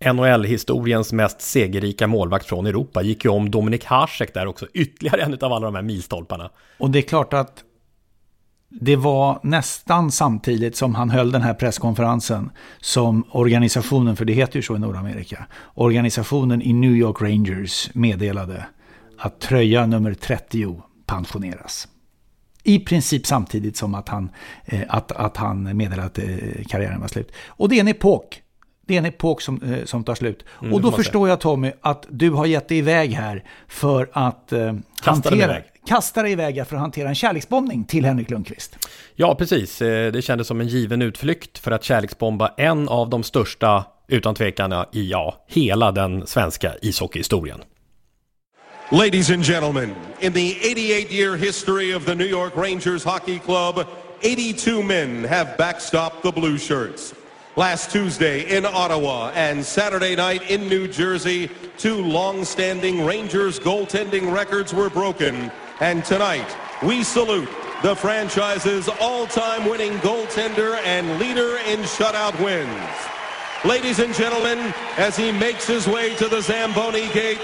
NHL-historiens 0.00 1.12
mest 1.12 1.40
segerrika 1.40 2.06
målvakt 2.06 2.46
från 2.46 2.66
Europa 2.66 3.02
gick 3.02 3.24
ju 3.24 3.30
om 3.30 3.50
Dominik 3.50 3.84
Hasek 3.84 4.34
där 4.34 4.46
också. 4.46 4.66
Ytterligare 4.74 5.22
en 5.22 5.38
av 5.40 5.52
alla 5.52 5.66
de 5.66 5.74
här 5.74 5.82
milstolparna. 5.82 6.50
Och 6.78 6.90
det 6.90 6.98
är 6.98 7.02
klart 7.02 7.32
att 7.32 7.64
det 8.70 8.96
var 8.96 9.40
nästan 9.42 10.10
samtidigt 10.10 10.76
som 10.76 10.94
han 10.94 11.10
höll 11.10 11.32
den 11.32 11.42
här 11.42 11.54
presskonferensen 11.54 12.50
som 12.80 13.24
organisationen, 13.30 14.16
för 14.16 14.24
det 14.24 14.32
heter 14.32 14.56
ju 14.56 14.62
så 14.62 14.76
i 14.76 14.78
Nordamerika, 14.78 15.46
organisationen 15.74 16.62
i 16.62 16.72
New 16.72 16.96
York 16.96 17.22
Rangers 17.22 17.90
meddelade 17.94 18.66
att 19.18 19.40
tröja 19.40 19.86
nummer 19.86 20.14
30 20.14 20.82
pensioneras. 21.06 21.88
I 22.62 22.78
princip 22.78 23.26
samtidigt 23.26 23.76
som 23.76 23.94
att 23.94 24.08
han, 24.08 24.30
eh, 24.64 24.82
att, 24.88 25.12
att 25.12 25.36
han 25.36 25.76
meddelade 25.76 26.06
att 26.06 26.18
eh, 26.18 26.64
karriären 26.68 27.00
var 27.00 27.08
slut. 27.08 27.32
Och 27.46 27.68
det 27.68 27.76
är 27.76 27.80
en 27.80 27.88
epok. 27.88 28.42
Det 28.88 28.94
är 28.94 28.98
en 28.98 29.06
epok 29.06 29.40
som, 29.40 29.62
eh, 29.62 29.84
som 29.84 30.04
tar 30.04 30.14
slut. 30.14 30.44
Mm, 30.62 30.74
och 30.74 30.80
då 30.80 30.92
förstår 30.92 31.28
jag 31.28 31.40
Tommy 31.40 31.72
att 31.80 32.06
du 32.10 32.30
har 32.30 32.46
gett 32.46 32.68
dig 32.68 32.78
iväg 32.78 33.12
här 33.12 33.44
för 33.68 34.08
att 34.12 34.52
eh, 34.52 34.74
Kasta 35.02 35.30
dig 35.30 35.38
iväg. 35.42 35.64
kasta 35.86 36.22
dig 36.22 36.32
iväg 36.32 36.66
för 36.66 36.76
att 36.76 36.80
hantera 36.82 37.08
en 37.08 37.14
kärleksbombning 37.14 37.84
till 37.84 38.04
Henrik 38.04 38.30
Lundqvist. 38.30 38.76
Ja, 39.14 39.34
precis. 39.34 39.82
Eh, 39.82 40.12
Det 40.12 40.22
kändes 40.22 40.46
som 40.46 40.60
en 40.60 40.68
given 40.68 41.02
utflykt 41.02 41.58
för 41.58 41.70
att 41.70 41.84
kärleksbomba 41.84 42.48
en 42.56 42.88
av 42.88 43.10
de 43.10 43.22
största, 43.22 43.84
utan 44.08 44.34
tvekan, 44.34 44.72
i 44.92 45.10
ja, 45.10 45.44
hela 45.48 45.92
den 45.92 46.26
svenska 46.26 46.72
ishockeyhistorien. 46.82 47.60
Ladies 48.90 49.30
and 49.30 49.44
gentlemen, 49.44 49.94
in 50.20 50.32
the 50.32 50.54
88 50.72 51.14
year 51.14 51.36
history 51.36 51.94
of 51.94 52.04
the 52.04 52.14
New 52.14 52.26
York 52.30 52.52
Rangers 52.56 53.04
Hockey 53.04 53.38
Club, 53.38 53.84
82 54.22 54.82
men 54.82 55.24
have 55.24 55.48
backstopped 55.58 56.22
the 56.22 56.40
Blue 56.40 56.58
Shirts. 56.58 57.14
Last 57.58 57.90
Tuesday 57.90 58.56
in 58.56 58.64
Ottawa 58.64 59.32
and 59.34 59.64
Saturday 59.64 60.14
night 60.14 60.48
in 60.48 60.68
New 60.68 60.86
Jersey, 60.86 61.50
two 61.76 61.96
long 61.96 62.44
standing 62.44 63.04
Rangers 63.04 63.58
goaltending 63.58 64.32
records 64.32 64.72
were 64.72 64.88
broken. 64.88 65.50
And 65.80 66.04
tonight, 66.04 66.46
we 66.84 67.02
salute 67.02 67.48
the 67.82 67.96
franchise's 67.96 68.88
all 69.00 69.26
time 69.26 69.68
winning 69.68 69.94
goaltender 69.94 70.76
and 70.84 71.18
leader 71.18 71.56
in 71.66 71.80
shutout 71.80 72.40
wins. 72.40 72.70
Ladies 73.64 73.98
and 73.98 74.14
gentlemen, 74.14 74.72
as 74.96 75.16
he 75.16 75.32
makes 75.32 75.66
his 75.66 75.88
way 75.88 76.14
to 76.14 76.28
the 76.28 76.40
Zamboni 76.40 77.08
gate, 77.08 77.40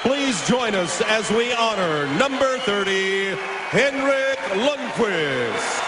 please 0.00 0.48
join 0.48 0.74
us 0.74 1.02
as 1.02 1.30
we 1.30 1.52
honor 1.52 2.06
number 2.16 2.56
30, 2.60 3.36
Henrik 3.68 4.38
Lundqvist. 4.64 5.87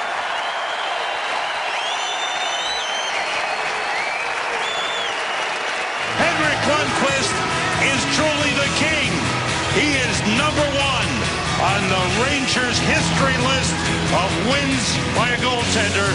On 11.61 11.83
the 11.89 12.05
Rangers 12.25 12.79
history 12.79 13.37
list 13.51 13.77
of 14.23 14.31
wins 14.49 14.87
by 15.15 15.29
a 15.29 15.39
goaltender. 15.45 16.11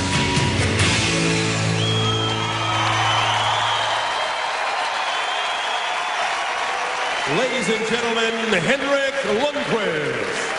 Ladies 7.38 7.70
and 7.70 7.86
gentlemen, 7.90 8.34
Henrik 8.62 9.16
Lundqvist. 9.40 10.56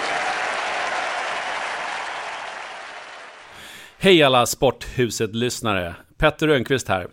Hej 3.99 4.22
alla 4.22 4.47
Sporthuset-lyssnare! 4.47 5.95
Petter 6.18 6.47
Rönnqvist 6.47 6.89
här. 6.89 7.07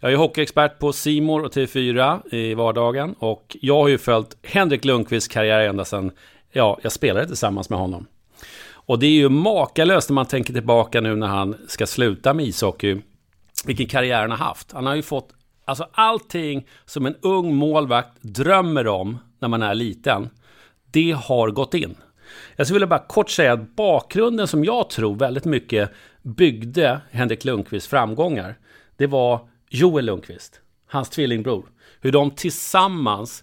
Jag 0.00 0.12
är 0.12 0.16
hockeyexpert 0.16 0.78
på 0.78 0.92
Simor 0.92 1.44
och 1.44 1.52
TV4 1.52 2.34
i 2.34 2.54
vardagen 2.54 3.14
och 3.18 3.56
jag 3.60 3.74
har 3.74 3.88
ju 3.88 3.98
följt 3.98 4.36
Henrik 4.42 4.84
Lundqvists 4.84 5.28
karriär 5.28 5.60
ända 5.60 5.84
sedan 5.84 6.12
ja, 6.52 6.78
jag 6.82 6.92
spelade 6.92 7.26
tillsammans 7.26 7.70
med 7.70 7.78
honom. 7.78 8.06
Och 8.72 8.98
det 8.98 9.06
är 9.06 9.10
ju 9.10 9.28
makalöst 9.28 10.08
när 10.08 10.14
man 10.14 10.26
tänker 10.26 10.52
tillbaka 10.52 11.00
nu 11.00 11.16
när 11.16 11.26
han 11.26 11.56
ska 11.68 11.86
sluta 11.86 12.34
med 12.34 12.46
ishockey, 12.46 13.00
vilken 13.66 13.86
karriär 13.86 14.20
han 14.20 14.30
har 14.30 14.38
haft. 14.38 14.72
Han 14.72 14.86
har 14.86 14.94
ju 14.94 15.02
fått 15.02 15.28
alltså 15.64 15.88
allting 15.92 16.66
som 16.84 17.06
en 17.06 17.14
ung 17.20 17.54
målvakt 17.54 18.22
drömmer 18.22 18.86
om 18.86 19.18
när 19.38 19.48
man 19.48 19.62
är 19.62 19.74
liten. 19.74 20.30
Det 20.90 21.12
har 21.12 21.50
gått 21.50 21.74
in. 21.74 21.96
Jag 22.56 22.66
skulle 22.66 22.74
vilja 22.74 22.86
bara 22.86 23.06
kort 23.06 23.30
säga 23.30 23.52
att 23.52 23.76
bakgrunden 23.76 24.48
som 24.48 24.64
jag 24.64 24.90
tror 24.90 25.14
väldigt 25.14 25.44
mycket 25.44 25.90
byggde 26.22 27.00
Henrik 27.10 27.44
Lundqvists 27.44 27.88
framgångar, 27.88 28.58
det 28.96 29.06
var 29.06 29.48
Joel 29.68 30.04
Lundqvist, 30.04 30.60
hans 30.86 31.08
tvillingbror. 31.08 31.66
Hur 32.00 32.12
de 32.12 32.30
tillsammans 32.30 33.42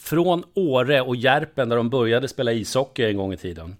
från 0.00 0.44
Åre 0.54 1.00
och 1.00 1.16
Järpen 1.16 1.68
där 1.68 1.76
de 1.76 1.90
började 1.90 2.28
spela 2.28 2.52
ishockey 2.52 3.04
en 3.04 3.16
gång 3.16 3.32
i 3.32 3.36
tiden. 3.36 3.76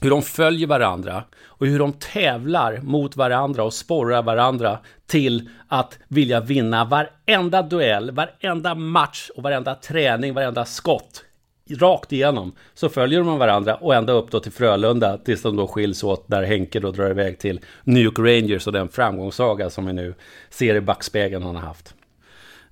Hur 0.00 0.10
de 0.10 0.22
följer 0.22 0.66
varandra 0.66 1.24
och 1.44 1.66
hur 1.66 1.78
de 1.78 1.92
tävlar 1.92 2.80
mot 2.82 3.16
varandra 3.16 3.64
och 3.64 3.74
sporrar 3.74 4.22
varandra 4.22 4.78
till 5.06 5.48
att 5.68 5.98
vilja 6.08 6.40
vinna 6.40 6.84
varenda 6.84 7.62
duell, 7.62 8.10
varenda 8.10 8.74
match 8.74 9.30
och 9.36 9.42
varenda 9.42 9.74
träning, 9.74 10.34
varenda 10.34 10.64
skott. 10.64 11.22
Rakt 11.70 12.12
igenom 12.12 12.52
så 12.74 12.88
följer 12.88 13.18
de 13.18 13.38
varandra 13.38 13.74
och 13.74 13.94
ända 13.94 14.12
upp 14.12 14.30
då 14.30 14.40
till 14.40 14.52
Frölunda 14.52 15.18
tills 15.18 15.42
de 15.42 15.56
då 15.56 15.66
skiljs 15.66 16.04
åt 16.04 16.28
där 16.28 16.42
Henke 16.42 16.80
då 16.80 16.90
drar 16.90 17.10
iväg 17.10 17.38
till 17.38 17.60
New 17.84 18.02
York 18.02 18.18
Rangers 18.18 18.66
och 18.66 18.72
den 18.72 18.88
framgångssaga 18.88 19.70
som 19.70 19.86
vi 19.86 19.92
nu 19.92 20.14
ser 20.50 20.74
i 20.74 20.80
backspegeln 20.80 21.42
han 21.42 21.56
har 21.56 21.62
haft. 21.62 21.95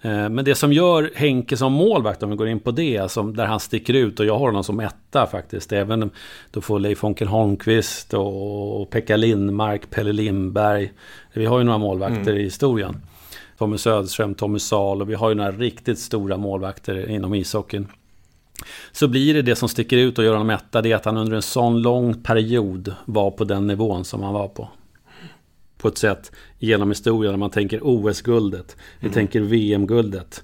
Eh, 0.04 0.28
Men 0.28 0.44
det 0.44 0.54
som 0.54 0.72
gör 0.72 1.10
Henke 1.14 1.56
som 1.56 1.72
målvakt, 1.72 2.22
om 2.22 2.30
vi 2.30 2.36
går 2.36 2.48
in 2.48 2.60
på 2.60 2.70
det, 2.70 3.10
som, 3.10 3.36
där 3.36 3.46
han 3.46 3.60
sticker 3.60 3.94
ut, 3.94 4.20
och 4.20 4.26
jag 4.26 4.38
har 4.38 4.46
honom 4.46 4.64
som 4.64 4.80
etta 4.80 5.26
faktiskt, 5.26 5.72
även 5.72 6.10
då 6.50 6.60
får 6.60 6.78
Leif 6.78 7.04
Onkel 7.04 7.28
Holmqvist 7.28 8.14
och 8.14 8.90
Pekka 8.90 9.16
Lindmark, 9.16 9.90
Pelle 9.90 10.12
Lindberg, 10.12 10.92
vi 11.32 11.46
har 11.46 11.58
ju 11.58 11.64
några 11.64 11.78
målvakter 11.78 12.20
Mm. 12.30 12.36
i 12.36 12.42
historien. 12.42 12.96
Tommy 13.58 13.78
Söderström, 13.78 14.34
Tommy 14.34 14.58
Sahl 14.58 15.02
och 15.02 15.10
vi 15.10 15.14
har 15.14 15.28
ju 15.28 15.34
några 15.34 15.50
riktigt 15.52 15.98
stora 15.98 16.36
målvakter 16.36 17.10
inom 17.10 17.34
ishockeyn. 17.34 17.86
Så 18.92 19.08
blir 19.08 19.34
det 19.34 19.42
det 19.42 19.56
som 19.56 19.68
sticker 19.68 19.96
ut 19.96 20.18
och 20.18 20.24
gör 20.24 20.32
honom 20.32 20.50
etta, 20.50 20.82
det 20.82 20.92
är 20.92 20.96
att 20.96 21.04
han 21.04 21.16
under 21.16 21.36
en 21.36 21.42
sån 21.42 21.82
lång 21.82 22.22
period 22.22 22.94
var 23.04 23.30
på 23.30 23.44
den 23.44 23.66
nivån 23.66 24.04
som 24.04 24.22
han 24.22 24.34
var 24.34 24.48
på 24.48 24.68
på 25.84 25.88
ett 25.88 25.98
sätt 25.98 26.32
genom 26.58 26.88
historien. 26.88 27.32
När 27.32 27.38
man 27.38 27.50
tänker 27.50 27.80
OS-guldet, 27.82 28.76
vi 29.00 29.06
Mm. 29.06 29.14
tänker 29.14 29.40
VM-guldet. 29.40 30.42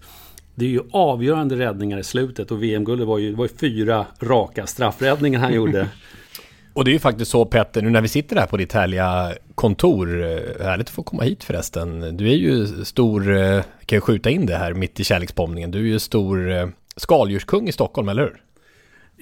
Det 0.54 0.64
är 0.64 0.68
ju 0.68 0.80
avgörande 0.92 1.58
räddningar 1.58 1.98
i 1.98 2.02
slutet 2.04 2.50
och 2.50 2.62
VM-guldet 2.62 3.06
var 3.06 3.18
ju, 3.18 3.34
var 3.34 3.44
ju 3.44 3.48
fyra 3.60 4.06
raka 4.20 4.66
straffräddningar 4.66 5.40
han 5.40 5.54
gjorde. 5.54 5.88
Och 6.72 6.84
det 6.84 6.90
är 6.90 6.92
ju 6.92 6.98
faktiskt 6.98 7.30
så 7.30 7.44
Petter, 7.44 7.82
nu 7.82 7.90
när 7.90 8.00
vi 8.00 8.08
sitter 8.08 8.36
här 8.36 8.46
på 8.46 8.56
ditt 8.56 8.72
härliga 8.72 9.32
kontor, 9.54 10.22
eh, 10.22 10.64
härligt 10.66 10.86
att 10.86 10.94
få 10.94 11.02
komma 11.02 11.22
hit 11.22 11.44
förresten. 11.44 12.16
Du 12.16 12.30
är 12.30 12.36
ju 12.36 12.84
stor, 12.84 13.36
eh, 13.36 13.62
kan 13.86 13.96
jag 13.96 14.02
skjuta 14.02 14.30
in 14.30 14.46
det 14.46 14.56
här 14.56 14.74
mitt 14.74 15.00
i 15.00 15.04
kärleksbombningen, 15.04 15.70
du 15.70 15.78
är 15.78 15.82
ju 15.92 15.98
stor 15.98 16.50
eh, 16.52 16.68
skaldjurskung 16.96 17.68
i 17.68 17.72
Stockholm, 17.72 18.08
eller 18.08 18.22
hur? 18.22 18.40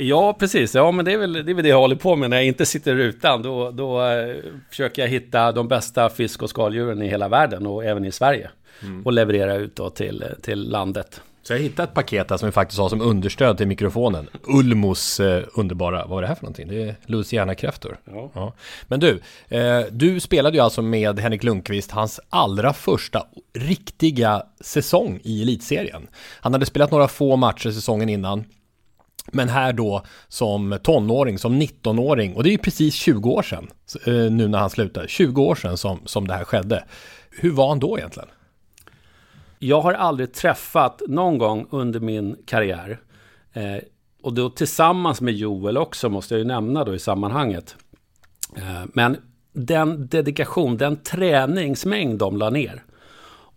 Ja, 0.01 0.33
precis. 0.33 0.75
Ja, 0.75 0.91
men 0.91 1.05
det 1.05 1.13
är, 1.13 1.19
väl, 1.19 1.33
det 1.33 1.53
är 1.53 1.55
väl 1.55 1.63
det 1.63 1.69
jag 1.69 1.81
håller 1.81 1.97
på 1.97 2.17
med 2.17 2.31
när 2.31 2.37
jag 2.37 2.47
inte 2.47 2.67
sitter 2.67 2.93
i 2.93 2.95
rutan. 2.95 3.43
Då, 3.43 3.71
då 3.71 4.05
eh, 4.07 4.37
försöker 4.71 5.03
jag 5.03 5.09
hitta 5.09 5.53
de 5.53 5.69
bästa 5.69 6.09
fisk 6.09 6.43
och 6.43 6.51
skaldjuren 6.51 7.03
i 7.03 7.09
hela 7.09 7.29
världen 7.29 7.67
och 7.67 7.85
även 7.85 8.05
i 8.05 8.13
Sverige. 8.13 8.51
Mm. 8.83 9.03
Och 9.03 9.13
leverera 9.13 9.55
ut 9.55 9.77
då 9.77 9.91
till, 9.91 10.25
till 10.43 10.71
landet. 10.71 11.21
Så 11.43 11.53
jag 11.53 11.61
hittade 11.61 11.89
ett 11.89 11.95
paket 11.95 12.31
här 12.31 12.37
som 12.37 12.47
vi 12.47 12.53
faktiskt 12.53 12.81
har 12.81 12.89
som 12.89 13.01
understöd 13.01 13.57
till 13.57 13.67
mikrofonen. 13.67 14.29
Ulmos 14.43 15.21
eh, 15.21 15.45
underbara, 15.55 16.01
vad 16.01 16.09
var 16.09 16.23
det 16.23 16.29
här 16.29 16.35
för 16.35 16.43
någonting? 16.43 16.69
Det 16.69 16.83
är 16.83 16.97
Louisiana-kräftor. 17.07 17.99
Ja. 18.35 18.53
Men 18.87 19.01
du, 19.01 19.21
eh, 19.49 19.81
du 19.91 20.21
spelade 20.21 20.57
ju 20.57 20.63
alltså 20.63 20.83
med 20.83 21.19
Henrik 21.19 21.45
Lundqvist 21.45 21.91
hans 21.91 22.21
allra 22.29 22.73
första 22.73 23.27
riktiga 23.55 24.43
säsong 24.61 25.21
i 25.23 25.43
elitserien. 25.43 26.09
Han 26.41 26.53
hade 26.53 26.67
spelat 26.67 26.91
några 26.91 27.09
få 27.09 27.37
matcher 27.37 27.71
säsongen 27.71 28.09
innan. 28.09 28.45
Men 29.33 29.49
här 29.49 29.73
då 29.73 30.03
som 30.29 30.79
tonåring, 30.83 31.39
som 31.39 31.63
19-åring, 31.63 32.35
och 32.35 32.43
det 32.43 32.49
är 32.49 32.53
ju 32.53 32.59
precis 32.59 32.95
20 32.95 33.31
år 33.31 33.43
sedan 33.43 33.69
eh, 34.07 34.13
nu 34.15 34.49
när 34.49 34.59
han 34.59 34.71
slutade. 34.71 35.09
20 35.09 35.43
år 35.43 35.55
sedan 35.55 35.77
som, 35.77 36.01
som 36.05 36.27
det 36.27 36.35
här 36.35 36.45
skedde. 36.45 36.85
Hur 37.31 37.51
var 37.51 37.69
han 37.69 37.79
då 37.79 37.99
egentligen? 37.99 38.29
Jag 39.59 39.81
har 39.81 39.93
aldrig 39.93 40.35
träffat 40.35 41.03
någon 41.09 41.39
gång 41.39 41.67
under 41.71 42.01
min 42.01 42.37
karriär 42.47 43.01
eh, 43.53 43.77
och 44.23 44.35
då 44.35 44.51
tillsammans 44.51 45.21
med 45.21 45.35
Joel 45.35 45.79
också 45.79 46.09
måste 46.09 46.35
jag 46.35 46.39
ju 46.39 46.45
nämna 46.45 46.85
då 46.85 46.95
i 46.95 46.99
sammanhanget. 46.99 47.77
Eh, 48.57 48.85
men 48.93 49.17
den 49.53 50.09
dedikation, 50.09 50.77
den 50.77 50.97
träningsmängd 50.97 52.19
de 52.19 52.37
la 52.37 52.51
ner 52.51 52.83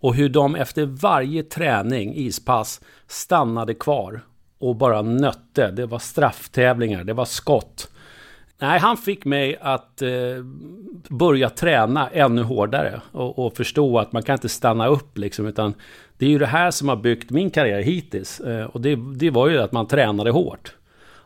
och 0.02 0.14
hur 0.14 0.28
de 0.28 0.54
efter 0.54 0.86
varje 0.86 1.42
träning, 1.42 2.14
ispass, 2.14 2.80
stannade 3.06 3.74
kvar 3.74 4.20
och 4.62 4.76
bara 4.76 5.02
nötte. 5.02 5.70
Det 5.70 5.86
var 5.86 5.98
strafftävlingar, 5.98 7.04
det 7.04 7.12
var 7.12 7.24
skott. 7.24 7.88
Nej, 8.58 8.78
han 8.78 8.96
fick 8.96 9.24
mig 9.24 9.58
att 9.60 10.02
eh, 10.02 10.10
börja 11.08 11.50
träna 11.50 12.08
ännu 12.08 12.42
hårdare 12.42 13.00
och, 13.12 13.38
och, 13.38 13.56
förstå 13.56 13.98
att 13.98 14.12
man 14.12 14.22
kan 14.22 14.32
inte 14.32 14.48
stanna 14.48 14.86
upp 14.86 15.18
liksom, 15.18 15.46
utan 15.46 15.74
det 16.18 16.26
är 16.26 16.30
ju 16.30 16.38
det 16.38 16.46
här 16.46 16.70
som 16.70 16.88
har 16.88 16.96
byggt 16.96 17.30
min 17.30 17.50
karriär 17.50 17.82
hittills. 17.82 18.40
Eh, 18.40 18.64
och 18.66 18.80
det, 18.80 18.98
det 19.16 19.30
var 19.30 19.48
ju 19.48 19.58
att 19.58 19.72
man 19.72 19.86
tränade 19.86 20.30
hårt. 20.30 20.74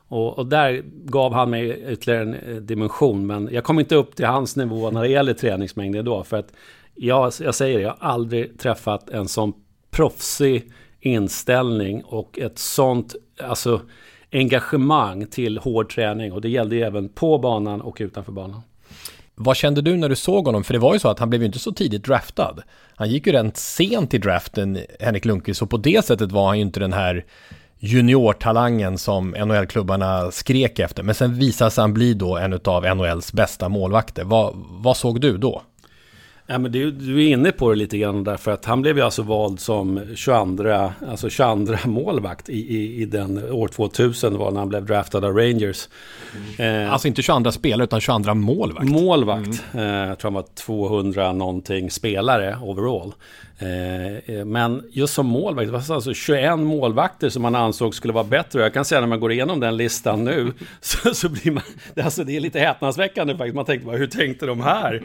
Och, 0.08 0.38
och, 0.38 0.46
där 0.46 0.82
gav 1.04 1.32
han 1.32 1.50
mig 1.50 1.92
ytterligare 1.92 2.22
en 2.22 2.34
eh, 2.34 2.56
dimension, 2.56 3.26
men 3.26 3.48
jag 3.52 3.64
kom 3.64 3.80
inte 3.80 3.94
upp 3.94 4.16
till 4.16 4.26
hans 4.26 4.56
nivå 4.56 4.90
när 4.90 5.02
det 5.02 5.08
gäller 5.08 5.34
träningsmängden 5.34 6.04
då, 6.04 6.24
för 6.24 6.36
att 6.36 6.52
jag, 6.94 7.32
jag 7.40 7.54
säger 7.54 7.78
det, 7.78 7.82
jag 7.82 7.96
har 7.98 8.08
aldrig 8.08 8.58
träffat 8.58 9.10
en 9.10 9.28
sån 9.28 9.52
proffsig 9.90 10.72
inställning 11.00 12.04
och 12.04 12.38
ett 12.38 12.58
sånt, 12.58 13.14
alltså 13.42 13.80
engagemang 14.32 15.26
till 15.26 15.58
hård 15.58 15.94
träning 15.94 16.32
och 16.32 16.40
det 16.40 16.48
gällde 16.48 16.76
ju 16.76 16.82
även 16.82 17.08
på 17.08 17.38
banan 17.38 17.80
och 17.80 17.96
utanför 18.00 18.32
banan. 18.32 18.62
Vad 19.34 19.56
kände 19.56 19.82
du 19.82 19.96
när 19.96 20.08
du 20.08 20.16
såg 20.16 20.46
honom? 20.46 20.64
För 20.64 20.72
det 20.72 20.78
var 20.78 20.94
ju 20.94 21.00
så 21.00 21.08
att 21.08 21.18
han 21.18 21.30
blev 21.30 21.42
ju 21.42 21.46
inte 21.46 21.58
så 21.58 21.72
tidigt 21.72 22.04
draftad. 22.04 22.56
Han 22.94 23.10
gick 23.10 23.26
ju 23.26 23.32
rent 23.32 23.56
sent 23.56 24.14
i 24.14 24.18
draften, 24.18 24.78
Henrik 25.00 25.24
Lundqvist, 25.24 25.62
och 25.62 25.70
på 25.70 25.76
det 25.76 26.04
sättet 26.04 26.32
var 26.32 26.46
han 26.46 26.56
ju 26.58 26.62
inte 26.62 26.80
den 26.80 26.92
här 26.92 27.24
juniortalangen 27.78 28.98
som 28.98 29.30
NHL-klubbarna 29.30 30.30
skrek 30.30 30.78
efter. 30.78 31.02
Men 31.02 31.14
sen 31.14 31.34
visade 31.34 31.70
sig 31.70 31.82
han 31.82 31.94
bli 31.94 32.14
då 32.14 32.36
en 32.36 32.60
av 32.64 32.96
NHLs 32.96 33.32
bästa 33.32 33.68
målvakter. 33.68 34.24
Vad, 34.24 34.52
vad 34.56 34.96
såg 34.96 35.20
du 35.20 35.38
då? 35.38 35.62
Ja, 36.48 36.58
men 36.58 36.72
du, 36.72 36.90
du 36.90 37.24
är 37.24 37.28
inne 37.28 37.52
på 37.52 37.70
det 37.70 37.76
lite 37.76 37.98
grann 37.98 38.24
därför 38.24 38.50
att 38.50 38.64
han 38.64 38.82
blev 38.82 38.96
ju 38.96 39.02
alltså 39.04 39.22
vald 39.22 39.60
som 39.60 40.00
22, 40.14 40.92
alltså 41.08 41.30
22 41.30 41.76
målvakt 41.84 42.48
i, 42.48 42.76
i, 42.76 43.02
i 43.02 43.04
den 43.04 43.52
år 43.52 43.68
2000 43.68 44.38
var 44.38 44.50
när 44.50 44.58
han 44.58 44.68
blev 44.68 44.84
draftad 44.84 45.24
av 45.24 45.36
Rangers. 45.36 45.88
Mm. 46.58 46.84
Eh, 46.84 46.92
alltså 46.92 47.08
inte 47.08 47.22
22 47.22 47.52
spelare 47.52 47.84
utan 47.84 48.00
22 48.00 48.34
målvakt. 48.34 48.88
Målvakt. 48.88 49.62
Mm. 49.72 49.86
Eh, 49.86 50.08
jag 50.08 50.18
tror 50.18 50.30
han 50.30 50.34
var 50.34 50.46
200 50.54 51.32
någonting 51.32 51.90
spelare 51.90 52.58
overall. 52.62 53.14
Eh, 53.58 54.36
eh, 54.36 54.44
men 54.44 54.82
just 54.90 55.14
som 55.14 55.26
målvakt, 55.26 55.68
det 55.68 55.72
var 55.72 55.94
alltså 55.94 56.14
21 56.14 56.58
målvakter 56.58 57.28
som 57.28 57.42
man 57.42 57.54
ansåg 57.54 57.94
skulle 57.94 58.12
vara 58.12 58.24
bättre. 58.24 58.62
Jag 58.62 58.74
kan 58.74 58.84
säga 58.84 59.00
när 59.00 59.08
man 59.08 59.20
går 59.20 59.32
igenom 59.32 59.60
den 59.60 59.76
listan 59.76 60.24
nu 60.24 60.52
så, 60.80 61.14
så 61.14 61.28
blir 61.28 61.50
man, 61.50 61.62
alltså 62.04 62.24
det 62.24 62.36
är 62.36 62.40
lite 62.40 62.58
häpnadsväckande 62.58 63.36
faktiskt. 63.36 63.54
Man 63.54 63.64
tänkte 63.64 63.86
bara, 63.86 63.96
hur 63.96 64.06
tänkte 64.06 64.46
de 64.46 64.60
här? 64.60 65.02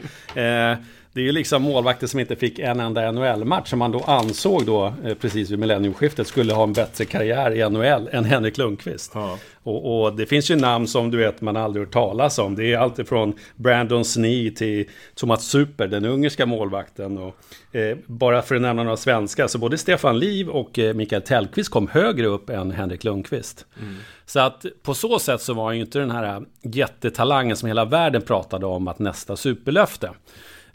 Det 1.14 1.20
är 1.20 1.24
ju 1.24 1.32
liksom 1.32 1.62
målvakter 1.62 2.06
som 2.06 2.20
inte 2.20 2.36
fick 2.36 2.58
en 2.58 2.80
enda 2.80 3.12
NHL-match 3.12 3.70
som 3.70 3.78
man 3.78 3.92
då 3.92 4.00
ansåg 4.00 4.66
då 4.66 4.94
eh, 5.04 5.14
precis 5.14 5.50
vid 5.50 5.58
millenniumskiftet 5.58 6.26
skulle 6.26 6.54
ha 6.54 6.62
en 6.62 6.72
bättre 6.72 7.04
karriär 7.04 7.50
i 7.50 7.70
NHL 7.70 8.08
än 8.12 8.24
Henrik 8.24 8.58
Lundqvist. 8.58 9.12
Ja. 9.14 9.38
Och, 9.62 10.04
och, 10.04 10.16
det 10.16 10.26
finns 10.26 10.50
ju 10.50 10.56
namn 10.56 10.86
som 10.86 11.10
du 11.10 11.18
vet 11.18 11.40
man 11.40 11.56
aldrig 11.56 11.86
hört 11.86 11.92
talas 11.92 12.38
om. 12.38 12.54
Det 12.54 12.72
är 12.72 12.78
alltifrån 12.78 13.34
Brandon 13.56 14.04
Snee 14.04 14.50
till 14.50 14.88
Thomas 15.14 15.44
Super, 15.44 15.86
den 15.86 16.04
ungerska 16.04 16.46
målvakten. 16.46 17.18
Och, 17.18 17.36
eh, 17.76 17.96
bara 18.06 18.42
för 18.42 18.54
att 18.54 18.62
nämna 18.62 18.82
några 18.82 18.96
svenskar, 18.96 19.46
så 19.46 19.58
både 19.58 19.78
Stefan 19.78 20.18
Liv 20.18 20.48
och 20.48 20.78
eh, 20.78 20.94
Mikael 20.94 21.22
Tellqvist 21.22 21.70
kom 21.70 21.88
högre 21.88 22.26
upp 22.26 22.50
än 22.50 22.70
Henrik 22.70 23.04
Lundqvist. 23.04 23.66
Mm. 23.80 23.96
Så 24.26 24.40
att 24.40 24.66
på 24.82 24.94
så 24.94 25.18
sätt 25.18 25.40
så 25.40 25.54
var 25.54 25.72
ju 25.72 25.80
inte 25.80 25.98
den 25.98 26.10
här 26.10 26.42
jättetalangen 26.62 27.56
som 27.56 27.66
hela 27.66 27.84
världen 27.84 28.22
pratade 28.22 28.66
om 28.66 28.88
att 28.88 28.98
nästa 28.98 29.36
superlöfte. 29.36 30.10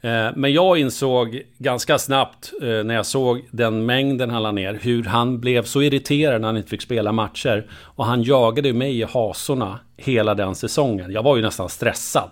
Eh, 0.02 0.30
men 0.36 0.54
jag 0.54 0.78
insåg 0.78 1.42
ganska 1.58 1.98
snabbt 1.98 2.54
eh, 2.62 2.68
när 2.68 2.96
jag 2.96 3.06
såg 3.06 3.48
den 3.52 3.86
mängden 3.86 4.30
han 4.30 4.44
la 4.44 4.52
ner 4.52 4.80
hur 4.82 5.04
han 5.04 5.40
blev 5.40 5.64
så 5.64 5.82
irriterad 5.82 6.42
när 6.42 6.48
han 6.48 6.58
inte 6.58 6.70
fick 6.70 6.82
spela 6.82 7.12
matcher. 7.12 7.68
Och 7.72 8.06
han 8.06 8.24
jagade 8.24 8.74
mig 8.74 9.00
i 9.00 9.04
hasorna 9.04 9.80
hela 9.98 10.36
den 10.36 10.56
säsongen. 10.56 11.12
Jag 11.12 11.24
var 11.24 11.36
ju 11.36 11.42
nästan 11.42 11.70
stressad. 11.70 12.30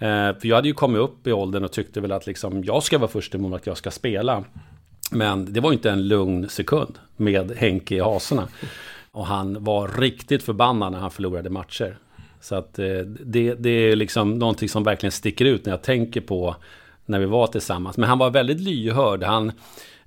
Mm. 0.00 0.34
För 0.40 0.48
jag 0.48 0.56
hade 0.56 0.68
ju 0.68 0.74
kommit 0.74 1.00
upp 1.00 1.26
i 1.26 1.32
åldern 1.32 1.64
och 1.64 1.72
tyckte 1.72 2.00
väl 2.00 2.12
att 2.12 2.26
liksom, 2.26 2.64
jag 2.64 2.82
ska 2.82 2.98
vara 2.98 3.10
första 3.10 3.38
mål 3.38 3.54
att 3.54 3.66
jag 3.66 3.76
ska 3.76 3.90
spela. 3.90 4.44
Men 5.10 5.52
det 5.52 5.60
var 5.60 5.72
inte 5.72 5.90
en 5.90 6.08
lugn 6.08 6.48
sekund 6.48 6.98
med 7.16 7.52
Henke 7.56 7.94
i 7.94 8.00
hasorna. 8.00 8.48
Och 9.12 9.26
han 9.26 9.64
var 9.64 9.88
riktigt 9.88 10.42
förbannad 10.42 10.92
när 10.92 10.98
han 10.98 11.10
förlorade 11.10 11.50
matcher. 11.50 11.98
Så 12.40 12.54
att 12.54 12.74
det, 12.74 13.54
det 13.54 13.70
är 13.70 13.96
liksom 13.96 14.38
någonting 14.38 14.68
som 14.68 14.84
verkligen 14.84 15.12
sticker 15.12 15.44
ut 15.44 15.64
när 15.64 15.72
jag 15.72 15.82
tänker 15.82 16.20
på 16.20 16.56
när 17.10 17.18
vi 17.18 17.26
var 17.26 17.46
tillsammans. 17.46 17.96
Men 17.96 18.08
han 18.08 18.18
var 18.18 18.30
väldigt 18.30 18.60
lyhörd. 18.60 19.22
Han 19.22 19.52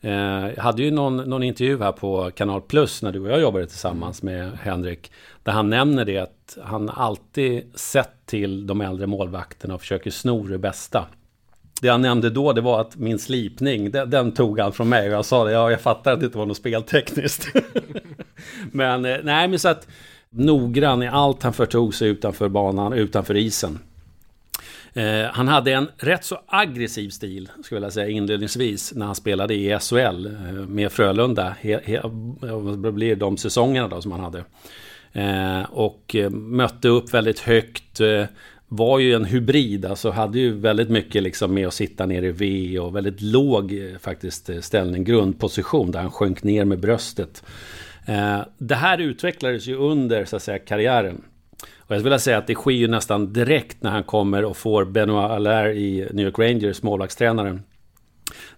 eh, 0.02 0.58
hade 0.58 0.84
ju 0.84 0.92
någon, 0.92 1.18
någon 1.18 1.44
intervju 1.44 1.80
här 1.80 1.92
på 1.92 2.32
Kanal 2.36 2.62
Plus 2.62 3.02
när 3.02 3.12
du 3.12 3.20
och 3.20 3.30
jag 3.30 3.42
jobbade 3.42 3.68
tillsammans 3.68 4.24
med 4.24 4.52
Henrik. 4.62 5.12
Där 5.44 5.52
han 5.52 5.70
nämner 5.70 6.06
det 6.06 6.18
att 6.18 6.58
han 6.64 6.90
alltid 6.90 7.64
sett 7.76 8.26
till 8.26 8.68
de 8.68 8.82
äldre 8.82 9.08
målvakterna 9.08 9.74
och 9.74 9.82
försöker 9.82 10.12
sno 10.12 10.44
det 10.44 10.58
bästa. 10.58 11.06
Det 11.82 11.90
han 11.90 12.02
nämnde 12.02 12.30
då 12.30 12.54
det 12.54 12.62
var 12.62 12.82
att 12.82 12.96
min 12.96 13.20
slipning, 13.20 13.92
den, 13.92 14.10
den 14.10 14.32
tog 14.32 14.60
han 14.60 14.74
från 14.74 14.90
mig. 14.90 15.08
Och 15.08 15.14
jag 15.14 15.26
sa 15.26 15.44
det, 15.44 15.52
ja 15.52 15.72
jag 15.72 15.82
fattar 15.82 16.14
att 16.14 16.20
det 16.20 16.26
inte 16.26 16.38
var 16.38 16.46
något 16.46 16.58
speltekniskt. 16.58 17.48
men 18.72 19.06
eh, 19.06 19.18
nej, 19.24 19.48
men 19.48 19.60
så 19.60 19.70
att 19.70 19.88
noggrann 20.30 21.04
i 21.04 21.08
allt 21.08 21.44
han 21.44 21.54
förtog 21.54 21.96
sig 21.96 22.08
utanför 22.08 22.50
banan, 22.50 22.94
utanför 22.94 23.38
isen. 23.38 23.80
Eh, 24.94 25.26
han 25.32 25.48
hade 25.48 25.74
en 25.74 25.88
rätt 25.98 26.24
så 26.24 26.42
aggressiv 26.48 27.10
stil, 27.10 27.50
skulle 27.64 27.66
jag 27.70 27.82
vilja 27.82 27.92
säga 27.92 28.10
inledningsvis, 28.10 28.94
när 28.94 29.06
han 29.06 29.16
spelade 29.16 29.54
i 29.54 29.80
SHL 29.80 30.26
eh, 30.26 30.32
med 30.68 30.92
Frölunda. 30.92 31.56
He, 31.62 31.80
he, 31.84 32.02
det 32.84 32.92
blir 32.92 33.16
de 33.16 33.38
säsongerna 33.38 33.88
då 33.88 34.02
som 34.02 34.12
han 34.12 34.22
hade. 34.22 34.44
Eh, 35.14 35.64
och 35.72 36.16
eh, 36.16 36.30
mötte 36.30 36.88
upp 36.88 37.14
väldigt 37.14 37.40
högt. 37.40 38.00
Eh, 38.00 38.26
var 38.68 39.00
ju 39.00 39.14
en 39.14 39.26
hybrid, 39.26 39.86
alltså 39.86 40.10
hade 40.10 40.40
ju 40.40 40.52
väldigt 40.52 40.90
mycket 40.90 41.24
liksom 41.24 41.54
med 41.54 41.68
att 41.68 41.74
sitta 41.74 42.06
ner 42.06 42.24
i 42.24 42.32
V 42.32 42.80
och 42.80 42.96
väldigt 42.96 43.22
låg 43.22 43.74
eh, 43.74 43.98
faktiskt 44.00 44.50
eh, 44.50 44.60
ställning, 44.60 45.04
grundposition 45.04 45.92
där 45.92 46.00
han 46.00 46.12
sjönk 46.12 46.44
ner 46.44 46.66
med 46.66 46.80
bröstet. 46.80 47.44
Eh, 48.06 48.40
det 48.58 48.76
här 48.76 48.98
utvecklades 48.98 49.68
ju 49.68 49.76
under 49.76 50.26
så 50.26 50.36
att 50.36 50.44
säga 50.44 50.60
karriären. 50.60 51.22
Och 51.86 51.92
jag 51.92 52.00
skulle 52.00 52.04
vilja 52.04 52.20
säga 52.20 52.38
att 52.38 52.48
det 52.48 52.56
sker 52.56 52.72
ju 52.72 52.88
nästan 52.88 53.34
direkt 53.34 53.84
när 53.84 53.92
han 53.92 54.04
kommer 54.04 54.46
och 54.46 54.58
får 54.58 54.86
Benoit 54.86 55.32
Allaire 55.32 55.74
i 55.74 56.08
New 56.14 56.26
York 56.26 56.40
Rangers, 56.40 56.84
målvaktstränaren. 56.84 57.64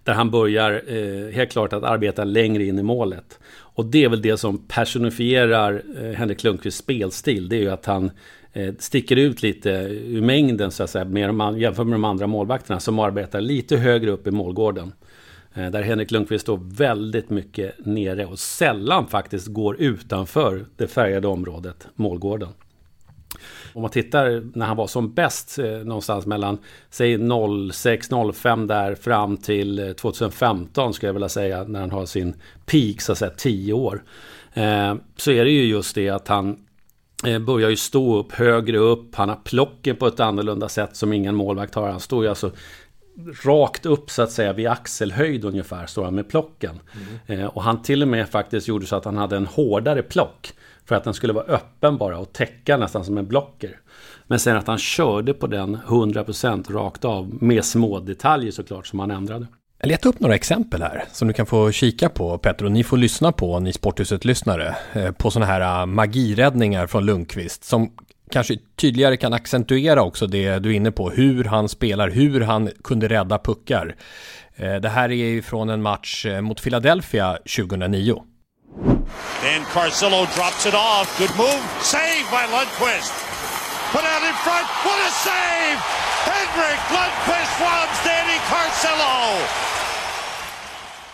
Där 0.04 0.12
han 0.12 0.30
börjar 0.30 0.82
eh, 0.86 1.34
helt 1.34 1.52
klart 1.52 1.72
att 1.72 1.84
arbeta 1.84 2.24
längre 2.24 2.64
in 2.64 2.78
i 2.78 2.82
målet. 2.82 3.38
Och 3.76 3.86
det 3.86 4.04
är 4.04 4.08
väl 4.08 4.22
det 4.22 4.36
som 4.36 4.58
personifierar 4.58 5.82
eh, 6.00 6.10
Henrik 6.10 6.44
Lundqvists 6.44 6.80
spelstil. 6.80 7.48
Det 7.48 7.56
är 7.56 7.60
ju 7.60 7.70
att 7.70 7.86
han 7.86 8.10
eh, 8.52 8.74
sticker 8.78 9.16
ut 9.16 9.42
lite 9.42 9.70
ur 10.06 10.22
mängden 10.22 10.70
så 10.70 10.82
att 10.82 10.90
säga, 10.90 11.04
med 11.04 11.28
de, 11.28 11.58
jämfört 11.58 11.86
med 11.86 11.94
de 11.94 12.04
andra 12.04 12.26
målvakterna 12.26 12.80
som 12.80 12.98
arbetar 12.98 13.40
lite 13.40 13.76
högre 13.76 14.10
upp 14.10 14.26
i 14.26 14.30
målgården. 14.30 14.92
Eh, 15.54 15.70
där 15.70 15.82
Henrik 15.82 16.10
Lundqvist 16.10 16.42
står 16.42 16.60
väldigt 16.76 17.30
mycket 17.30 17.86
nere 17.86 18.26
och 18.26 18.38
sällan 18.38 19.06
faktiskt 19.06 19.46
går 19.46 19.76
utanför 19.80 20.64
det 20.76 20.86
färgade 20.86 21.28
området, 21.28 21.88
målgården. 21.94 22.48
Om 23.76 23.82
man 23.82 23.90
tittar 23.90 24.42
när 24.54 24.66
han 24.66 24.76
var 24.76 24.86
som 24.86 25.12
bäst, 25.12 25.58
eh, 25.58 25.64
någonstans 25.64 26.26
mellan, 26.26 26.58
säg 26.90 27.18
06-05 27.18 28.66
där 28.66 28.94
fram 28.94 29.36
till 29.36 29.94
2015 30.00 30.86
eh, 30.86 30.92
skulle 30.92 31.08
jag 31.08 31.14
vilja 31.14 31.28
säga, 31.28 31.64
när 31.64 31.80
han 31.80 31.90
har 31.90 32.06
sin 32.06 32.34
peak, 32.66 33.00
så 33.00 33.12
att 33.12 33.18
säga 33.18 33.30
10 33.30 33.72
år. 33.72 34.02
Eh, 34.54 34.94
så 35.16 35.30
är 35.30 35.44
det 35.44 35.50
ju 35.50 35.64
just 35.64 35.94
det 35.94 36.08
att 36.08 36.28
han 36.28 36.56
börjar 37.46 37.70
ju 37.70 37.76
stå 37.76 38.16
upp 38.16 38.32
högre 38.32 38.78
upp, 38.78 39.14
han 39.14 39.28
har 39.28 39.38
plocken 39.44 39.96
på 39.96 40.06
ett 40.06 40.20
annorlunda 40.20 40.68
sätt 40.68 40.96
som 40.96 41.12
ingen 41.12 41.34
målvakt 41.34 41.74
har. 41.74 41.90
Han 41.90 42.00
står 42.00 42.24
ju 42.24 42.28
alltså 42.28 42.50
rakt 43.44 43.86
upp 43.86 44.10
så 44.10 44.22
att 44.22 44.30
säga 44.30 44.52
vid 44.52 44.66
axelhöjd 44.66 45.44
ungefär 45.44 45.86
står 45.86 46.04
han 46.04 46.14
med 46.14 46.28
plocken. 46.28 46.80
Mm. 47.26 47.40
Eh, 47.40 47.46
och 47.46 47.62
han 47.62 47.82
till 47.82 48.02
och 48.02 48.08
med 48.08 48.28
faktiskt 48.28 48.68
gjorde 48.68 48.86
så 48.86 48.96
att 48.96 49.04
han 49.04 49.16
hade 49.16 49.36
en 49.36 49.46
hårdare 49.46 50.02
plock. 50.02 50.52
För 50.88 50.94
att 50.94 51.04
den 51.04 51.14
skulle 51.14 51.32
vara 51.32 51.44
öppen 51.44 51.96
bara 51.98 52.18
och 52.18 52.32
täcka 52.32 52.76
nästan 52.76 53.04
som 53.04 53.18
en 53.18 53.26
blocker. 53.26 53.80
Men 54.26 54.38
sen 54.38 54.56
att 54.56 54.66
han 54.66 54.78
körde 54.78 55.34
på 55.34 55.46
den 55.46 55.76
100% 55.76 56.72
rakt 56.72 57.04
av 57.04 57.42
med 57.42 57.64
små 57.64 58.00
detaljer 58.00 58.52
såklart 58.52 58.86
som 58.86 58.98
han 58.98 59.10
ändrade. 59.10 59.46
Jag 59.78 59.88
letar 59.88 60.10
upp 60.10 60.20
några 60.20 60.34
exempel 60.34 60.82
här 60.82 61.04
som 61.12 61.28
du 61.28 61.34
kan 61.34 61.46
få 61.46 61.72
kika 61.72 62.08
på 62.08 62.38
Petter 62.38 62.64
och 62.64 62.72
ni 62.72 62.84
får 62.84 62.96
lyssna 62.96 63.32
på, 63.32 63.60
ni 63.60 63.72
Sporthuset-lyssnare, 63.72 64.76
eh, 64.92 65.12
på 65.12 65.30
sådana 65.30 65.52
här 65.52 65.80
eh, 65.80 65.86
magiräddningar 65.86 66.86
från 66.86 67.06
Lundqvist 67.06 67.64
som 67.64 67.90
kanske 68.30 68.58
tydligare 68.76 69.16
kan 69.16 69.32
accentuera 69.32 70.02
också 70.02 70.26
det 70.26 70.58
du 70.58 70.70
är 70.70 70.74
inne 70.74 70.90
på, 70.90 71.10
hur 71.10 71.44
han 71.44 71.68
spelar, 71.68 72.10
hur 72.10 72.40
han 72.40 72.70
kunde 72.84 73.08
rädda 73.08 73.38
puckar. 73.38 73.96
Eh, 74.56 74.74
det 74.74 74.88
här 74.88 75.08
är 75.08 75.14
ju 75.26 75.42
från 75.42 75.70
en 75.70 75.82
match 75.82 76.26
mot 76.42 76.62
Philadelphia 76.62 77.38
2009. 77.56 78.22
And 78.76 79.64
Carcillo 79.72 80.26
drops 80.34 80.66
it 80.66 80.74
off. 80.74 81.08
Good 81.18 81.34
move. 81.36 81.62
Save 81.80 82.24
by 82.30 82.44
Lundqvist. 82.52 83.14
Put 83.92 84.04
out 84.04 84.22
in 84.22 84.36
front. 84.44 84.66
What 84.84 84.98
a 85.08 85.10
save! 85.10 85.78
Henrik 86.30 86.82
Lundqvist 86.94 87.54
robs 87.60 87.98
Danny 88.04 88.38
Carcillo. 88.50 89.66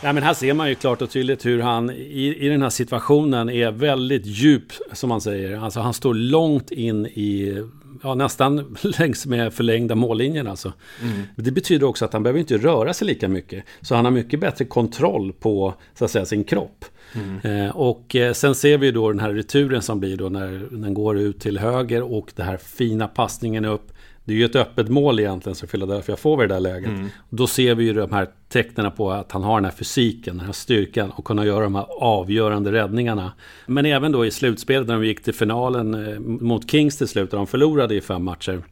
Ja, 0.05 0.13
men 0.13 0.23
här 0.23 0.35
ser 0.35 0.55
man 0.55 0.69
ju 0.69 0.75
klart 0.75 1.03
och 1.03 1.11
tydligt 1.11 1.47
hur 1.47 1.61
han 1.61 1.91
i, 1.91 2.37
i 2.41 2.49
den 2.49 2.63
här 2.63 2.71
situationen 2.71 3.51
är 3.51 3.71
väldigt 3.71 4.27
djup, 4.27 4.73
som 4.93 5.09
man 5.09 5.21
säger. 5.21 5.59
Alltså 5.59 5.81
han 5.81 5.95
står 5.95 6.15
långt 6.15 6.71
in 6.71 7.07
i, 7.07 7.63
ja 8.03 8.15
nästan 8.15 8.77
längs 8.99 9.27
med 9.27 9.55
förlängda 9.55 9.95
mållinjen 9.95 10.47
alltså. 10.47 10.73
Mm. 11.03 11.23
Det 11.37 11.51
betyder 11.51 11.87
också 11.87 12.05
att 12.05 12.13
han 12.13 12.23
behöver 12.23 12.41
inte 12.41 12.59
röra 12.59 12.95
sig 12.95 13.07
lika 13.07 13.29
mycket. 13.29 13.65
Så 13.81 13.95
han 13.95 14.05
har 14.05 14.13
mycket 14.13 14.41
bättre 14.41 14.65
kontroll 14.65 15.33
på, 15.33 15.75
så 15.99 16.05
att 16.05 16.11
säga, 16.11 16.27
sin 16.27 16.45
kropp. 16.45 16.85
Mm. 17.15 17.67
Eh, 17.67 17.77
och 17.77 18.17
eh, 18.17 18.33
sen 18.33 18.55
ser 18.55 18.79
vi 18.79 18.91
då 18.91 19.13
den 19.13 19.21
här 19.21 19.33
returen 19.33 19.83
som 19.83 20.01
blir 20.01 20.17
då 20.17 20.29
när 20.29 20.67
den 20.71 20.95
går 20.95 21.19
ut 21.19 21.41
till 21.41 21.59
höger 21.59 22.03
och 22.03 22.33
den 22.37 22.47
här 22.47 22.57
fina 22.57 23.09
passningen 23.09 23.65
upp. 23.65 23.93
Det 24.25 24.33
är 24.33 24.37
ju 24.37 24.45
ett 24.45 24.57
öppet 24.57 24.89
mål 24.89 25.21
egentligen 25.21 25.57
så 25.57 25.67
Philadelphia 25.67 26.17
får 26.17 26.37
vi 26.37 26.47
det 26.47 26.55
där 26.55 26.61
läget. 26.61 26.89
Mm. 26.89 27.09
Då 27.31 27.47
ser 27.47 27.75
vi 27.75 27.85
ju 27.85 27.93
de 27.93 28.13
här 28.13 28.29
tecknen 28.49 28.93
på 28.93 29.11
att 29.11 29.33
han 29.33 29.43
har 29.43 29.55
den 29.55 29.65
här 29.65 29.73
fysiken, 29.73 30.37
den 30.37 30.47
här 30.47 30.53
styrkan 30.53 31.11
och 31.11 31.25
kunna 31.25 31.47
göra 31.47 31.65
de 31.65 31.75
här 31.75 31.87
avgörande 32.01 32.73
räddningarna. 32.73 33.33
Men 33.67 33.87
även 33.87 34.13
då 34.13 34.27
i 34.27 34.31
slutspelet 34.31 34.89
när 34.89 34.95
de 34.95 35.05
gick 35.05 35.23
till 35.23 35.35
finalen 35.35 35.95
eh, 35.95 36.21
mot 36.21 36.71
Kings 36.71 36.99
till 36.99 37.09
slut 37.09 37.33
och 37.33 37.37
de 37.37 37.47
förlorade 37.47 37.95
i 37.95 38.01
fem 38.01 38.25
matcher. 38.25 38.63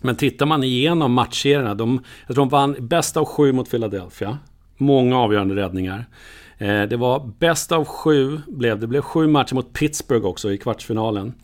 Men 0.00 0.16
tittar 0.16 0.46
man 0.46 0.64
igenom 0.64 1.12
matchserierna, 1.12 1.74
de, 1.74 2.00
jag 2.26 2.34
tror 2.34 2.44
de 2.44 2.48
vann 2.48 2.76
bäst 2.78 3.16
av 3.16 3.24
sju 3.24 3.52
mot 3.52 3.70
Philadelphia. 3.70 4.38
Många 4.76 5.18
avgörande 5.18 5.54
räddningar. 5.54 6.06
Eh, 6.58 6.82
det 6.82 6.96
var 6.96 7.32
bäst 7.38 7.72
av 7.72 7.84
sju, 7.84 8.40
blev, 8.46 8.80
det 8.80 8.86
blev 8.86 9.00
sju 9.00 9.26
matcher 9.26 9.54
mot 9.54 9.72
Pittsburgh 9.72 10.26
också 10.26 10.52
i 10.52 10.58
kvartsfinalen. 10.58 11.34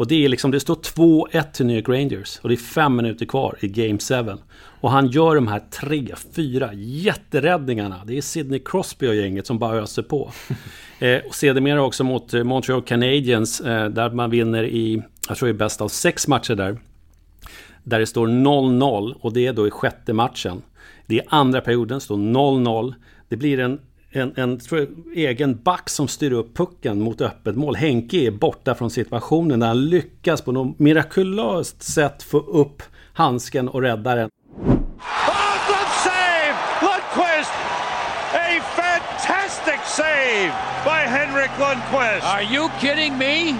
Och 0.00 0.06
det 0.06 0.24
är 0.24 0.28
liksom, 0.28 0.50
det 0.50 0.60
står 0.60 0.74
2-1 0.74 1.52
till 1.52 1.66
New 1.66 1.76
York 1.76 1.88
Rangers 1.88 2.38
och 2.42 2.48
det 2.48 2.54
är 2.54 2.56
fem 2.56 2.96
minuter 2.96 3.26
kvar 3.26 3.56
i 3.60 3.68
Game 3.68 3.98
7. 3.98 4.38
Och 4.52 4.90
han 4.90 5.06
gör 5.06 5.34
de 5.34 5.48
här 5.48 5.62
tre, 5.70 6.14
fyra 6.34 6.70
jätteräddningarna. 6.74 8.00
Det 8.06 8.16
är 8.16 8.22
Sidney 8.22 8.58
Crosby 8.64 9.08
och 9.08 9.14
gänget 9.14 9.46
som 9.46 9.58
bara 9.58 9.76
öser 9.76 10.02
på. 10.02 10.32
eh, 10.98 11.18
och 11.28 11.34
sedermera 11.34 11.82
också 11.82 12.04
mot 12.04 12.34
eh, 12.34 12.44
Montreal 12.44 12.82
Canadiens 12.82 13.60
eh, 13.60 13.88
där 13.88 14.10
man 14.10 14.30
vinner 14.30 14.64
i, 14.64 15.02
jag 15.28 15.36
tror 15.36 15.46
det 15.46 15.52
är 15.52 15.58
bäst 15.58 15.80
av 15.80 15.88
sex 15.88 16.28
matcher 16.28 16.54
där. 16.54 16.78
Där 17.84 17.98
det 17.98 18.06
står 18.06 18.26
0-0 18.26 19.14
och 19.20 19.32
det 19.32 19.46
är 19.46 19.52
då 19.52 19.66
i 19.66 19.70
sjätte 19.70 20.12
matchen. 20.12 20.62
Det 21.06 21.18
är 21.18 21.26
andra 21.28 21.60
perioden, 21.60 22.00
står 22.00 22.16
0-0. 22.16 22.94
Det 23.28 23.36
blir 23.36 23.58
en 23.58 23.80
en, 24.12 24.32
en 24.36 24.58
tror 24.58 24.80
jag, 24.80 24.88
egen 25.16 25.62
back 25.62 25.90
som 25.90 26.08
styr 26.08 26.32
upp 26.32 26.56
pucken 26.56 27.00
mot 27.00 27.20
öppet 27.20 27.56
mål. 27.56 27.76
Henke 27.76 28.16
är 28.16 28.30
borta 28.30 28.74
från 28.74 28.90
situationen 28.90 29.60
där 29.60 29.66
han 29.66 29.88
lyckas 29.88 30.42
på 30.42 30.52
något 30.52 30.78
mirakulöst 30.78 31.82
sätt 31.82 32.22
få 32.22 32.38
upp 32.38 32.82
handsken 33.12 33.68
och 33.68 33.82
rädda 33.82 34.14
den. 34.14 34.30
Save 39.96 40.52
by 40.84 40.90
Henrik 40.90 41.50
Lundqvist! 41.58 42.26
Are 42.26 42.54
you 42.54 42.68
kidding 42.80 43.18
me? 43.18 43.54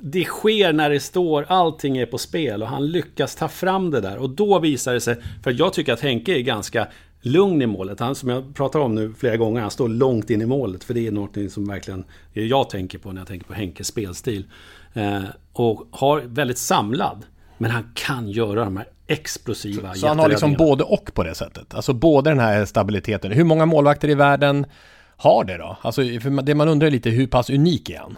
Det 0.00 0.24
sker 0.24 0.72
när 0.72 0.90
det 0.90 1.00
står 1.00 1.46
allting 1.48 1.96
är 1.98 2.06
på 2.06 2.18
spel 2.18 2.62
och 2.62 2.68
han 2.68 2.86
lyckas 2.86 3.36
ta 3.36 3.48
fram 3.48 3.90
det 3.90 4.00
där 4.00 4.18
och 4.18 4.30
då 4.30 4.58
visar 4.58 4.94
det 4.94 5.00
sig, 5.00 5.16
för 5.44 5.54
jag 5.58 5.72
tycker 5.72 5.92
att 5.92 6.00
Henke 6.00 6.32
är 6.32 6.40
ganska 6.40 6.88
lugn 7.20 7.62
i 7.62 7.66
målet. 7.66 8.00
Han 8.00 8.14
som 8.14 8.28
jag 8.28 8.54
pratar 8.54 8.80
om 8.80 8.94
nu 8.94 9.14
flera 9.18 9.36
gånger, 9.36 9.60
han 9.60 9.70
står 9.70 9.88
långt 9.88 10.30
in 10.30 10.42
i 10.42 10.46
målet. 10.46 10.84
För 10.84 10.94
det 10.94 11.06
är 11.06 11.12
något 11.12 11.52
som 11.52 11.68
verkligen 11.68 12.04
jag 12.32 12.70
tänker 12.70 12.98
på 12.98 13.12
när 13.12 13.20
jag 13.20 13.28
tänker 13.28 13.46
på 13.46 13.54
Henkes 13.54 13.86
spelstil. 13.86 14.44
Eh, 14.92 15.22
och 15.52 15.88
har 15.90 16.20
väldigt 16.20 16.58
samlad. 16.58 17.24
Men 17.58 17.70
han 17.70 17.90
kan 17.94 18.28
göra 18.30 18.64
de 18.64 18.76
här 18.76 18.86
explosiva 19.06 19.94
Så 19.94 20.08
han 20.08 20.18
har 20.18 20.28
liksom 20.28 20.54
både 20.54 20.84
och 20.84 21.10
på 21.14 21.22
det 21.22 21.34
sättet? 21.34 21.74
Alltså 21.74 21.92
både 21.92 22.30
den 22.30 22.38
här 22.38 22.64
stabiliteten. 22.64 23.32
Hur 23.32 23.44
många 23.44 23.66
målvakter 23.66 24.08
i 24.08 24.14
världen 24.14 24.66
har 25.16 25.44
det 25.44 25.56
då? 25.56 25.76
Alltså 25.82 26.02
det 26.42 26.54
man 26.54 26.68
undrar 26.68 26.86
är 26.86 26.90
lite 26.90 27.10
hur 27.10 27.26
pass 27.26 27.50
unik 27.50 27.90
är 27.90 27.98
han? 27.98 28.16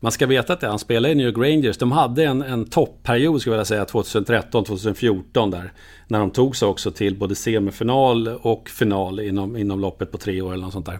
Man 0.00 0.12
ska 0.12 0.26
veta 0.26 0.52
att 0.52 0.62
han 0.62 0.78
spelade 0.78 1.12
i 1.12 1.14
New 1.14 1.26
York 1.26 1.38
Rangers. 1.38 1.78
De 1.78 1.92
hade 1.92 2.24
en, 2.24 2.42
en 2.42 2.64
toppperiod, 2.64 3.40
skulle 3.40 3.56
jag 3.56 3.58
vilja 3.58 3.64
säga, 3.64 3.84
2013-2014 3.84 5.50
där. 5.50 5.72
När 6.06 6.18
de 6.18 6.30
tog 6.30 6.56
sig 6.56 6.68
också 6.68 6.90
till 6.90 7.18
både 7.18 7.34
semifinal 7.34 8.28
och 8.28 8.68
final 8.68 9.20
inom, 9.20 9.56
inom 9.56 9.80
loppet 9.80 10.12
på 10.12 10.18
tre 10.18 10.42
år 10.42 10.52
eller 10.52 10.64
något 10.64 10.72
sånt 10.72 10.86
där. 10.86 10.98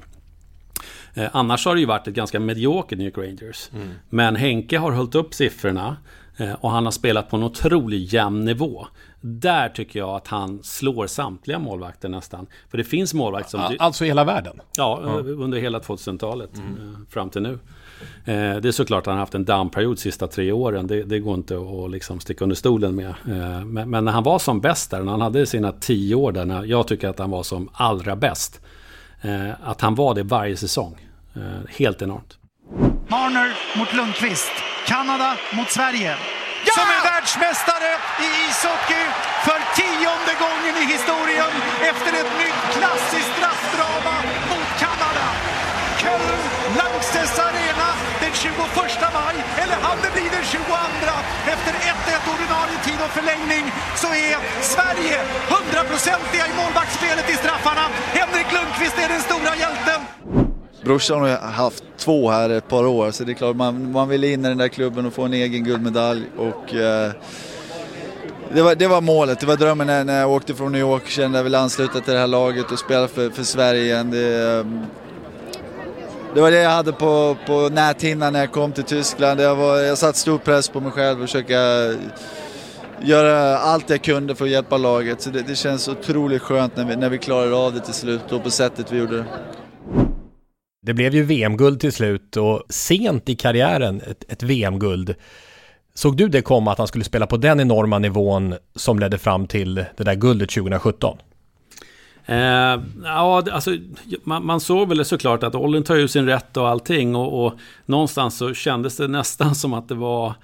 Eh, 1.14 1.28
annars 1.32 1.66
har 1.66 1.74
det 1.74 1.80
ju 1.80 1.86
varit 1.86 2.08
ett 2.08 2.14
ganska 2.14 2.40
mediokert 2.40 2.98
New 2.98 3.06
York 3.06 3.18
Rangers. 3.18 3.70
Mm. 3.74 3.88
Men 4.08 4.36
Henke 4.36 4.78
har 4.78 4.92
hållit 4.92 5.14
upp 5.14 5.34
siffrorna 5.34 5.96
eh, 6.36 6.52
och 6.52 6.70
han 6.70 6.84
har 6.84 6.92
spelat 6.92 7.30
på 7.30 7.36
en 7.36 7.42
otroligt 7.42 8.12
jämn 8.12 8.44
nivå. 8.44 8.86
Där 9.20 9.68
tycker 9.68 9.98
jag 9.98 10.10
att 10.10 10.28
han 10.28 10.62
slår 10.62 11.06
samtliga 11.06 11.58
målvakter 11.58 12.08
nästan. 12.08 12.46
För 12.70 12.78
det 12.78 12.84
finns 12.84 13.14
målvakter 13.14 13.50
som... 13.50 13.76
Alltså 13.78 14.04
i 14.04 14.08
hela 14.08 14.24
världen? 14.24 14.60
Ja, 14.76 15.00
Ja. 15.04 15.10
under 15.18 15.58
hela 15.58 15.78
2000-talet 15.78 16.50
eh, 16.58 16.62
fram 17.10 17.30
till 17.30 17.42
nu. 17.42 17.58
Eh, 18.24 18.56
Det 18.56 18.68
är 18.68 18.72
såklart 18.72 19.00
att 19.00 19.06
han 19.06 19.14
har 19.14 19.20
haft 19.20 19.34
en 19.34 19.44
downperiod 19.44 19.98
sista 19.98 20.26
tre 20.26 20.52
åren. 20.52 20.86
Det, 20.86 21.02
det 21.02 21.18
går 21.18 21.34
inte 21.34 21.54
att 21.56 21.90
liksom 21.90 22.20
sticka 22.20 22.44
under 22.44 22.56
stolen 22.56 22.94
med. 22.94 23.08
Eh, 23.08 23.64
Men, 23.64 23.90
men 23.90 24.04
när 24.04 24.12
han 24.12 24.22
var 24.22 24.38
som 24.38 24.60
bäst 24.60 24.90
där, 24.90 25.02
när 25.02 25.12
han 25.12 25.20
hade 25.20 25.46
sina 25.46 25.72
tio 25.72 26.14
år 26.14 26.32
där, 26.32 26.44
när 26.44 26.64
jag 26.64 26.88
tycker 26.88 27.08
att 27.08 27.18
han 27.18 27.30
var 27.30 27.42
som 27.42 27.68
allra 27.72 28.16
bäst. 28.16 28.60
eh, 29.22 29.50
Att 29.70 29.80
han 29.80 29.94
var 29.94 30.14
det 30.14 30.22
varje 30.22 30.56
säsong. 30.56 30.94
Eh, 31.36 31.40
Helt 31.78 32.02
enormt. 32.02 32.38
Marner 33.08 33.48
mot 33.78 33.92
Lundqvist. 33.94 34.52
Kanada 34.86 35.36
mot 35.56 35.70
Sverige. 35.70 36.14
Som 36.78 36.86
är 36.96 37.02
världsmästare 37.10 37.90
i 38.26 38.28
ishockey 38.48 39.04
för 39.46 39.58
tionde 39.78 40.32
gången 40.44 40.74
i 40.82 40.84
historien 40.94 41.52
efter 41.90 42.10
ett 42.20 42.32
nytt 42.42 42.60
klassiskt 42.76 43.30
straffdrama 43.36 44.14
mot 44.50 44.68
Kanada. 44.82 45.26
Köln, 46.02 46.40
Langsess 46.98 47.38
Arena 47.38 47.88
den 48.20 48.32
21 48.32 48.54
maj, 49.14 49.36
eller 49.62 49.78
hade 49.86 50.02
det 50.02 50.12
bli 50.12 50.22
den 50.36 50.44
22. 50.44 50.74
Efter 51.54 51.72
1-1 51.72 52.34
ordinarie 52.34 52.78
tid 52.86 52.98
och 53.06 53.12
förlängning 53.18 53.64
så 54.02 54.06
är 54.06 54.36
Sverige 54.62 55.18
hundraprocentiga 55.54 56.44
i 56.50 56.52
målvaktsspelet 56.60 57.30
i 57.30 57.32
straffarna. 57.32 57.84
Henrik 58.18 58.46
Lundqvist 58.52 58.98
är 59.04 59.08
den 59.08 59.20
stora 59.20 59.52
hjälten. 59.62 60.00
Brorsan 60.84 61.20
har 61.20 61.36
haft 61.64 61.84
två 61.96 62.30
här 62.30 62.50
ett 62.50 62.68
par 62.68 62.86
år 62.86 63.10
så 63.10 63.24
det 63.24 63.32
är 63.32 63.34
klart 63.34 63.56
man, 63.56 63.92
man 63.92 64.08
vill 64.08 64.24
in 64.24 64.44
i 64.44 64.48
den 64.48 64.58
där 64.58 64.68
klubben 64.68 65.06
och 65.06 65.12
få 65.12 65.22
en 65.22 65.34
egen 65.34 65.64
guldmedalj 65.64 66.22
och 66.36 66.74
eh, 66.74 67.12
det, 68.52 68.62
var, 68.62 68.74
det 68.74 68.86
var 68.86 69.00
målet, 69.00 69.40
det 69.40 69.46
var 69.46 69.56
drömmen 69.56 69.86
när, 69.86 70.04
när 70.04 70.20
jag 70.20 70.30
åkte 70.30 70.54
från 70.54 70.72
New 70.72 70.80
York 70.80 71.08
kände 71.08 71.38
jag 71.38 71.44
ville 71.44 71.58
ansluta 71.58 72.00
till 72.00 72.12
det 72.12 72.20
här 72.20 72.26
laget 72.26 72.72
och 72.72 72.78
spela 72.78 73.08
för, 73.08 73.30
för 73.30 73.42
Sverige 73.42 73.82
igen. 73.82 74.10
Det, 74.10 74.58
eh, 74.58 74.66
det 76.34 76.40
var 76.40 76.50
det 76.50 76.62
jag 76.62 76.70
hade 76.70 76.92
på, 76.92 77.36
på 77.46 77.68
näthinnan 77.68 78.32
när 78.32 78.40
jag 78.40 78.52
kom 78.52 78.72
till 78.72 78.84
Tyskland. 78.84 79.40
Jag, 79.40 79.56
var, 79.56 79.76
jag 79.76 79.98
satt 79.98 80.16
stor 80.16 80.38
press 80.38 80.68
på 80.68 80.80
mig 80.80 80.92
själv 80.92 81.22
och 81.22 81.28
försöka 81.28 81.60
göra 83.02 83.58
allt 83.58 83.90
jag 83.90 84.02
kunde 84.02 84.34
för 84.34 84.44
att 84.44 84.50
hjälpa 84.50 84.76
laget. 84.76 85.22
Så 85.22 85.30
det, 85.30 85.42
det 85.42 85.54
känns 85.54 85.88
otroligt 85.88 86.42
skönt 86.42 86.76
när 86.76 86.84
vi, 86.84 86.96
när 86.96 87.10
vi 87.10 87.18
klarade 87.18 87.56
av 87.56 87.74
det 87.74 87.80
till 87.80 87.94
slut 87.94 88.32
och 88.32 88.44
på 88.44 88.50
sättet 88.50 88.92
vi 88.92 88.98
gjorde 88.98 89.16
det. 89.16 89.24
Det 90.82 90.94
blev 90.94 91.14
ju 91.14 91.22
VM-guld 91.22 91.80
till 91.80 91.92
slut 91.92 92.36
och 92.36 92.62
sent 92.68 93.28
i 93.28 93.36
karriären 93.36 94.00
ett, 94.00 94.32
ett 94.32 94.42
VM-guld. 94.42 95.14
Såg 95.94 96.16
du 96.16 96.28
det 96.28 96.42
komma 96.42 96.72
att 96.72 96.78
han 96.78 96.86
skulle 96.86 97.04
spela 97.04 97.26
på 97.26 97.36
den 97.36 97.60
enorma 97.60 97.98
nivån 97.98 98.54
som 98.74 98.98
ledde 98.98 99.18
fram 99.18 99.46
till 99.46 99.74
det 99.74 100.04
där 100.04 100.14
guldet 100.14 100.50
2017? 100.50 101.18
Eh, 102.28 102.80
ja, 103.04 103.42
alltså, 103.52 103.76
man, 104.24 104.46
man 104.46 104.60
såg 104.60 104.88
väl 104.88 105.04
såklart 105.04 105.42
att 105.42 105.54
åldern 105.54 105.82
tar 105.82 105.96
ju 105.96 106.08
sin 106.08 106.26
rätt 106.26 106.56
och 106.56 106.68
allting. 106.68 107.16
Och, 107.16 107.46
och 107.46 107.54
någonstans 107.86 108.38
så 108.38 108.54
kändes 108.54 108.96
det 108.96 109.08
nästan 109.08 109.54
som 109.54 109.74
att 109.74 109.88
det 109.88 109.94
var 109.94 110.34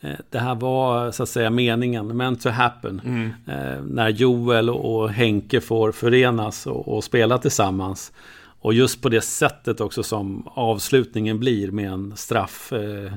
eh, 0.00 0.10
det 0.30 0.38
här 0.38 0.54
var 0.54 1.10
så 1.10 1.22
att 1.22 1.28
säga 1.28 1.50
meningen, 1.50 2.16
meant 2.16 2.42
to 2.42 2.48
happen. 2.48 3.00
Mm. 3.04 3.30
Eh, 3.46 3.82
när 3.84 4.08
Joel 4.08 4.70
och 4.70 5.10
Henke 5.10 5.60
får 5.60 5.92
förenas 5.92 6.66
och, 6.66 6.96
och 6.96 7.04
spela 7.04 7.38
tillsammans. 7.38 8.12
Och 8.62 8.74
just 8.74 9.02
på 9.02 9.08
det 9.08 9.20
sättet 9.20 9.80
också 9.80 10.02
som 10.02 10.48
avslutningen 10.54 11.38
blir 11.38 11.70
med 11.70 11.92
en 11.92 12.16
straff 12.16 12.72
eh, 12.72 13.12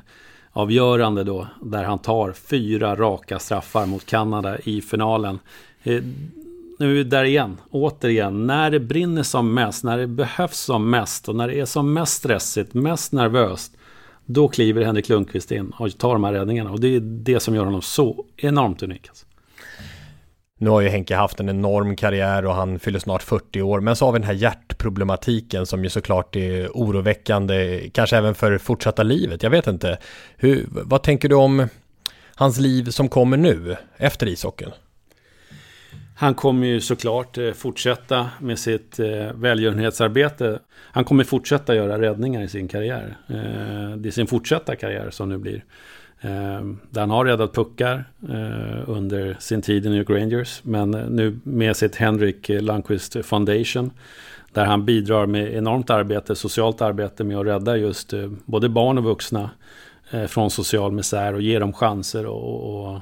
avgörande 0.51 1.23
då. 1.23 1.47
Där 1.61 1.83
han 1.83 1.99
tar 1.99 2.31
fyra 2.31 2.95
raka 2.95 3.39
straffar 3.39 3.85
mot 3.85 4.05
Kanada 4.05 4.57
i 4.59 4.81
finalen. 4.81 5.39
Nu 6.83 6.91
är 6.91 6.93
vi 6.93 7.03
där 7.03 7.23
igen, 7.23 7.57
återigen. 7.71 8.47
När 8.47 8.71
det 8.71 8.79
brinner 8.79 9.23
som 9.23 9.53
mest, 9.53 9.83
när 9.83 9.97
det 9.97 10.07
behövs 10.07 10.59
som 10.59 10.89
mest 10.89 11.29
och 11.29 11.35
när 11.35 11.47
det 11.47 11.59
är 11.59 11.65
som 11.65 11.93
mest 11.93 12.13
stressigt, 12.13 12.73
mest 12.73 13.11
nervöst. 13.11 13.77
Då 14.25 14.47
kliver 14.47 14.85
Henrik 14.85 15.09
Lundqvist 15.09 15.51
in 15.51 15.73
och 15.79 15.97
tar 15.97 16.13
de 16.13 16.23
här 16.23 16.33
räddningarna. 16.33 16.71
Och 16.71 16.79
det 16.79 16.95
är 16.95 16.99
det 16.99 17.39
som 17.39 17.55
gör 17.55 17.65
honom 17.65 17.81
så 17.81 18.25
enormt 18.37 18.83
unik. 18.83 19.07
Alltså. 19.09 19.25
Nu 20.59 20.69
har 20.69 20.81
ju 20.81 20.89
Henke 20.89 21.15
haft 21.15 21.39
en 21.39 21.49
enorm 21.49 21.95
karriär 21.95 22.45
och 22.45 22.53
han 22.53 22.79
fyller 22.79 22.99
snart 22.99 23.23
40 23.23 23.61
år. 23.61 23.79
Men 23.79 23.95
så 23.95 24.05
har 24.05 24.11
vi 24.11 24.19
den 24.19 24.27
här 24.27 24.33
hjärtproblematiken 24.33 25.65
som 25.65 25.83
ju 25.83 25.89
såklart 25.89 26.35
är 26.35 26.69
oroväckande, 26.73 27.89
kanske 27.93 28.17
även 28.17 28.35
för 28.35 28.57
fortsatta 28.57 29.03
livet. 29.03 29.43
Jag 29.43 29.49
vet 29.49 29.67
inte. 29.67 29.97
Hur, 30.37 30.65
vad 30.69 31.03
tänker 31.03 31.29
du 31.29 31.35
om 31.35 31.67
hans 32.35 32.59
liv 32.59 32.89
som 32.89 33.09
kommer 33.09 33.37
nu, 33.37 33.75
efter 33.97 34.27
ishockeyn? 34.27 34.71
Han 36.15 36.33
kommer 36.33 36.67
ju 36.67 36.81
såklart 36.81 37.37
eh, 37.37 37.51
fortsätta 37.51 38.29
med 38.39 38.59
sitt 38.59 38.99
eh, 38.99 39.33
välgörenhetsarbete. 39.33 40.59
Han 40.69 41.03
kommer 41.03 41.23
fortsätta 41.23 41.75
göra 41.75 42.01
räddningar 42.01 42.41
i 42.41 42.47
sin 42.47 42.67
karriär. 42.67 43.17
Eh, 43.27 43.97
det 43.97 44.09
är 44.09 44.11
sin 44.11 44.27
fortsatta 44.27 44.75
karriär 44.75 45.09
som 45.09 45.29
nu 45.29 45.37
blir. 45.37 45.63
Där 46.89 46.99
han 46.99 47.09
har 47.09 47.25
räddat 47.25 47.53
puckar 47.53 48.05
under 48.87 49.37
sin 49.39 49.61
tid 49.61 49.85
i 49.85 49.89
New 49.89 49.97
York 49.97 50.09
Rangers. 50.09 50.61
Men 50.63 50.91
nu 50.91 51.39
med 51.43 51.75
sitt 51.75 51.95
Henrik 51.95 52.49
Lundqvist 52.49 53.25
Foundation. 53.25 53.91
Där 54.51 54.65
han 54.65 54.85
bidrar 54.85 55.25
med 55.25 55.53
enormt 55.53 55.89
arbete, 55.89 56.35
socialt 56.35 56.81
arbete 56.81 57.23
med 57.23 57.37
att 57.37 57.45
rädda 57.45 57.77
just 57.77 58.13
både 58.45 58.69
barn 58.69 58.97
och 58.97 59.03
vuxna 59.03 59.49
från 60.27 60.51
social 60.51 60.91
misär 60.91 61.33
och 61.33 61.41
ge 61.41 61.59
dem 61.59 61.73
chanser 61.73 62.25
och, 62.25 62.85
och 62.85 62.99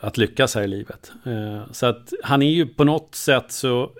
att 0.00 0.18
lyckas 0.18 0.54
här 0.54 0.62
i 0.62 0.68
livet. 0.68 1.12
Eh, 1.26 1.72
så 1.72 1.86
att 1.86 2.12
han 2.22 2.42
är 2.42 2.50
ju 2.50 2.66
på 2.66 2.84
något 2.84 3.14
sätt 3.14 3.52
så 3.52 3.90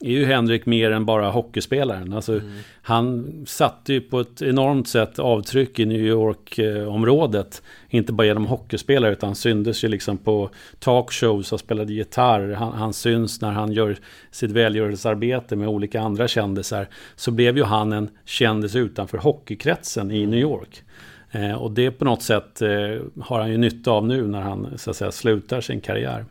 är 0.00 0.10
ju 0.10 0.24
Henrik 0.24 0.66
mer 0.66 0.90
än 0.90 1.04
bara 1.04 1.30
hockeyspelaren. 1.30 2.12
Alltså, 2.12 2.32
mm. 2.32 2.58
Han 2.82 3.32
satte 3.46 3.92
ju 3.92 4.00
på 4.00 4.20
ett 4.20 4.42
enormt 4.42 4.88
sätt 4.88 5.18
avtryck 5.18 5.78
i 5.78 5.86
New 5.86 6.00
York-området. 6.00 7.62
Inte 7.88 8.12
bara 8.12 8.26
genom 8.26 8.46
hockeyspelare 8.46 9.12
utan 9.12 9.34
syndes 9.34 9.84
ju 9.84 9.88
liksom 9.88 10.18
på 10.18 10.50
talkshows 10.78 11.52
och 11.52 11.60
spelade 11.60 11.92
gitarr. 11.92 12.50
Han, 12.50 12.72
han 12.72 12.92
syns 12.92 13.40
när 13.40 13.50
han 13.50 13.72
gör 13.72 13.96
sitt 14.30 14.50
välgörenhetsarbete 14.50 15.56
med 15.56 15.68
olika 15.68 16.00
andra 16.00 16.28
kändisar. 16.28 16.88
Så 17.16 17.30
blev 17.30 17.56
ju 17.56 17.64
han 17.64 17.92
en 17.92 18.10
kändis 18.24 18.76
utanför 18.76 19.18
hockeykretsen 19.18 20.10
i 20.10 20.26
New 20.26 20.40
York. 20.40 20.82
Eh, 21.34 21.54
och 21.54 21.70
det 21.70 21.90
på 21.90 22.04
något 22.04 22.22
sätt 22.22 22.62
eh, 22.62 22.68
har 23.22 23.40
han 23.40 23.50
ju 23.50 23.56
nytta 23.56 23.90
av 23.90 24.06
nu 24.06 24.26
när 24.26 24.40
han 24.40 24.78
så 24.78 24.90
att 24.90 24.96
säga 24.96 25.12
slutar 25.12 25.60
sin 25.60 25.80
karriär. 25.80 26.24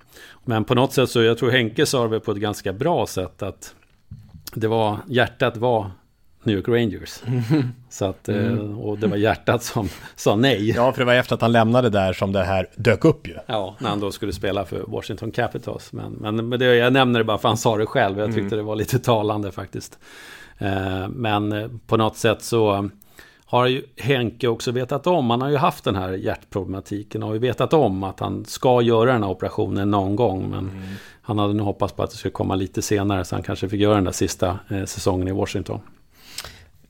Men 0.46 0.64
på 0.64 0.76
något 0.76 0.94
sätt 0.94 1.10
så, 1.10 1.24
jag 1.24 1.38
tror 1.38 1.52
Henke 1.52 1.86
sa 1.86 2.08
det 2.08 2.20
på 2.20 2.32
ett 2.32 2.38
ganska 2.38 2.74
bra 2.74 3.08
sätt 3.08 3.44
att 3.44 3.76
det 4.54 4.68
var, 4.68 4.98
hjärtat 5.08 5.58
var 5.58 5.92
New 6.44 6.56
York 6.56 6.68
Rangers. 6.68 7.22
Så 7.90 8.06
att, 8.06 8.30
eh, 8.30 8.36
mm. 8.36 8.80
Och 8.80 8.98
det 8.98 9.08
var 9.08 9.18
hjärtat 9.18 9.64
som 9.64 9.90
sa 10.16 10.36
nej. 10.36 10.70
Ja, 10.70 10.92
för 10.92 11.00
det 11.00 11.06
var 11.06 11.14
efter 11.14 11.36
att 11.36 11.42
han 11.42 11.52
lämnade 11.52 11.90
där 11.90 12.14
som 12.14 12.32
det 12.32 12.44
här 12.44 12.70
dök 12.76 13.06
upp 13.06 13.28
ju. 13.28 13.36
Ja, 13.46 13.76
när 13.80 13.90
han 13.90 14.00
då 14.00 14.12
skulle 14.12 14.34
spela 14.34 14.66
för 14.66 14.84
Washington 14.88 15.32
Capitals. 15.32 15.94
Men, 15.94 16.12
men, 16.12 16.50
men 16.50 16.60
det, 16.60 16.76
jag 16.76 16.94
nämner 16.94 17.20
det 17.20 17.24
bara 17.24 17.38
för 17.38 17.48
han 17.48 17.58
sa 17.58 17.78
det 17.78 17.86
själv. 17.86 18.20
Jag 18.20 18.28
tyckte 18.28 18.42
mm. 18.42 18.58
det 18.58 18.64
var 18.64 18.76
lite 18.76 19.00
talande 19.00 19.52
faktiskt. 19.52 20.00
Men 21.10 21.80
på 21.88 21.98
något 21.98 22.18
sätt 22.18 22.44
så 22.44 22.90
har 23.60 23.68
ju 23.68 23.84
Henke 23.98 24.48
också 24.48 24.72
vetat 24.72 25.08
om. 25.08 25.30
Han 25.30 25.42
har 25.42 25.50
ju 25.50 25.58
haft 25.58 25.84
den 25.84 25.96
här 25.96 26.12
hjärtproblematiken 26.12 27.24
och 27.24 27.30
har 27.30 27.34
ju 27.34 27.40
vetat 27.40 27.74
om 27.74 28.04
att 28.04 28.20
han 28.20 28.46
ska 28.46 28.82
göra 28.82 29.14
den 29.14 29.24
här 29.24 29.30
operationen 29.30 29.92
någon 29.92 30.16
gång. 30.16 30.50
Men 30.50 30.70
mm. 30.70 30.82
han 31.22 31.40
hade 31.40 31.54
nog 31.54 31.66
hoppats 31.66 31.94
på 31.94 32.04
att 32.04 32.12
det 32.12 32.18
skulle 32.18 32.32
komma 32.32 32.56
lite 32.56 32.82
senare 32.82 33.26
så 33.26 33.36
han 33.36 33.44
kanske 33.44 33.70
fick 33.70 33.80
göra 33.80 33.96
den 33.96 34.04
där 34.04 34.12
sista 34.12 34.60
eh, 34.70 34.86
säsongen 34.86 35.28
i 35.28 35.32
Washington. 35.32 35.80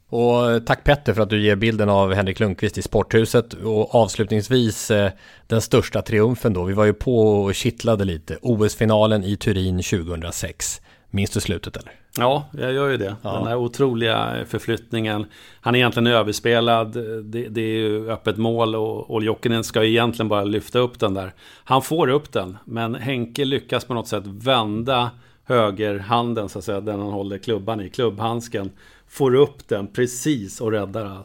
Och 0.09 0.51
eh, 0.51 0.59
tack 0.59 0.83
Petter 0.83 1.13
för 1.13 1.21
att 1.21 1.29
du 1.29 1.43
ger 1.43 1.55
bilden 1.55 1.89
av 1.89 2.13
Henrik 2.13 2.39
Lundqvist 2.39 2.77
i 2.77 2.81
Sporthuset. 2.81 3.53
Och 3.53 3.95
avslutningsvis 3.95 4.91
eh, 4.91 5.11
den 5.47 5.61
största 5.61 6.01
triumfen 6.01 6.53
då. 6.53 6.63
Vi 6.63 6.73
var 6.73 6.85
ju 6.85 6.93
på 6.93 7.43
och 7.43 7.55
kittlade 7.55 8.05
lite. 8.05 8.37
OS-finalen 8.41 9.23
i 9.23 9.37
Turin 9.37 9.83
2006. 9.83 10.81
Minns 11.15 11.29
du 11.29 11.39
slutet 11.39 11.77
eller? 11.77 11.91
Ja, 12.17 12.45
jag 12.53 12.73
gör 12.73 12.89
ju 12.89 12.97
det. 12.97 13.15
Ja. 13.21 13.33
Den 13.33 13.47
här 13.47 13.55
otroliga 13.55 14.35
förflyttningen. 14.47 15.25
Han 15.61 15.75
är 15.75 15.79
egentligen 15.79 16.07
överspelad. 16.07 16.93
Det, 17.23 17.47
det 17.47 17.61
är 17.61 17.77
ju 17.77 18.11
öppet 18.11 18.37
mål 18.37 18.75
och 18.75 19.13
Oljokinen 19.13 19.63
ska 19.63 19.83
egentligen 19.83 20.29
bara 20.29 20.43
lyfta 20.43 20.79
upp 20.79 20.99
den 20.99 21.13
där. 21.13 21.33
Han 21.63 21.81
får 21.81 22.07
upp 22.07 22.31
den, 22.31 22.57
men 22.65 22.95
Henke 22.95 23.45
lyckas 23.45 23.85
på 23.85 23.93
något 23.93 24.07
sätt 24.07 24.23
vända 24.25 25.11
högerhanden, 25.43 26.49
så 26.49 26.59
att 26.59 26.65
säga, 26.65 26.81
den 26.81 26.99
han 26.99 27.11
håller 27.11 27.37
klubban 27.37 27.81
i, 27.81 27.89
klubbhandsken. 27.89 28.71
Får 29.07 29.35
upp 29.35 29.67
den 29.67 29.87
precis 29.87 30.61
och 30.61 30.71
räddar 30.71 31.03
den. 31.03 31.23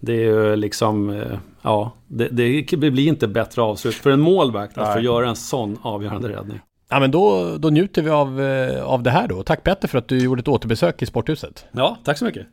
Det 0.00 0.12
är 0.12 0.24
ju 0.24 0.56
liksom, 0.56 1.10
eh, 1.10 1.38
ja, 1.62 1.92
det, 2.06 2.28
det 2.28 2.76
blir 2.76 3.08
inte 3.08 3.28
bättre 3.28 3.62
avslut 3.62 3.94
för 3.94 4.10
en 4.10 4.20
målvakt 4.20 4.78
att 4.78 4.94
få 4.94 5.00
göra 5.00 5.28
en 5.28 5.36
sån 5.36 5.78
avgörande 5.82 6.28
räddning. 6.28 6.60
Ja 6.90 7.00
men 7.00 7.10
då, 7.10 7.56
då 7.58 7.70
njuter 7.70 8.02
vi 8.02 8.10
av, 8.10 8.40
eh, 8.40 8.82
av 8.82 9.02
det 9.02 9.10
här 9.10 9.28
då. 9.28 9.42
Tack 9.42 9.64
Petter 9.64 9.88
för 9.88 9.98
att 9.98 10.08
du 10.08 10.18
gjorde 10.18 10.40
ett 10.40 10.48
återbesök 10.48 11.02
i 11.02 11.06
Sporthuset. 11.06 11.66
Ja, 11.72 11.98
tack 12.04 12.18
så 12.18 12.24
mycket. 12.24 12.46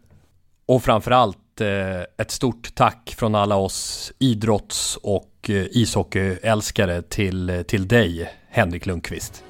Och 0.65 0.83
framförallt 0.83 1.61
eh, 1.61 2.01
ett 2.17 2.31
stort 2.31 2.75
tack 2.75 3.15
från 3.17 3.35
alla 3.35 3.55
oss 3.55 4.11
idrotts 4.19 4.97
och 5.03 5.49
eh, 5.49 5.65
ishockeyälskare 5.71 7.01
till, 7.01 7.63
till 7.67 7.87
dig, 7.87 8.29
Henrik 8.49 8.85
Lundqvist. 8.85 9.43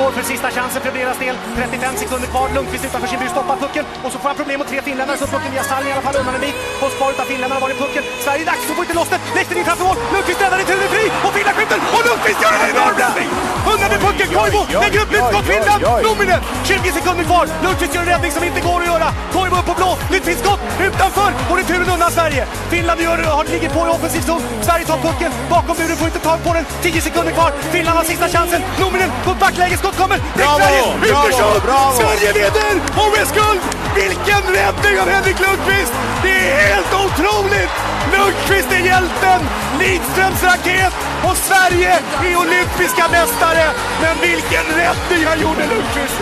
Går 0.00 0.12
för 0.16 0.24
sista 0.32 0.48
chansen 0.56 0.80
för 0.84 0.92
deras 1.00 1.18
del. 1.24 1.36
35 1.56 1.96
sekunder 2.02 2.28
kvar. 2.32 2.46
Lundqvist 2.54 2.84
utanför 2.84 3.08
sin 3.12 3.18
bur 3.22 3.30
stoppar 3.34 3.56
pucken. 3.64 3.84
Och 4.04 4.10
så 4.12 4.18
får 4.22 4.28
han 4.30 4.36
problem 4.40 4.56
mot 4.60 4.68
tre 4.72 4.80
finländare. 4.88 5.18
Så 5.22 5.26
pucken 5.34 5.50
via 5.54 5.64
sargen 5.70 5.88
i 5.90 5.92
alla 5.94 6.04
fall 6.08 6.16
undan 6.20 6.34
en 6.38 6.42
bit. 6.46 6.56
Hålls 6.80 6.94
kvar 6.98 7.10
utav 7.14 7.26
finnländarna. 7.32 7.60
Var 7.64 7.70
är 7.74 7.78
pucken? 7.84 8.04
Sverige 8.24 8.44
dags. 8.50 8.62
Så 8.68 8.72
får 8.76 8.84
inte 8.86 8.96
loss 9.00 9.10
den. 9.14 9.20
Lehtonen 9.36 9.64
framför 9.68 9.84
mål. 9.88 9.96
Lundqvist 10.12 10.40
räddar 10.42 10.58
returen 10.62 10.88
fri. 10.94 11.04
Och 11.26 11.32
Finland 11.36 11.56
skjuter. 11.58 11.78
Och 11.96 12.02
Lundqvist 12.08 12.40
gör 12.42 12.52
en 12.56 12.62
enorm 12.72 12.96
räddning! 13.02 13.28
Undan 13.72 13.88
med 13.92 14.00
pucken. 14.06 14.28
Koivu 14.36 14.60
lägger 14.84 15.00
upp 15.04 15.12
nytt 15.16 15.26
skott. 15.30 15.46
Finland. 15.52 15.80
Nominen. 16.06 16.40
20 16.70 16.98
sekunder 16.98 17.24
kvar. 17.30 17.44
Lundqvist 17.64 17.92
gör 17.94 18.02
en 18.06 18.10
räddning 18.14 18.32
som 18.36 18.42
inte 18.48 18.60
går 18.68 18.78
att 18.82 18.90
göra. 18.92 19.08
Koivu 19.34 19.56
upp 19.60 19.68
på 19.70 19.74
blå. 19.80 19.90
Nytt 20.12 20.24
fint 20.28 20.40
skott. 20.44 20.60
Utanför. 20.88 21.30
Och 21.50 21.56
returen 21.60 21.88
undan 21.94 22.10
Sverige. 22.18 22.42
Finland 22.74 22.98
gör, 23.06 23.18
har, 23.36 23.44
ligger 23.54 23.70
på 23.76 23.80
i 23.88 23.90
offensiv 23.96 24.22
zon. 24.30 24.42
Sverige 24.66 24.84
tar 24.90 24.98
pucken. 25.06 25.30
Bakom 25.54 25.74
buren. 25.78 25.96
Får 26.00 26.08
inte 26.12 26.22
tag 26.28 26.38
på 26.46 26.50
den. 26.56 26.64
10 26.82 27.00
sekunder 27.08 27.32
kvar. 27.38 27.50
Finland 27.74 27.96
har 28.00 28.04
sista 28.12 28.26
chansen. 28.36 28.60
Nominen 28.82 29.10
på 29.24 29.30
backläge. 29.42 29.76
Skott 29.82 29.89
kommer. 29.96 30.18
Bravo! 30.36 30.58
Sverige! 30.58 31.60
Bravo! 31.66 31.96
Sverige 32.00 32.32
leder! 32.32 32.74
OS-guld! 33.04 33.60
Vilken 33.94 34.42
räddning 34.58 35.00
av 35.02 35.08
Henrik 35.08 35.38
Lundqvist! 35.44 35.92
Det 36.22 36.36
är 36.50 36.56
helt 36.66 36.92
otroligt! 37.04 37.74
Lundqvist 38.14 38.72
är 38.72 38.82
hjälten! 38.90 39.40
Lidströms 39.78 40.42
raket! 40.42 40.94
Och 41.28 41.36
Sverige 41.36 41.92
är 42.26 42.36
olympiska 42.44 43.04
mästare! 43.16 43.66
Men 44.02 44.14
vilken 44.20 44.66
räddning 44.80 45.22
han 45.30 45.38
gjorde, 45.44 45.62
Lundqvist! 45.72 46.20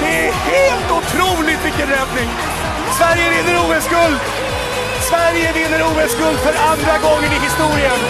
Det 0.00 0.28
är 0.28 0.32
helt 0.32 0.90
otroligt 0.98 1.64
vilken 1.64 1.88
räddning! 1.96 2.28
Sverige 2.98 3.26
vinner 3.34 3.56
OS-guld! 3.64 4.20
Sverige 5.10 5.52
vinner 5.52 5.82
OS-guld 5.82 6.38
för 6.38 6.54
andra 6.70 6.94
gången 7.06 7.32
i 7.32 7.38
historien! 7.48 8.00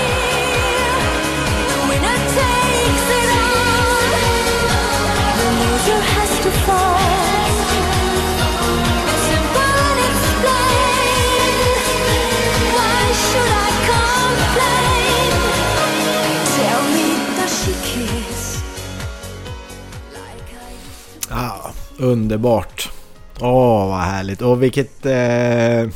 Underbart. 22.00 22.90
Åh, 23.40 23.88
vad 23.88 24.00
härligt. 24.00 24.42
Och 24.42 24.62
vilket... 24.62 25.06
Eh, 25.06 25.88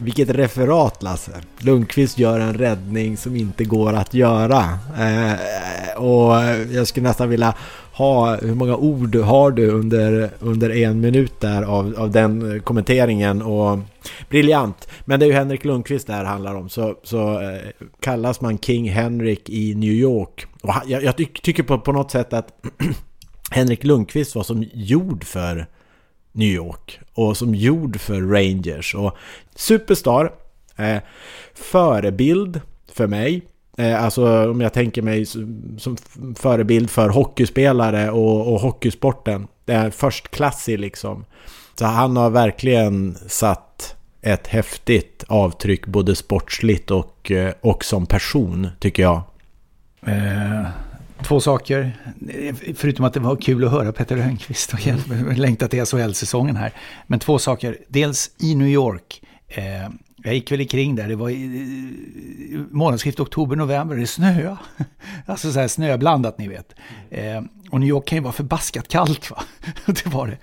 vilket 0.00 0.30
referat 0.30 1.02
Lasse. 1.02 1.32
Lundqvist 1.58 2.18
gör 2.18 2.40
en 2.40 2.54
räddning 2.54 3.16
som 3.16 3.36
inte 3.36 3.64
går 3.64 3.92
att 3.92 4.14
göra. 4.14 4.64
Eh, 4.98 6.02
och 6.02 6.34
jag 6.72 6.86
skulle 6.86 7.08
nästan 7.08 7.28
vilja 7.28 7.54
ha, 7.92 8.36
hur 8.36 8.54
många 8.54 8.76
ord 8.76 9.16
har 9.16 9.50
du 9.50 9.70
under, 9.70 10.30
under 10.40 10.70
en 10.70 11.00
minut 11.00 11.40
där 11.40 11.62
av, 11.62 11.94
av 11.98 12.10
den 12.10 12.60
kommenteringen 12.64 13.42
och 13.42 13.78
briljant. 14.28 14.88
Men 15.04 15.20
det 15.20 15.26
är 15.26 15.28
ju 15.28 15.32
Henrik 15.32 15.64
Lundqvist 15.64 16.06
det 16.06 16.12
här 16.12 16.24
handlar 16.24 16.54
om 16.54 16.68
så, 16.68 16.94
så 17.02 17.40
eh, 17.40 17.58
kallas 18.00 18.40
man 18.40 18.58
King 18.58 18.90
Henrik 18.90 19.50
i 19.50 19.74
New 19.74 19.92
York. 19.92 20.46
Och 20.62 20.74
jag, 20.86 21.02
jag 21.02 21.16
tycker 21.16 21.62
på, 21.62 21.78
på 21.78 21.92
något 21.92 22.10
sätt 22.10 22.32
att 22.32 22.48
Henrik 23.50 23.84
Lundqvist 23.84 24.34
var 24.34 24.42
som 24.42 24.64
gjord 24.72 25.24
för 25.24 25.66
New 26.32 26.48
York 26.48 27.00
och 27.14 27.36
som 27.36 27.54
gjord 27.54 28.00
för 28.00 28.20
Rangers 28.20 28.94
och 28.94 29.16
superstar, 29.54 30.32
eh, 30.76 30.98
förebild 31.54 32.60
för 32.92 33.06
mig 33.06 33.42
Eh, 33.78 34.04
alltså 34.04 34.50
om 34.50 34.60
jag 34.60 34.72
tänker 34.72 35.02
mig 35.02 35.26
som 35.78 35.96
förebild 36.36 36.90
för 36.90 37.08
hockeyspelare 37.08 38.10
och, 38.10 38.52
och 38.52 38.60
hockeysporten. 38.60 39.48
Det 39.64 39.72
är 39.72 39.90
förstklassig 39.90 40.78
liksom. 40.78 41.24
Så 41.74 41.84
han 41.84 42.16
har 42.16 42.30
verkligen 42.30 43.16
satt 43.26 43.96
ett 44.22 44.46
häftigt 44.46 45.24
avtryck 45.28 45.86
både 45.86 46.16
sportsligt 46.16 46.90
och, 46.90 47.30
eh, 47.30 47.52
och 47.60 47.84
som 47.84 48.06
person 48.06 48.68
tycker 48.78 49.02
jag. 49.02 49.22
Eh, 50.06 50.66
två 51.22 51.40
saker. 51.40 51.96
Förutom 52.74 53.04
att 53.04 53.14
det 53.14 53.20
var 53.20 53.36
kul 53.36 53.64
att 53.64 53.70
höra 53.70 53.92
Peter 53.92 54.16
Rönnqvist 54.16 54.72
och 54.72 54.78
längta 55.36 55.68
till 55.68 55.84
SHL-säsongen 55.84 56.56
här. 56.56 56.72
Men 57.06 57.18
två 57.18 57.38
saker. 57.38 57.78
Dels 57.88 58.30
i 58.38 58.54
New 58.54 58.68
York. 58.68 59.22
Eh, 59.48 59.64
jag 60.24 60.34
gick 60.34 60.52
väl 60.52 60.68
kring 60.68 60.96
där, 60.96 61.08
det 61.08 61.16
var 61.16 61.30
i, 61.30 62.64
månadsskiftet 62.70 63.20
oktober-november, 63.20 63.96
det 63.96 64.06
snöade. 64.06 64.56
Alltså 65.26 65.52
så 65.52 65.60
här 65.60 65.68
snöblandat 65.68 66.38
ni 66.38 66.48
vet. 66.48 66.74
Eh, 67.10 67.42
och 67.70 67.80
New 67.80 67.88
York 67.88 68.06
kan 68.06 68.18
ju 68.18 68.22
vara 68.22 68.32
förbaskat 68.32 68.88
kallt 68.88 69.30
va. 69.30 69.42
det 69.86 70.06
var 70.06 70.26
det. 70.26 70.38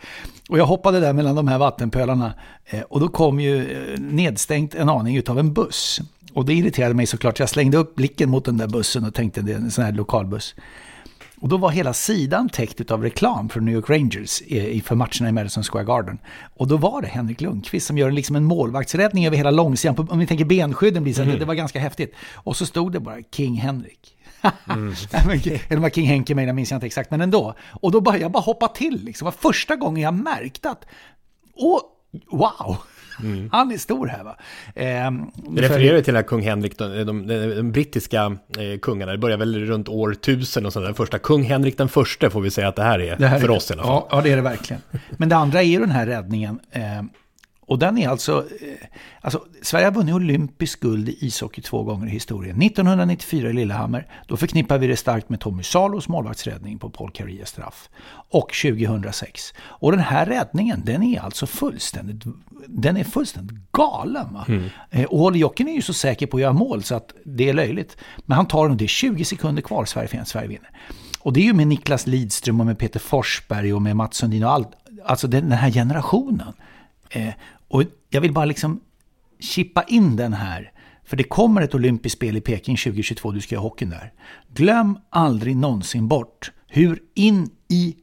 Och 0.49 0.59
jag 0.59 0.65
hoppade 0.65 0.99
där 0.99 1.13
mellan 1.13 1.35
de 1.35 1.47
här 1.47 1.57
vattenpölarna 1.57 2.33
eh, 2.65 2.81
och 2.81 2.99
då 2.99 3.07
kom 3.07 3.39
ju 3.39 3.71
eh, 3.71 3.99
nedstängt 3.99 4.75
en 4.75 4.89
aning 4.89 5.17
utav 5.17 5.39
en 5.39 5.53
buss. 5.53 6.01
Och 6.35 6.45
det 6.45 6.53
irriterade 6.53 6.93
mig 6.93 7.05
såklart, 7.05 7.39
jag 7.39 7.49
slängde 7.49 7.77
upp 7.77 7.95
blicken 7.95 8.29
mot 8.29 8.45
den 8.45 8.57
där 8.57 8.67
bussen 8.67 9.05
och 9.05 9.13
tänkte 9.13 9.41
det 9.41 9.51
är 9.51 9.55
en 9.55 9.71
sån 9.71 9.83
här 9.83 9.91
lokalbuss. 9.91 10.55
Och 11.39 11.49
då 11.49 11.57
var 11.57 11.69
hela 11.69 11.93
sidan 11.93 12.49
täckt 12.49 12.91
av 12.91 13.03
reklam 13.03 13.49
från 13.49 13.65
New 13.65 13.75
York 13.75 13.89
Rangers 13.89 14.41
för 14.83 14.95
matcherna 14.95 15.29
i 15.29 15.31
Madison 15.31 15.63
Square 15.63 15.85
Garden. 15.85 16.17
Och 16.55 16.67
då 16.67 16.77
var 16.77 17.01
det 17.01 17.07
Henrik 17.07 17.41
Lundqvist 17.41 17.87
som 17.87 17.97
gör 17.97 18.11
liksom 18.11 18.35
en 18.35 18.43
målvaktsräddning 18.43 19.25
över 19.25 19.37
hela 19.37 19.51
långsidan. 19.51 20.07
Om 20.09 20.19
ni 20.19 20.27
tänker 20.27 20.45
benskydden 20.45 21.03
blir 21.03 21.13
så 21.13 21.21
mm. 21.21 21.33
det, 21.33 21.39
det 21.39 21.45
var 21.45 21.53
ganska 21.53 21.79
häftigt. 21.79 22.15
Och 22.33 22.57
så 22.57 22.65
stod 22.65 22.91
det 22.91 22.99
bara 22.99 23.17
King 23.31 23.55
Henrik. 23.55 24.17
Mm. 24.69 24.93
Eller 25.69 25.77
var 25.77 25.89
King 25.89 26.07
Henke 26.07 26.35
med, 26.35 26.47
jag 26.47 26.55
minns 26.55 26.71
jag 26.71 26.77
inte 26.77 26.85
exakt, 26.85 27.11
men 27.11 27.21
ändå. 27.21 27.55
Och 27.71 27.91
då 27.91 28.01
bara, 28.01 28.17
jag 28.17 28.31
bara 28.31 28.43
hoppade 28.43 28.75
till 28.75 29.05
liksom. 29.05 29.25
Det 29.25 29.31
var 29.31 29.51
första 29.51 29.75
gången 29.75 30.03
jag 30.03 30.13
märkte 30.13 30.69
att, 30.69 30.85
åh, 31.53 31.79
wow! 32.31 32.77
Mm. 33.23 33.49
Han 33.51 33.71
är 33.71 33.77
stor 33.77 34.07
här 34.07 34.23
va. 34.23 34.37
Eh, 34.75 35.11
det 35.55 35.61
refererar 35.61 36.01
till 36.01 36.13
den 36.13 36.15
här 36.15 36.27
kung 36.27 36.41
Henrik, 36.41 36.77
de, 36.77 37.03
de, 37.03 37.27
de, 37.27 37.71
brittiska 37.71 38.37
eh, 38.57 38.79
kungarna. 38.81 39.11
Det 39.11 39.17
börjar 39.17 39.37
väl 39.37 39.65
runt 39.65 39.89
år 39.89 40.11
1000 40.11 40.65
och 40.65 40.73
sådär. 40.73 40.93
Första 40.93 41.19
kung 41.19 41.43
Henrik 41.43 41.77
den 41.77 41.89
första 41.89 42.29
får 42.29 42.41
vi 42.41 42.51
säga 42.51 42.67
att 42.67 42.75
det 42.75 42.83
här 42.83 42.99
är, 42.99 43.15
det 43.17 43.27
här 43.27 43.39
för 43.39 43.47
är, 43.47 43.51
oss 43.51 43.71
i 43.71 43.73
alla 43.73 43.83
fall. 43.83 43.91
Ja, 43.91 44.07
ja, 44.11 44.21
det 44.21 44.31
är 44.31 44.35
det 44.35 44.41
verkligen. 44.41 44.81
Men 45.09 45.29
det 45.29 45.35
andra 45.35 45.61
är 45.61 45.65
ju 45.67 45.79
den 45.79 45.91
här 45.91 46.05
räddningen. 46.05 46.59
Eh, 46.71 46.81
och 47.67 47.79
den 47.79 47.97
är 47.97 48.09
alltså, 48.09 48.37
eh, 48.61 48.87
alltså, 49.21 49.45
Sverige 49.61 49.85
har 49.85 49.91
vunnit 49.91 50.15
olympisk 50.15 50.79
guld 50.79 51.09
i 51.09 51.17
ishockey 51.25 51.61
två 51.61 51.83
gånger 51.83 52.07
i 52.07 52.09
historien. 52.09 52.61
1994 52.61 53.49
i 53.49 53.53
Lillehammer, 53.53 54.07
då 54.27 54.37
förknippar 54.37 54.77
vi 54.77 54.87
det 54.87 54.97
starkt 54.97 55.29
med 55.29 55.39
Tommy 55.39 55.63
Salos 55.63 56.07
målvaktsräddning 56.07 56.79
på 56.79 56.89
Paul 56.89 57.11
Carriers 57.11 57.47
straff. 57.47 57.89
Och 58.29 58.53
2006. 58.61 59.53
Och 59.59 59.91
den 59.91 60.01
här 60.01 60.25
räddningen, 60.25 60.81
den 60.85 61.03
är 61.03 61.19
alltså 61.19 61.47
fullständigt, 61.47 62.23
den 62.67 62.97
är 62.97 63.03
fullständigt 63.03 63.71
galen. 63.71 64.33
Va? 64.33 64.45
Mm. 64.47 64.69
Eh, 64.91 65.05
och 65.05 65.19
Holly 65.19 65.39
Jocken 65.39 65.67
är 65.67 65.73
ju 65.73 65.81
så 65.81 65.93
säker 65.93 66.27
på 66.27 66.37
att 66.37 66.41
göra 66.41 66.53
mål 66.53 66.83
så 66.83 66.95
att 66.95 67.13
det 67.25 67.49
är 67.49 67.53
löjligt. 67.53 67.97
Men 68.25 68.35
han 68.35 68.45
tar 68.45 68.67
den, 68.67 68.77
det 68.77 68.85
är 68.85 68.87
20 68.87 69.25
sekunder 69.25 69.61
kvar, 69.61 69.85
Sverige, 69.85 70.25
Sverige 70.25 70.47
vinner. 70.47 70.69
Och 71.19 71.33
det 71.33 71.39
är 71.39 71.45
ju 71.45 71.53
med 71.53 71.67
Niklas 71.67 72.07
Lidström 72.07 72.59
och 72.59 72.65
med 72.65 72.77
Peter 72.77 72.99
Forsberg 72.99 73.73
och 73.73 73.81
med 73.81 73.95
Mats 73.95 74.17
Sundin 74.17 74.43
och 74.43 74.51
allt. 74.51 74.69
Alltså 75.05 75.27
den, 75.27 75.49
den 75.49 75.57
här 75.57 75.71
generationen. 75.71 76.53
Eh, 77.09 77.33
och 77.67 77.83
jag 78.09 78.21
vill 78.21 78.33
bara 78.33 78.45
liksom 78.45 78.81
chippa 79.39 79.83
in 79.83 80.15
den 80.15 80.33
här. 80.33 80.71
För 81.03 81.17
det 81.17 81.23
kommer 81.23 81.61
ett 81.61 81.75
olympiskt 81.75 82.17
spel 82.17 82.37
i 82.37 82.41
Peking 82.41 82.77
2022, 82.77 83.31
du 83.31 83.41
ska 83.41 83.55
göra 83.55 83.63
hockeyn 83.63 83.89
där. 83.89 84.13
Glöm 84.53 84.99
aldrig 85.09 85.55
någonsin 85.55 86.07
bort 86.07 86.51
hur 86.67 86.99
in 87.13 87.49
i 87.69 87.95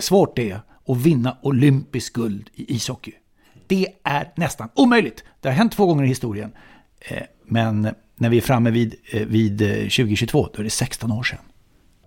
svårt 0.00 0.36
det 0.36 0.50
är 0.50 0.60
att 0.86 0.96
vinna 0.96 1.36
olympisk 1.42 2.12
guld 2.12 2.50
i 2.54 2.74
ishockey. 2.74 3.12
Det 3.66 3.88
är 4.04 4.32
nästan 4.36 4.68
omöjligt. 4.74 5.24
Det 5.40 5.48
har 5.48 5.54
hänt 5.54 5.72
två 5.72 5.86
gånger 5.86 6.04
i 6.04 6.08
historien. 6.08 6.52
Eh, 7.00 7.22
men 7.44 7.88
när 8.16 8.28
vi 8.28 8.36
är 8.36 8.40
framme 8.40 8.70
vid, 8.70 8.94
eh, 9.12 9.26
vid 9.26 9.58
2022, 9.58 10.48
då 10.54 10.60
är 10.60 10.64
det 10.64 10.70
16 10.70 11.12
år 11.12 11.22
sedan. 11.22 11.38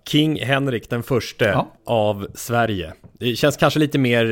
King 0.06 0.44
Henrik 0.44 0.90
den 0.90 1.02
första 1.02 1.44
ja. 1.44 1.72
av 1.86 2.26
Sverige. 2.34 2.92
Det 3.18 3.36
känns 3.36 3.56
kanske 3.56 3.80
lite 3.80 3.98
mer 3.98 4.24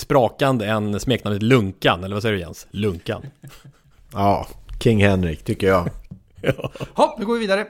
sprakande 0.00 0.66
än 0.66 1.00
smeknamnet 1.00 1.42
Lunkan, 1.42 2.04
eller 2.04 2.16
vad 2.16 2.22
säger 2.22 2.34
du 2.34 2.40
Jens? 2.40 2.66
Lunkan. 2.70 3.22
Ja, 4.12 4.46
King 4.82 5.02
Henrik 5.02 5.44
tycker 5.44 5.66
jag. 5.66 5.90
ja. 6.42 6.70
Hopp, 6.94 7.18
nu 7.18 7.26
går 7.26 7.34
vi 7.34 7.40
vidare. 7.40 7.66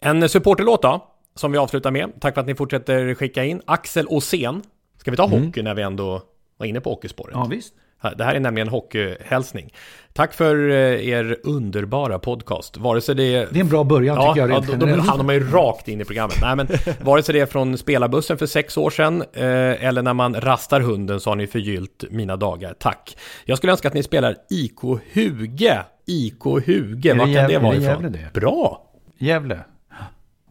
En 0.00 0.28
supporterlåt 0.28 0.82
då, 0.82 1.08
som 1.34 1.52
vi 1.52 1.58
avslutar 1.58 1.90
med. 1.90 2.20
Tack 2.20 2.34
för 2.34 2.40
att 2.40 2.46
ni 2.46 2.54
fortsätter 2.54 3.14
skicka 3.14 3.44
in. 3.44 3.62
Axel 3.64 4.06
Åsén. 4.08 4.62
Ska 4.96 5.10
vi 5.10 5.16
ta 5.16 5.26
mm. 5.26 5.44
hockey 5.44 5.62
när 5.62 5.74
vi 5.74 5.82
ändå 5.82 6.22
var 6.56 6.66
inne 6.66 6.80
på 6.80 6.90
hockeyspåret? 6.90 7.34
Ja, 7.34 7.46
visst. 7.50 7.74
Det 8.16 8.24
här 8.24 8.34
är 8.34 8.40
nämligen 8.40 8.68
hockeyhälsning. 8.68 9.72
Tack 10.12 10.34
för 10.34 10.70
eh, 10.70 11.08
er 11.08 11.36
underbara 11.44 12.18
podcast. 12.18 12.76
Vare 12.76 13.00
sig 13.00 13.14
det... 13.14 13.30
Det 13.50 13.58
är 13.58 13.60
en 13.60 13.68
bra 13.68 13.84
början 13.84 14.16
ja, 14.16 14.34
tycker 14.34 14.48
jag. 14.48 14.50
Rent 14.50 14.68
ja, 14.68 14.76
då, 14.76 14.86
då 14.86 15.00
hamnar 15.02 15.24
man 15.24 15.34
ju 15.34 15.50
rakt 15.50 15.88
in 15.88 16.00
i 16.00 16.04
programmet. 16.04 16.36
Nej, 16.40 16.56
men 16.56 16.68
vare 17.00 17.22
sig 17.22 17.32
det 17.32 17.40
är 17.40 17.46
från 17.46 17.78
spelarbussen 17.78 18.38
för 18.38 18.46
sex 18.46 18.76
år 18.76 18.90
sedan 18.90 19.22
eh, 19.32 19.84
eller 19.84 20.02
när 20.02 20.14
man 20.14 20.34
rastar 20.34 20.80
hunden 20.80 21.20
så 21.20 21.30
har 21.30 21.36
ni 21.36 21.46
förgyllt 21.46 22.04
mina 22.10 22.36
dagar. 22.36 22.74
Tack. 22.78 23.16
Jag 23.44 23.58
skulle 23.58 23.72
önska 23.72 23.88
att 23.88 23.94
ni 23.94 24.02
spelar 24.02 24.36
IK 24.50 24.80
Huge. 25.12 25.78
IK 26.06 26.44
Huge, 26.44 27.16
vad 27.18 27.34
kan 27.34 27.48
det 27.48 27.58
vara 27.58 27.76
ifrån? 27.76 28.12
Det? 28.12 28.40
Bra! 28.40 28.82
Gävle. 29.18 29.58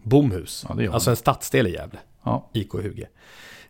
Bomhus. 0.04 0.66
Ja, 0.78 0.93
alltså 0.93 1.10
en 1.10 1.16
stadsdel 1.16 1.68
i 1.68 1.74
Gävle. 1.74 1.99
Ja. 2.24 2.49
IK 2.54 2.74
Huge. 2.74 3.08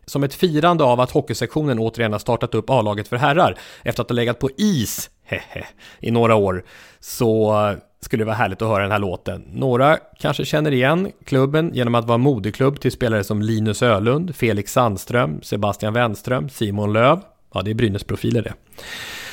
Som 0.06 0.22
ett 0.24 0.34
firande 0.34 0.84
av 0.84 1.00
att 1.00 1.10
hockeysektionen 1.10 1.78
återigen 1.78 2.12
har 2.12 2.18
startat 2.18 2.54
upp 2.54 2.70
A-laget 2.70 3.08
för 3.08 3.16
herrar 3.16 3.58
efter 3.82 4.02
att 4.02 4.08
ha 4.10 4.14
legat 4.14 4.38
på 4.38 4.50
is 4.56 5.10
hehe, 5.24 5.66
i 6.00 6.10
några 6.10 6.34
år 6.34 6.64
så 7.00 7.54
skulle 8.00 8.20
det 8.20 8.26
vara 8.26 8.36
härligt 8.36 8.62
att 8.62 8.68
höra 8.68 8.82
den 8.82 8.92
här 8.92 8.98
låten. 8.98 9.44
Några 9.52 9.96
kanske 10.18 10.44
känner 10.44 10.72
igen 10.72 11.12
klubben 11.24 11.70
genom 11.74 11.94
att 11.94 12.04
vara 12.04 12.18
moderklubb 12.18 12.80
till 12.80 12.92
spelare 12.92 13.24
som 13.24 13.42
Linus 13.42 13.82
Ölund, 13.82 14.36
Felix 14.36 14.72
Sandström, 14.72 15.42
Sebastian 15.42 15.94
Wenström, 15.94 16.48
Simon 16.48 16.92
Löv. 16.92 17.20
Ja, 17.54 17.62
det 17.62 17.70
är 17.70 17.74
Brynäs-profiler 17.74 18.42
det. 18.42 18.54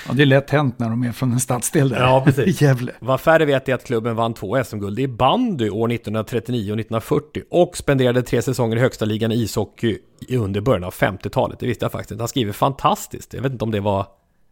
Ja, 0.08 0.14
det 0.14 0.22
är 0.22 0.26
lätt 0.26 0.50
hänt 0.50 0.80
när 0.80 0.90
de 0.90 1.04
är 1.04 1.12
från 1.12 1.32
en 1.32 1.40
stadsdel 1.40 1.90
där. 1.90 2.02
Ja, 2.02 2.22
precis. 2.26 2.62
Gävle. 2.62 2.92
Vad 3.00 3.22
färre 3.22 3.46
vet 3.46 3.70
är 3.70 3.74
att 3.74 3.86
klubben 3.86 4.16
vann 4.16 4.34
två 4.34 4.64
SM-guld 4.64 5.00
i 5.00 5.08
bandy 5.08 5.70
år 5.70 5.92
1939 5.92 6.60
och 6.60 6.80
1940 6.80 7.44
och 7.50 7.78
spenderade 7.78 8.22
tre 8.22 8.42
säsonger 8.42 8.78
i 8.78 8.80
högsta 8.80 9.06
ligan 9.06 9.32
i 9.32 9.36
ishockey 9.36 9.98
under 10.30 10.62
början 10.62 10.84
av 10.84 10.94
50-talet. 10.94 11.60
Det 11.60 11.68
visste 11.68 11.86
jag 11.86 11.92
faktiskt 11.92 12.12
inte. 12.12 12.22
Han 12.22 12.28
skriver 12.28 12.54
fantastiskt. 12.54 13.34
Jag 13.34 13.42
vet 13.42 13.52
inte 13.52 13.66
om 13.66 13.72
det 13.72 13.80
var 13.80 14.06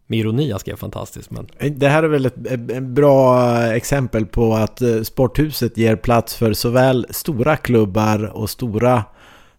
med 0.07 0.19
ironi 0.19 0.51
han 0.51 0.59
skrev 0.59 0.75
fantastiskt. 0.75 1.31
Men... 1.31 1.47
Det 1.77 1.87
här 1.87 2.03
är 2.03 2.07
väl 2.07 2.25
ett, 2.25 2.47
ett 2.47 2.83
bra 2.83 3.51
exempel 3.63 4.25
på 4.25 4.53
att 4.53 4.81
eh, 4.81 5.01
sporthuset 5.01 5.77
ger 5.77 5.95
plats 5.95 6.35
för 6.35 6.53
såväl 6.53 7.07
stora 7.09 7.57
klubbar 7.57 8.23
och 8.23 8.49
stora 8.49 9.03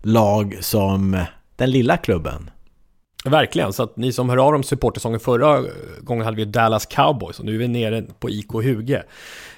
lag 0.03 0.59
som 0.61 1.25
den 1.57 1.71
lilla 1.71 1.97
klubben. 1.97 2.51
Verkligen, 3.25 3.73
så 3.73 3.83
att 3.83 3.97
ni 3.97 4.13
som 4.13 4.31
hör 4.31 4.37
av 4.37 4.55
om 4.55 4.63
supportersäsongen 4.63 5.21
förra 5.21 5.65
gången 6.01 6.25
hade 6.25 6.37
vi 6.37 6.45
Dallas 6.45 6.87
Cowboys 6.87 7.39
och 7.39 7.45
nu 7.45 7.55
är 7.55 7.59
vi 7.59 7.69
nere 7.69 8.03
på 8.19 8.31
IK 8.31 8.53
Huge. 8.53 9.03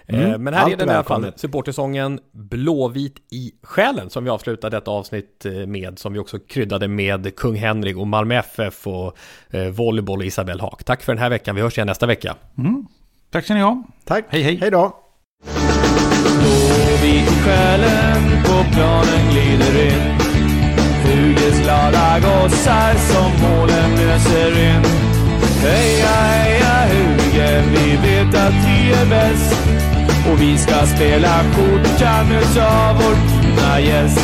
Eh, 0.06 0.28
mm, 0.28 0.44
Men 0.44 0.54
här 0.54 0.70
är 0.70 0.76
den 0.76 0.88
i 0.88 0.92
alla 0.92 1.04
fall 1.04 1.32
supportersången 1.36 2.20
Blåvit 2.32 3.16
i 3.30 3.52
själen 3.62 4.11
som 4.11 4.24
vi 4.24 4.30
avslutar 4.30 4.70
detta 4.70 4.90
avsnitt 4.90 5.44
eh, 5.44 5.52
med 5.52 5.98
som 5.98 6.12
vi 6.12 6.18
också 6.18 6.38
kryddade 6.38 6.88
med 6.88 7.36
Kung 7.36 7.56
Henrik 7.56 7.96
och 7.96 8.06
Malmö 8.06 8.34
FF 8.34 8.86
och 8.86 9.16
eh, 9.50 9.68
volleyboll 9.68 10.18
och 10.18 10.24
Isabelle 10.24 10.62
Haak. 10.62 10.84
Tack 10.84 11.02
för 11.02 11.12
den 11.12 11.22
här 11.22 11.30
veckan, 11.30 11.54
vi 11.54 11.62
hörs 11.62 11.78
igen 11.78 11.86
nästa 11.86 12.06
vecka. 12.06 12.36
Mm. 12.58 12.86
Tack 13.30 13.44
ska 13.44 13.54
ni 13.54 13.61
ha. 13.61 13.82
Tack. 14.04 14.24
Hej 14.28 14.42
hej. 14.42 14.56
Hej 14.56 14.70
då. 14.70 14.96
Blåvit 16.38 17.32
i 17.32 17.42
själen 17.44 18.42
på 18.44 18.74
planen 18.74 19.30
glider 19.30 19.86
in 19.86 20.20
Huges 21.11 21.61
glada 21.62 22.20
gossar 22.20 22.94
som 22.94 23.30
målen 23.42 23.90
löser 23.96 24.58
in 24.58 24.82
Heja, 25.62 26.06
heja 26.06 26.86
Huge, 26.90 27.62
vi 27.72 27.96
vet 27.96 28.34
att 28.34 28.54
vi 28.66 28.92
är 28.92 29.06
bäst 29.06 29.56
och 30.32 30.40
vi 30.40 30.58
ska 30.58 30.86
spela 30.86 31.28
skjortan 31.28 32.32
utav 32.32 32.96
vår 32.96 33.14
fina 33.30 33.80
gäst. 33.80 34.20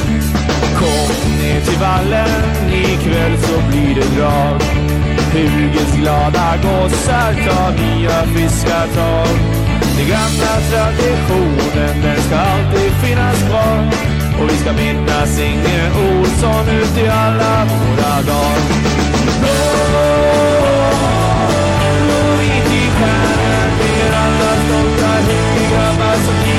Kom 0.78 1.42
ner 1.42 1.60
till 1.60 1.78
vallen, 1.78 2.28
ikväll 2.72 3.38
så 3.38 3.68
blir 3.68 3.94
det 3.94 4.20
drag. 4.20 4.60
Huges 5.32 5.96
glada 5.96 6.54
gossar 6.62 7.34
tar 7.34 7.72
nya 7.72 8.22
friska 8.22 8.86
tag. 8.94 9.75
Den 9.96 10.08
gamla 10.08 10.60
traditionen, 10.70 12.02
den 12.02 12.22
ska 12.22 12.36
alltid 12.36 12.92
finnas 13.02 13.42
kvar. 13.48 13.78
Och 14.40 14.50
vi 14.50 14.56
ska 14.56 14.72
minnas 14.72 15.40
Inge 15.40 15.90
Olsson 16.06 16.68
ut 16.68 16.98
i 17.04 17.08
alla 17.08 17.64
våra 17.64 18.22
dagar. 18.22 18.58
Blå, 19.40 19.56
och 22.08 22.40
vit 22.40 22.72
i 22.72 22.90
stjärnan, 22.96 23.68
ner 23.78 24.12
alla 24.24 24.52
stolta 24.64 25.12
grabbar 25.70 26.16
som 26.26 26.55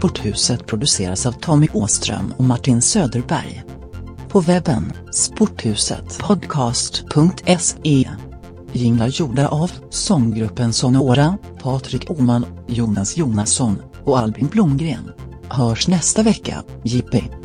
Sporthuset 0.00 0.66
produceras 0.66 1.26
av 1.26 1.32
Tommy 1.32 1.68
Åström 1.72 2.34
och 2.36 2.44
Martin 2.44 2.82
Söderberg 2.82 3.64
på 4.28 4.40
webben 4.40 4.92
sporthusetpodcast.se. 5.12 8.10
Jinglar 8.72 9.06
gjorda 9.06 9.48
av 9.48 9.72
sånggruppen 9.90 10.72
Sonora, 10.72 11.38
Patrik 11.62 12.10
Oman, 12.10 12.46
Jonas 12.66 13.16
Jonasson 13.16 13.82
och 14.04 14.18
Albin 14.18 14.46
Blomgren. 14.46 15.12
Hörs 15.48 15.88
nästa 15.88 16.22
vecka, 16.22 16.62
Jippi. 16.84 17.39